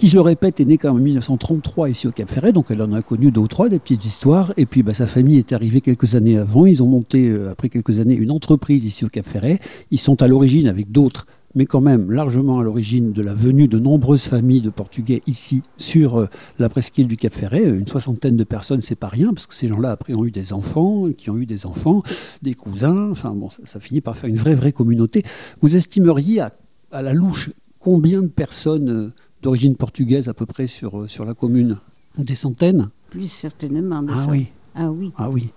qui, 0.00 0.08
je 0.08 0.14
le 0.14 0.22
répète, 0.22 0.60
est 0.60 0.64
née 0.64 0.78
quand 0.78 0.88
même 0.88 1.02
en 1.02 1.04
1933 1.04 1.90
ici 1.90 2.08
au 2.08 2.10
Cap 2.10 2.26
Ferret, 2.26 2.52
donc 2.52 2.70
elle 2.70 2.80
en 2.80 2.94
a 2.94 3.02
connu 3.02 3.30
deux 3.30 3.42
ou 3.42 3.48
trois, 3.48 3.68
des 3.68 3.78
petites 3.78 4.06
histoires. 4.06 4.50
Et 4.56 4.64
puis 4.64 4.82
bah, 4.82 4.94
sa 4.94 5.06
famille 5.06 5.36
est 5.36 5.52
arrivée 5.52 5.82
quelques 5.82 6.14
années 6.14 6.38
avant. 6.38 6.64
Ils 6.64 6.82
ont 6.82 6.86
monté, 6.86 7.28
euh, 7.28 7.50
après 7.50 7.68
quelques 7.68 7.98
années, 7.98 8.14
une 8.14 8.30
entreprise 8.30 8.86
ici 8.86 9.04
au 9.04 9.10
Cap 9.10 9.26
Ferret. 9.26 9.58
Ils 9.90 9.98
sont 9.98 10.22
à 10.22 10.26
l'origine 10.26 10.68
avec 10.68 10.90
d'autres, 10.90 11.26
mais 11.54 11.66
quand 11.66 11.82
même 11.82 12.10
largement 12.10 12.60
à 12.60 12.64
l'origine 12.64 13.12
de 13.12 13.20
la 13.20 13.34
venue 13.34 13.68
de 13.68 13.78
nombreuses 13.78 14.22
familles 14.22 14.62
de 14.62 14.70
Portugais 14.70 15.20
ici 15.26 15.64
sur 15.76 16.18
euh, 16.18 16.28
la 16.58 16.70
presqu'île 16.70 17.06
du 17.06 17.18
Cap 17.18 17.34
Ferret. 17.34 17.64
Une 17.64 17.86
soixantaine 17.86 18.38
de 18.38 18.44
personnes, 18.44 18.80
c'est 18.80 18.98
pas 18.98 19.08
rien, 19.08 19.34
parce 19.34 19.46
que 19.46 19.54
ces 19.54 19.68
gens-là 19.68 19.90
après 19.90 20.14
ont 20.14 20.24
eu 20.24 20.30
des 20.30 20.54
enfants, 20.54 21.08
qui 21.12 21.28
ont 21.28 21.36
eu 21.36 21.44
des 21.44 21.66
enfants, 21.66 22.02
des 22.40 22.54
cousins. 22.54 23.10
Enfin 23.10 23.34
bon, 23.34 23.50
ça, 23.50 23.80
finit 23.80 24.00
par 24.00 24.16
faire 24.16 24.30
une 24.30 24.36
vraie, 24.36 24.54
vraie 24.54 24.72
communauté. 24.72 25.24
Vous 25.60 25.76
estimeriez 25.76 26.40
à, 26.40 27.02
la 27.02 27.12
louche 27.12 27.50
combien 27.78 28.22
de 28.22 28.28
personnes 28.28 28.88
euh, 28.88 29.12
d'origine 29.42 29.76
portugaise 29.76 30.28
à 30.28 30.34
peu 30.34 30.46
près 30.46 30.66
sur, 30.66 31.00
euh, 31.02 31.08
sur 31.08 31.24
la 31.24 31.34
commune 31.34 31.78
Des 32.18 32.34
centaines 32.34 32.90
Plus 33.10 33.30
certainement. 33.30 34.04
Ah 34.08 34.26
oui, 34.30 34.48
Ah 34.74 34.90
oui. 34.90 35.12
ah 35.16 35.30
oui. 35.30 35.50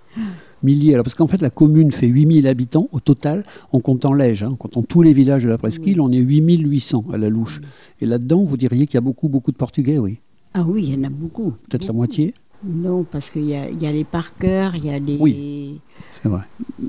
Milliers. 0.64 0.94
Alors 0.94 1.04
parce 1.04 1.16
qu'en 1.16 1.28
fait 1.28 1.42
la 1.42 1.50
commune 1.50 1.92
fait 1.92 2.08
8000 2.08 2.48
habitants 2.48 2.88
au 2.92 3.00
total 3.00 3.44
en 3.72 3.80
comptant 3.80 4.14
l'Ège. 4.14 4.44
hein. 4.44 4.50
En 4.52 4.56
comptant 4.56 4.82
tous 4.84 5.02
les 5.02 5.14
villages 5.14 5.44
de 5.44 5.50
la 5.50 5.58
presqu'île, 5.58 6.00
on 6.02 6.12
est 6.12 6.18
8800 6.20 7.06
à 7.12 7.18
la 7.18 7.30
louche. 7.30 7.62
Et 8.02 8.06
là-dedans, 8.06 8.44
vous 8.44 8.58
diriez 8.58 8.86
qu'il 8.88 8.96
y 8.96 8.98
a 8.98 9.02
beaucoup, 9.02 9.28
beaucoup 9.30 9.52
de 9.52 9.58
Portugais, 9.58 9.98
oui. 10.00 10.20
Ah 10.54 10.64
oui, 10.66 10.84
il 10.88 10.94
y 10.94 10.98
en 10.98 11.04
a 11.04 11.10
beaucoup. 11.10 11.52
Peut-être 11.70 11.88
la 11.88 11.94
moitié 11.94 12.34
Non, 12.64 13.04
parce 13.04 13.30
qu'il 13.32 13.46
y 13.46 13.56
a, 13.56 13.70
y 13.70 13.86
a 13.88 13.92
les 13.92 14.04
parkers, 14.04 14.76
il 14.76 14.86
y 14.86 14.90
a 14.92 15.00
les. 15.00 15.18
Oui. 15.20 15.80
C'est 16.12 16.30
vrai. 16.30 16.44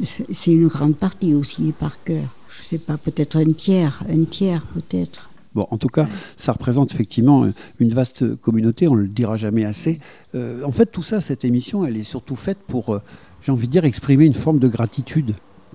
C'est 0.05 0.53
une 0.53 0.67
grande 0.69 0.97
partie 0.97 1.35
aussi, 1.35 1.63
les 1.63 1.73
parkers. 1.73 2.29
Je 2.51 2.63
sais 2.63 2.79
pas, 2.79 2.97
peut-être 2.99 3.37
un 3.37 3.53
tiers, 3.53 4.03
un 4.09 4.25
tiers 4.25 4.65
peut-être. 4.67 5.31
Bon, 5.55 5.67
en 5.71 5.79
tout 5.79 5.89
cas, 5.89 6.09
ça 6.37 6.53
représente 6.53 6.93
effectivement 6.93 7.47
une 7.79 7.93
vaste 7.95 8.37
communauté, 8.37 8.89
on 8.89 8.97
ne 8.97 9.03
le 9.03 9.09
dira 9.09 9.37
jamais 9.37 9.65
assez. 9.65 9.99
Euh, 10.35 10.65
en 10.65 10.73
fait, 10.73 10.87
tout 10.87 11.03
ça, 11.03 11.21
cette 11.21 11.45
émission, 11.45 11.85
elle 11.85 11.97
est 11.97 12.05
surtout 12.05 12.37
faite 12.37 12.59
pour, 12.67 12.95
euh, 12.95 13.01
j'ai 13.43 13.53
envie 13.53 13.67
de 13.67 13.73
dire, 13.73 13.85
exprimer 13.85 14.25
une 14.25 14.35
forme 14.35 14.59
de 14.59 14.69
gratitude, 14.69 15.35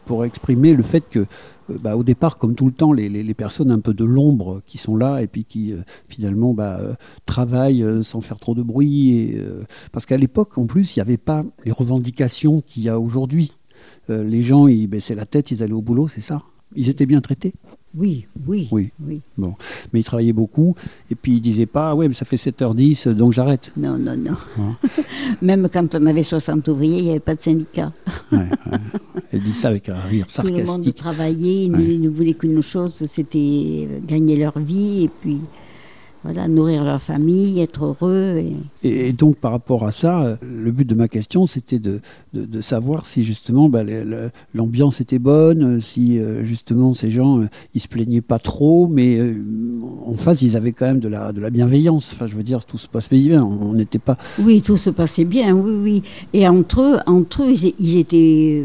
pour 0.10 0.26
exprimer 0.26 0.74
le 0.74 0.82
fait 0.82 1.04
que, 1.08 1.20
euh, 1.20 1.78
bah, 1.80 1.96
au 1.96 2.04
départ, 2.04 2.39
comme 2.39 2.56
tout 2.56 2.65
le 2.65 2.72
temps, 2.72 2.94
les, 2.94 3.34
personnes 3.36 3.70
un 3.70 3.80
peu 3.80 3.94
de 3.94 4.04
l'ombre 4.04 4.62
qui 4.65 4.80
sont 4.80 4.98
là 4.98 5.22
et 5.22 5.28
puis 5.28 5.46
qui, 5.46 5.72
euh, 5.72 5.78
finalement, 6.08 6.56
bah, 6.56 6.80
euh, 6.80 6.96
travaillent 7.28 7.84
euh, 7.84 8.02
sans 8.02 8.22
faire 8.22 8.39
trop 8.39 8.56
de 8.56 8.63
bruit. 8.63 9.36
Euh, 9.38 9.62
parce 9.92 10.08
qu'à 10.08 10.18
l'époque, 10.18 10.58
en 10.58 10.65
plus, 10.65 10.96
il 10.96 11.00
n'y 11.00 11.02
avait 11.02 11.18
pas 11.18 11.44
les 11.63 11.72
revendications 11.72 12.62
qu'il 12.62 12.82
y 12.84 12.89
a 12.89 13.00
aujourd'hui. 13.00 13.54
Euh, 14.10 14.24
les 14.24 14.42
gens, 14.42 14.68
ils 14.68 14.88
baissaient 14.88 15.13
la 15.13 15.26
tête, 15.26 15.52
ils 15.52 15.62
allaient 15.62 15.74
au 15.74 15.84
boulot, 15.84 16.08
c'est 16.08 16.22
ça? 16.22 16.42
Ils 16.75 16.89
étaient 16.89 17.05
bien 17.08 17.19
traités 17.21 17.53
Oui, 17.95 18.25
oui, 18.47 18.67
Oui. 18.71 18.91
oui. 19.05 19.21
Bon, 19.38 19.55
mais 19.91 20.01
il 20.01 20.03
travaillait 20.03 20.34
beaucoup 20.34 20.75
et 21.10 21.15
puis 21.15 21.34
il 21.34 21.41
disait 21.41 21.65
pas 21.65 21.95
ouais 21.95 22.08
mais 22.08 22.13
ça 22.13 22.25
fait 22.25 22.36
7h10 22.36 23.10
donc 23.13 23.34
j'arrête. 23.34 23.71
Non, 23.75 23.97
non, 23.97 24.15
non. 24.15 24.38
Hein 24.60 24.75
Même 25.41 25.67
quand 25.71 25.95
on 25.95 26.05
avait 26.05 26.21
60 26.23 26.67
ouvriers, 26.67 26.97
il 26.99 27.03
n'y 27.05 27.10
avait 27.12 27.19
pas 27.19 27.36
de 27.36 27.41
syndicat. 27.41 27.91
Ouais, 28.32 28.38
ouais. 28.38 28.77
Elle 29.32 29.41
dit 29.41 29.51
ça 29.53 29.69
avec 29.69 29.89
un 29.89 29.99
rire 29.99 30.27
Tout 30.27 30.44
le 30.44 30.50
monde 30.52 30.65
sarcastique. 30.65 30.96
travaillait, 30.96 31.65
ils 31.65 31.71
Ouais. 31.75 31.83
ils 31.83 32.02
ne 32.02 32.10
voulaient 32.10 32.33
qu'une 32.35 32.62
chose, 32.62 32.94
c'était 33.08 33.87
gagner 34.06 34.37
leur 34.37 34.60
vie 34.60 35.06
et 35.06 35.10
puis 35.21 35.39
voilà, 36.24 36.48
nourrir 36.48 36.84
leur 36.84 37.02
famille, 37.02 37.62
être 37.62 37.86
heureux. 37.86 38.44
Et... 38.84 39.08
Et, 39.08 39.13
donc 39.13 39.38
par 39.38 39.52
rapport 39.52 39.86
à 39.86 39.92
ça, 39.92 40.22
euh, 40.22 40.36
le 40.42 40.72
but 40.72 40.88
de 40.88 40.96
ma 40.96 41.08
question 41.08 41.48
c'était 41.48 41.80
de, 41.80 42.02
de, 42.34 42.46
de 42.46 42.62
savoir 42.62 43.06
si 43.06 43.24
justement 43.24 43.70
bah, 43.70 43.84
l'ambiance 44.54 45.00
était 45.00 45.20
bonne, 45.20 45.78
euh, 45.78 45.80
si 45.80 46.20
euh, 46.20 46.44
justement 46.44 46.94
ces 46.94 47.10
gens 47.10 47.46
ils 47.74 47.82
se 47.82 47.88
plaignaient 47.88 48.22
pas 48.22 48.40
trop, 48.40 48.88
mais 48.88 49.20
en 50.06 50.13
face 50.13 50.42
ils 50.42 50.58
avaient 50.58 50.74
quand 50.74 50.86
même 50.86 51.00
de 51.00 51.08
la, 51.08 51.32
de 51.32 51.40
la 51.40 51.50
bienveillance. 51.50 52.12
Enfin 52.13 52.28
je 52.28 52.36
veux 52.36 52.44
dire 52.44 52.65
tout 52.65 52.78
se 52.78 52.88
passe 52.88 53.10
bien, 53.10 53.44
on 53.44 53.74
n'était 53.74 54.00
pas. 54.00 54.17
Oui, 54.40 54.62
tout 54.62 54.78
se 54.78 54.90
passait 54.90 55.26
bien, 55.26 55.56
oui, 55.56 55.72
oui. 55.82 56.04
Et 56.34 56.48
entre 56.48 56.82
eux, 56.82 56.98
entre 57.06 57.44
eux 57.44 57.52
ils, 57.52 57.74
ils 57.80 57.98
étaient, 57.98 58.63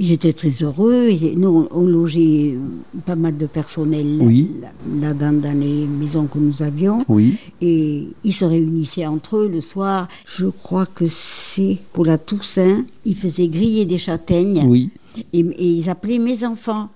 ils 0.00 0.12
étaient 0.12 0.32
très 0.32 0.48
heureux. 0.62 1.08
Ils- 1.10 1.38
nous, 1.38 1.68
on, 1.70 1.84
logeait 1.86 2.54
euh, 2.56 3.00
pas 3.06 3.14
mal 3.16 3.36
de 3.36 3.46
personnel 3.46 4.18
Oui. 4.20 4.50
là, 4.60 4.68
là 5.08 5.14
dans, 5.14 5.40
les 5.60 5.86
maisons 5.86 6.26
que 6.26 6.38
nous 6.38 6.62
avions. 6.62 7.04
Oui. 7.08 7.36
Et 7.60 8.08
ils 8.24 8.32
se 8.32 8.44
réunissaient 8.46 9.06
entre 9.06 9.36
eux 9.36 9.48
le 9.48 9.60
soir. 9.60 10.08
Je 10.26 10.46
crois 10.46 10.86
que 10.86 11.04
c'est 11.08 11.76
pour 11.92 12.04
la 12.06 12.18
Toussaint. 12.18 12.82
Ils 13.04 13.14
faisaient 13.14 13.48
griller 13.48 13.84
des 13.84 13.98
châtaignes. 13.98 14.64
Oui. 14.66 14.90
Et, 15.32 15.40
et 15.40 15.68
ils 15.70 15.90
appelaient 15.90 16.18
mes 16.18 16.44
enfants. 16.44 16.88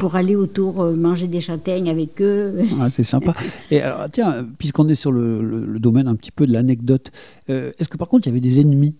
pour- 0.00 0.16
aller 0.16 0.34
autour 0.34 0.80
euh, 0.80 0.94
manger 0.96 1.26
des 1.28 1.42
châtaignes 1.42 1.90
avec 1.90 2.22
eux. 2.22 2.54
Ah, 2.80 2.88
c'est 2.88 3.02
sympa. 3.04 3.34
Et 3.70 3.82
alors, 3.82 4.06
tiens, 4.10 4.46
puisqu'on 4.58 4.88
est 4.88 4.94
sur 4.94 5.12
le, 5.12 5.42
le- 5.42 5.66
le 5.66 5.78
domaine 5.78 6.08
un 6.08 6.14
petit 6.16 6.30
peu 6.30 6.46
de 6.46 6.52
l'anecdote, 6.54 7.10
euh, 7.50 7.72
est-ce 7.78 7.90
que 7.90 7.98
par 7.98 8.08
contre 8.08 8.26
il 8.26 8.30
y 8.30 8.32
avait 8.32 8.40
des 8.40 8.58
ennemis 8.60 8.94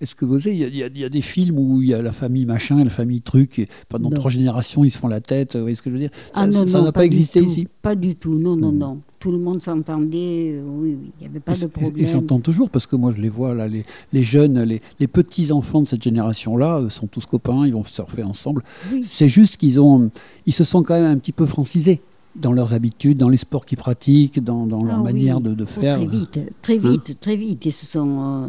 Est-ce 0.00 0.14
que 0.14 0.24
vous 0.24 0.40
savez, 0.40 0.56
il 0.56 0.76
y, 0.76 0.82
a- 0.82 0.86
il 0.86 0.98
y 0.98 1.04
a 1.04 1.08
des 1.10 1.20
films 1.20 1.58
où 1.58 1.82
il 1.82 1.90
y 1.90 1.94
a 1.94 2.00
la 2.00 2.12
famille 2.12 2.46
machin 2.46 2.78
et 2.78 2.84
la 2.84 2.90
famille 2.90 3.20
truc, 3.20 3.58
et 3.58 3.68
pendant 3.88 4.08
Non. 4.08 4.16
trois 4.16 4.30
générations, 4.30 4.82
ils 4.82 4.90
se 4.90 4.96
font 4.98 5.08
la 5.08 5.20
tête, 5.20 5.56
vous 5.56 5.60
voyez 5.62 5.74
ce 5.74 5.82
que 5.82 5.90
je 5.90 5.94
veux 5.94 6.00
dire? 6.00 6.10
Ça 6.32 6.40
Ah 6.42 6.46
n'a 6.46 6.92
pas, 6.92 7.04
existé 7.04 7.40
tout. 7.40 7.46
ici 7.46 7.68
Pas 7.82 7.94
du 7.94 8.14
tout, 8.14 8.38
non, 8.38 8.56
non, 8.56 8.72
Hmm. 8.72 8.78
non. 8.78 9.00
Tout 9.18 9.30
le 9.32 9.36
monde 9.38 9.60
s'entendait, 9.60 10.52
euh, 10.54 10.62
oui, 10.66 10.96
oui, 10.98 11.10
il 11.18 11.24
n'y 11.24 11.28
avait 11.28 11.40
pas 11.40 11.52
Et- 11.54 11.60
de 11.60 11.64
et- 11.66 11.68
problème. 11.68 12.02
Et 12.02 12.06
s'entendent 12.06 12.42
toujours 12.42 12.70
parce 12.70 12.86
que 12.86 12.96
moi 12.96 13.12
je 13.14 13.20
les 13.20 13.28
vois 13.28 13.54
là, 13.54 13.68
les, 13.68 13.84
les 14.14 14.24
jeunes, 14.24 14.62
les, 14.62 14.80
les 14.98 15.06
petits 15.06 15.52
enfants 15.52 15.82
de 15.82 15.88
cette 15.88 16.02
génération-là 16.02 16.78
euh, 16.78 16.88
sont 16.88 17.06
tous 17.06 17.26
copains, 17.26 17.66
ils 17.66 17.74
vont 17.74 17.84
surfer 17.84 18.22
ensemble. 18.22 18.62
Oui. 18.90 19.00
C'est 19.02 19.28
juste 19.28 19.58
qu'ils 19.58 19.78
ont, 19.82 20.10
ils 20.46 20.54
se 20.54 20.64
sont 20.64 20.82
quand 20.82 20.94
même 20.94 21.04
un 21.14 21.18
petit 21.18 21.32
peu 21.32 21.44
francisés 21.44 22.00
dans 22.34 22.52
leurs 22.52 22.72
habitudes, 22.72 23.18
dans 23.18 23.28
les 23.28 23.36
sports 23.36 23.66
qu'ils 23.66 23.76
pratiquent, 23.76 24.42
dans, 24.42 24.66
dans 24.66 24.82
leur 24.82 24.96
Ah 24.96 25.02
oui. 25.02 25.12
manière 25.12 25.42
de, 25.42 25.52
de 25.52 25.64
Oh, 25.64 25.66
faire. 25.66 25.96
Très 25.98 26.06
vite, 26.06 26.40
très 26.62 26.76
Hein 26.78 26.90
vite, 26.92 27.20
très 27.20 27.36
vite. 27.36 27.66
Ils, 27.66 27.72
se 27.72 27.84
sont, 27.84 28.44
euh, 28.44 28.46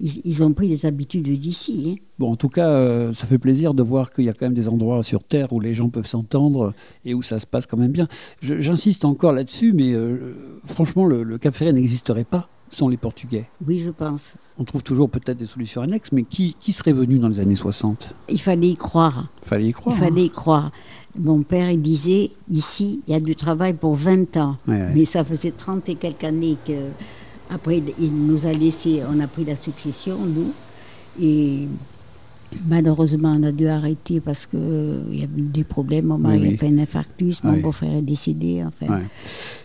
ils, 0.00 0.20
ils 0.24 0.42
ont 0.42 0.52
pris 0.52 0.68
les 0.68 0.86
habitudes 0.86 1.28
d'ici. 1.38 1.96
hein. 1.98 2.02
Bon, 2.18 2.32
en 2.32 2.36
tout 2.36 2.48
cas, 2.48 2.68
euh, 2.68 3.12
ça 3.14 3.26
fait 3.26 3.38
plaisir 3.38 3.74
de 3.74 3.82
voir 3.82 4.12
qu'il 4.12 4.24
y 4.24 4.28
a 4.28 4.32
quand 4.32 4.46
même 4.46 4.54
des 4.54 4.68
endroits 4.68 5.02
sur 5.02 5.22
Terre 5.24 5.52
où 5.52 5.60
les 5.60 5.74
gens 5.74 5.88
peuvent 5.88 6.06
s'entendre 6.06 6.72
et 7.04 7.14
où 7.14 7.22
ça 7.22 7.38
se 7.40 7.46
passe 7.46 7.66
quand 7.66 7.76
même 7.76 7.92
bien. 7.92 8.08
J'insiste 8.42 9.04
encore 9.04 9.32
là-dessus, 9.32 9.72
mais 9.72 9.92
euh, 9.92 10.34
franchement, 10.64 11.04
le, 11.06 11.22
le 11.22 11.38
Cap 11.38 11.54
Ferret 11.54 11.72
n'existerait 11.72 12.24
pas 12.24 12.48
sans 12.70 12.88
les 12.88 12.96
Portugais. 12.98 13.48
Oui, 13.66 13.78
je 13.78 13.90
pense. 13.90 14.34
On 14.58 14.64
trouve 14.64 14.82
toujours 14.82 15.08
peut-être 15.08 15.38
des 15.38 15.46
solutions 15.46 15.80
annexes, 15.80 16.12
mais 16.12 16.22
qui, 16.24 16.54
qui 16.60 16.72
serait 16.72 16.92
venu 16.92 17.18
dans 17.18 17.28
les 17.28 17.40
années 17.40 17.56
60 17.56 18.14
Il 18.28 18.40
fallait 18.40 18.68
y 18.70 18.76
croire. 18.76 19.28
Fallait 19.40 19.68
y 19.68 19.72
croire. 19.72 19.96
Il 19.96 19.98
fallait 20.04 20.24
y 20.26 20.30
croire. 20.30 20.70
Mon 21.18 21.42
père, 21.42 21.70
il 21.70 21.80
disait, 21.80 22.30
ici, 22.50 23.00
il 23.06 23.12
y 23.12 23.16
a 23.16 23.20
du 23.20 23.34
travail 23.34 23.72
pour 23.72 23.94
20 23.94 24.36
ans. 24.36 24.56
Ouais, 24.68 24.74
ouais. 24.74 24.92
Mais 24.94 25.04
ça 25.06 25.24
faisait 25.24 25.50
30 25.52 25.88
et 25.88 25.94
quelques 25.94 26.24
années 26.24 26.56
que... 26.66 26.72
Après, 27.50 27.82
il 27.98 28.12
nous 28.12 28.46
a 28.46 28.52
laissé, 28.52 29.00
on 29.10 29.18
a 29.20 29.26
pris 29.26 29.44
la 29.44 29.56
succession, 29.56 30.16
nous. 30.26 30.52
Et 31.20 31.66
malheureusement, 32.68 33.36
on 33.38 33.42
a 33.42 33.52
dû 33.52 33.66
arrêter 33.68 34.20
parce 34.20 34.46
qu'il 34.46 34.58
y 35.12 35.22
avait 35.22 35.40
eu 35.40 35.42
des 35.42 35.64
problèmes. 35.64 36.06
Mon 36.06 36.18
mari 36.18 36.38
Oui, 36.40 36.48
oui. 36.48 36.54
a 36.54 36.58
fait 36.58 36.68
un 36.68 36.78
infarctus, 36.78 37.42
mon 37.44 37.54
Oui. 37.54 37.60
beau-frère 37.60 37.94
est 37.94 38.02
décédé, 38.02 38.62
enfin. 38.64 39.00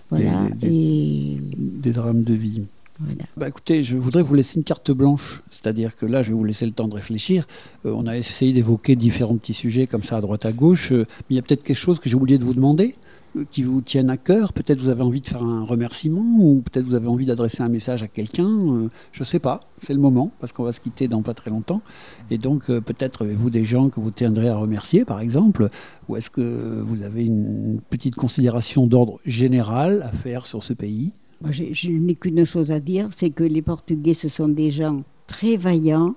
Voilà. 0.10 0.48
Des- 0.60 0.68
des- 0.68 0.74
Et 0.76 1.38
Des 1.58 1.92
drames 1.92 2.24
de 2.24 2.34
vie. 2.34 2.62
voilà. 3.00 3.24
Bah, 3.36 3.48
écoutez, 3.50 3.84
je 3.84 3.98
voudrais 3.98 4.22
vous 4.24 4.36
laisser 4.36 4.58
une 4.58 4.64
carte 4.64 4.92
blanche, 4.92 5.42
c'est-à-dire 5.50 5.96
que 5.96 6.06
là, 6.06 6.22
je 6.22 6.30
vais 6.30 6.34
vous 6.36 6.44
laisser 6.44 6.66
le 6.66 6.72
temps 6.72 6.88
de 6.88 6.94
réfléchir. 6.96 7.46
Euh, 7.86 7.94
on 7.96 8.06
a 8.08 8.18
essayé 8.18 8.54
d'évoquer 8.54 8.96
différents 8.96 9.38
petits 9.38 9.54
sujets 9.56 9.88
comme 9.88 10.04
ça 10.04 10.18
à 10.18 10.22
droite 10.22 10.46
à 10.46 10.52
gauche, 10.52 10.92
euh, 10.92 11.00
mais 11.22 11.26
il 11.32 11.36
y 11.36 11.40
a 11.40 11.42
peut-être 11.42 11.64
quelque 11.64 11.76
chose 11.78 12.00
que 12.00 12.10
j'ai 12.10 12.16
oublié 12.16 12.38
de 12.38 12.44
vous 12.44 12.54
demander, 12.54 12.96
euh, 12.96 13.13
qui 13.52 13.64
vous 13.64 13.82
tienne 13.82 14.10
à 14.10 14.18
cœur. 14.18 14.54
Peut-être 14.54 14.80
vous 14.80 14.90
avez 14.90 15.02
envie 15.02 15.22
de 15.22 15.28
faire 15.28 15.44
un 15.44 15.64
remerciement, 15.64 16.22
ou 16.40 16.62
peut-être 16.62 16.86
vous 16.86 16.96
avez 16.96 17.08
envie 17.08 17.26
d'adresser 17.26 17.64
un 17.64 17.70
message 17.70 18.04
à 18.04 18.08
quelqu'un. 18.08 18.48
euh, 18.48 18.90
je 19.12 19.22
ne 19.22 19.26
sais 19.26 19.40
pas, 19.40 19.62
c'est 19.82 19.94
le 19.94 20.00
moment, 20.00 20.32
parce 20.40 20.52
qu'on 20.52 20.64
va 20.64 20.72
se 20.72 20.80
quitter 20.80 21.08
dans 21.08 21.22
pas 21.22 21.34
très 21.34 21.50
longtemps. 21.50 21.82
Et 22.30 22.38
donc, 22.38 22.70
euh, 22.70 22.82
peut-être 22.82 23.24
avez-vous 23.24 23.50
des 23.50 23.66
gens 23.66 23.90
que 23.90 24.00
vous 24.00 24.12
tiendrez 24.12 24.50
à 24.50 24.56
remercier, 24.56 25.06
par 25.06 25.20
exemple, 25.20 25.70
ou 26.08 26.16
est-ce 26.16 26.30
que 26.30 26.82
vous 26.82 27.04
avez 27.04 27.26
une 27.26 27.80
petite 27.90 28.16
considération 28.16 28.88
d'ordre 28.88 29.20
général 29.26 30.02
à 30.04 30.12
faire 30.12 30.46
sur 30.46 30.64
ce 30.64 30.74
pays? 30.74 31.14
Moi, 31.42 31.52
j'ai- 31.52 31.74
je 31.74 31.90
n'ai 31.92 32.16
qu'une 32.16 32.46
chose 32.46 32.72
à 32.72 32.80
dire, 32.80 33.08
c'est 33.10 33.30
que 33.30 33.44
les 33.44 33.62
Portugais, 33.62 34.14
ce 34.14 34.30
sont 34.30 34.48
des 34.48 34.72
gens 34.72 35.02
très 35.28 35.58
vaillants, 35.58 36.16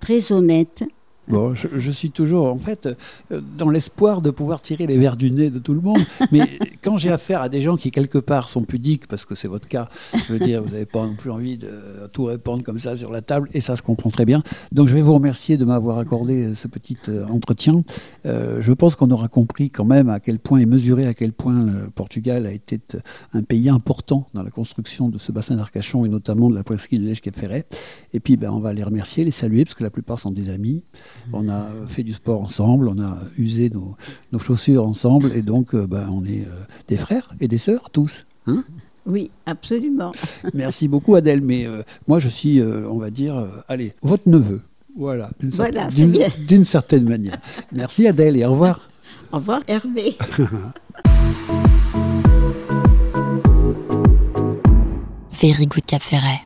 très 0.00 0.32
honnêtes. 0.32 0.84
Bon, 1.28 1.54
je, 1.54 1.90
suis 1.90 2.10
toujours, 2.10 2.48
en 2.48 2.56
fait, 2.56 2.88
euh, 3.30 3.40
dans 3.56 3.70
l'espoir 3.70 4.22
de 4.22 4.30
pouvoir 4.30 4.60
tirer 4.60 4.86
les 4.86 4.98
verres 4.98 5.16
du 5.16 5.30
nez 5.30 5.50
de 5.50 5.60
tout 5.60 5.72
le 5.72 5.80
monde. 5.80 6.02
Mais 6.32 6.58
quand 6.82 6.98
j'ai 6.98 7.10
affaire 7.10 7.42
à 7.42 7.48
des 7.48 7.60
gens 7.60 7.76
qui, 7.76 7.90
quelque 7.90 8.18
part, 8.18 8.48
sont 8.48 8.64
pudiques, 8.64 9.06
parce 9.06 9.24
que 9.24 9.34
c'est 9.34 9.48
votre 9.48 9.68
cas, 9.68 9.88
je 10.14 10.32
veux 10.32 10.38
dire, 10.38 10.62
vous 10.62 10.70
n'avez 10.70 10.86
pas 10.86 11.06
non 11.06 11.14
plus 11.14 11.30
envie 11.30 11.56
de 11.56 11.70
tout 12.12 12.24
répandre 12.24 12.64
comme 12.64 12.80
ça 12.80 12.96
sur 12.96 13.12
la 13.12 13.22
table, 13.22 13.48
et 13.52 13.60
ça 13.60 13.76
se 13.76 13.82
comprend 13.82 14.10
très 14.10 14.24
bien. 14.24 14.42
Donc, 14.72 14.88
je 14.88 14.94
vais 14.94 15.02
vous 15.02 15.12
remercier 15.14 15.56
de 15.56 15.64
m'avoir 15.64 15.98
accordé 15.98 16.46
euh, 16.46 16.54
ce 16.54 16.66
petit 16.66 16.96
euh, 17.08 17.24
entretien. 17.26 17.82
Euh, 18.26 18.60
je 18.60 18.72
pense 18.72 18.96
qu'on 18.96 19.10
aura 19.10 19.28
compris 19.28 19.70
quand 19.70 19.84
même 19.84 20.08
à 20.08 20.18
quel 20.18 20.38
point 20.38 20.58
et 20.58 20.66
mesuré 20.66 21.06
à 21.06 21.14
quel 21.14 21.32
point 21.32 21.64
le 21.64 21.90
Portugal 21.90 22.46
a 22.46 22.52
été 22.52 22.80
un 23.32 23.42
pays 23.42 23.68
important 23.68 24.28
dans 24.34 24.42
la 24.42 24.50
construction 24.50 25.08
de 25.08 25.18
ce 25.18 25.30
bassin 25.30 25.54
d'Arcachon 25.54 26.04
et 26.04 26.08
notamment 26.08 26.50
de 26.50 26.54
la 26.54 26.64
presqu'île 26.64 27.08
de 27.08 27.14
cap 27.14 27.36
ferret 27.36 27.66
Et 28.12 28.18
puis, 28.18 28.36
ben, 28.36 28.50
on 28.50 28.60
va 28.60 28.72
les 28.72 28.82
remercier, 28.82 29.24
les 29.24 29.30
saluer, 29.30 29.64
parce 29.64 29.74
que 29.74 29.84
la 29.84 29.90
plupart 29.90 30.18
sont 30.18 30.32
des 30.32 30.48
amis. 30.48 30.82
On 31.32 31.48
a 31.48 31.68
fait 31.86 32.02
du 32.02 32.12
sport 32.12 32.42
ensemble, 32.42 32.88
on 32.88 33.00
a 33.00 33.18
usé 33.38 33.70
nos, 33.70 33.94
nos 34.32 34.38
chaussures 34.40 34.84
ensemble, 34.84 35.32
et 35.34 35.42
donc 35.42 35.76
ben, 35.76 36.08
on 36.10 36.24
est 36.24 36.46
des 36.88 36.96
frères 36.96 37.30
et 37.40 37.48
des 37.48 37.58
sœurs 37.58 37.90
tous. 37.90 38.26
hein? 38.46 38.64
Oui, 39.06 39.30
absolument. 39.46 40.12
Merci 40.54 40.86
beaucoup 40.88 41.14
Adèle, 41.16 41.40
mais 41.42 41.66
euh, 41.66 41.82
moi 42.06 42.18
je 42.20 42.28
suis, 42.28 42.60
euh, 42.60 42.88
on 42.88 42.98
va 42.98 43.10
dire, 43.10 43.36
euh, 43.36 43.48
allez, 43.68 43.94
votre 44.02 44.28
neveu. 44.28 44.60
Voilà, 44.96 45.30
d'une 45.40 45.50
Voilà, 45.50 45.88
certaine- 45.90 46.64
certaine 46.64 47.08
manière. 47.08 47.38
Merci 47.72 48.06
Adèle 48.06 48.36
et 48.36 48.44
au 48.44 48.52
revoir. 48.52 48.88
Au 49.32 49.36
revoir, 49.38 49.60
Hervé. 49.66 50.14
Very 55.32 55.66
Good 55.66 55.86
Cap 55.86 56.02
Ferret. 56.02 56.40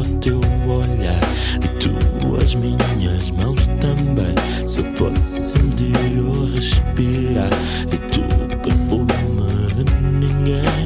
O 0.00 0.18
teu 0.18 0.40
olhar 0.68 1.20
e 1.62 1.68
tu 1.78 1.90
as 2.36 2.54
minhas 2.54 3.30
mãos 3.30 3.66
também. 3.80 4.34
Se 4.66 4.78
eu 4.80 4.84
fosse 4.96 5.52
um 5.58 5.68
dia 5.70 6.22
o 6.22 6.52
respirar 6.52 7.50
e 7.92 7.96
tu 8.10 8.20
perfume 8.62 9.06
de 9.74 9.84
ninguém. 10.02 10.85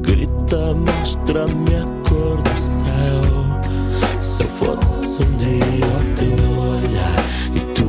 Grita, 0.00 0.74
mostra-me 0.74 1.74
a 1.76 2.08
cor 2.08 2.42
do 2.42 2.60
céu. 2.60 3.22
Se 4.20 4.42
eu 4.42 4.48
fosse 4.48 5.22
um 5.22 5.36
dia 5.38 5.86
ao 5.86 6.04
teu 6.14 6.36
olhar 6.60 7.24
e 7.54 7.60
tu 7.74 7.86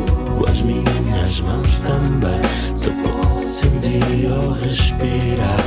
as 0.49 0.61
minhas 0.61 1.41
mãos 1.41 1.75
também. 1.79 2.41
Se 2.75 2.87
eu 2.87 2.93
fosse 2.93 3.67
um 3.67 3.79
dia 3.79 4.29
eu 4.29 4.51
respirar. 4.51 5.64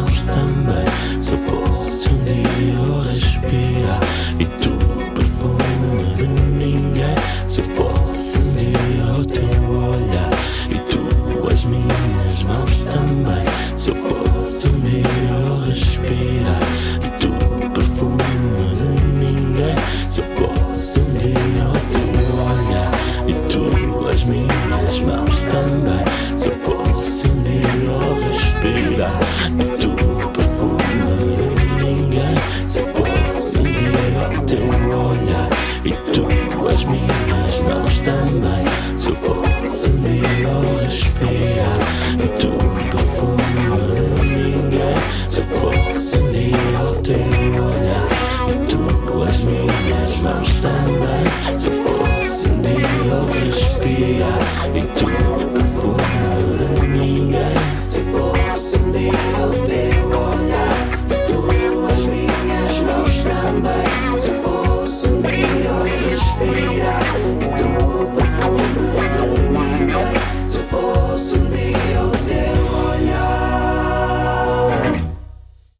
constant. 0.00 0.49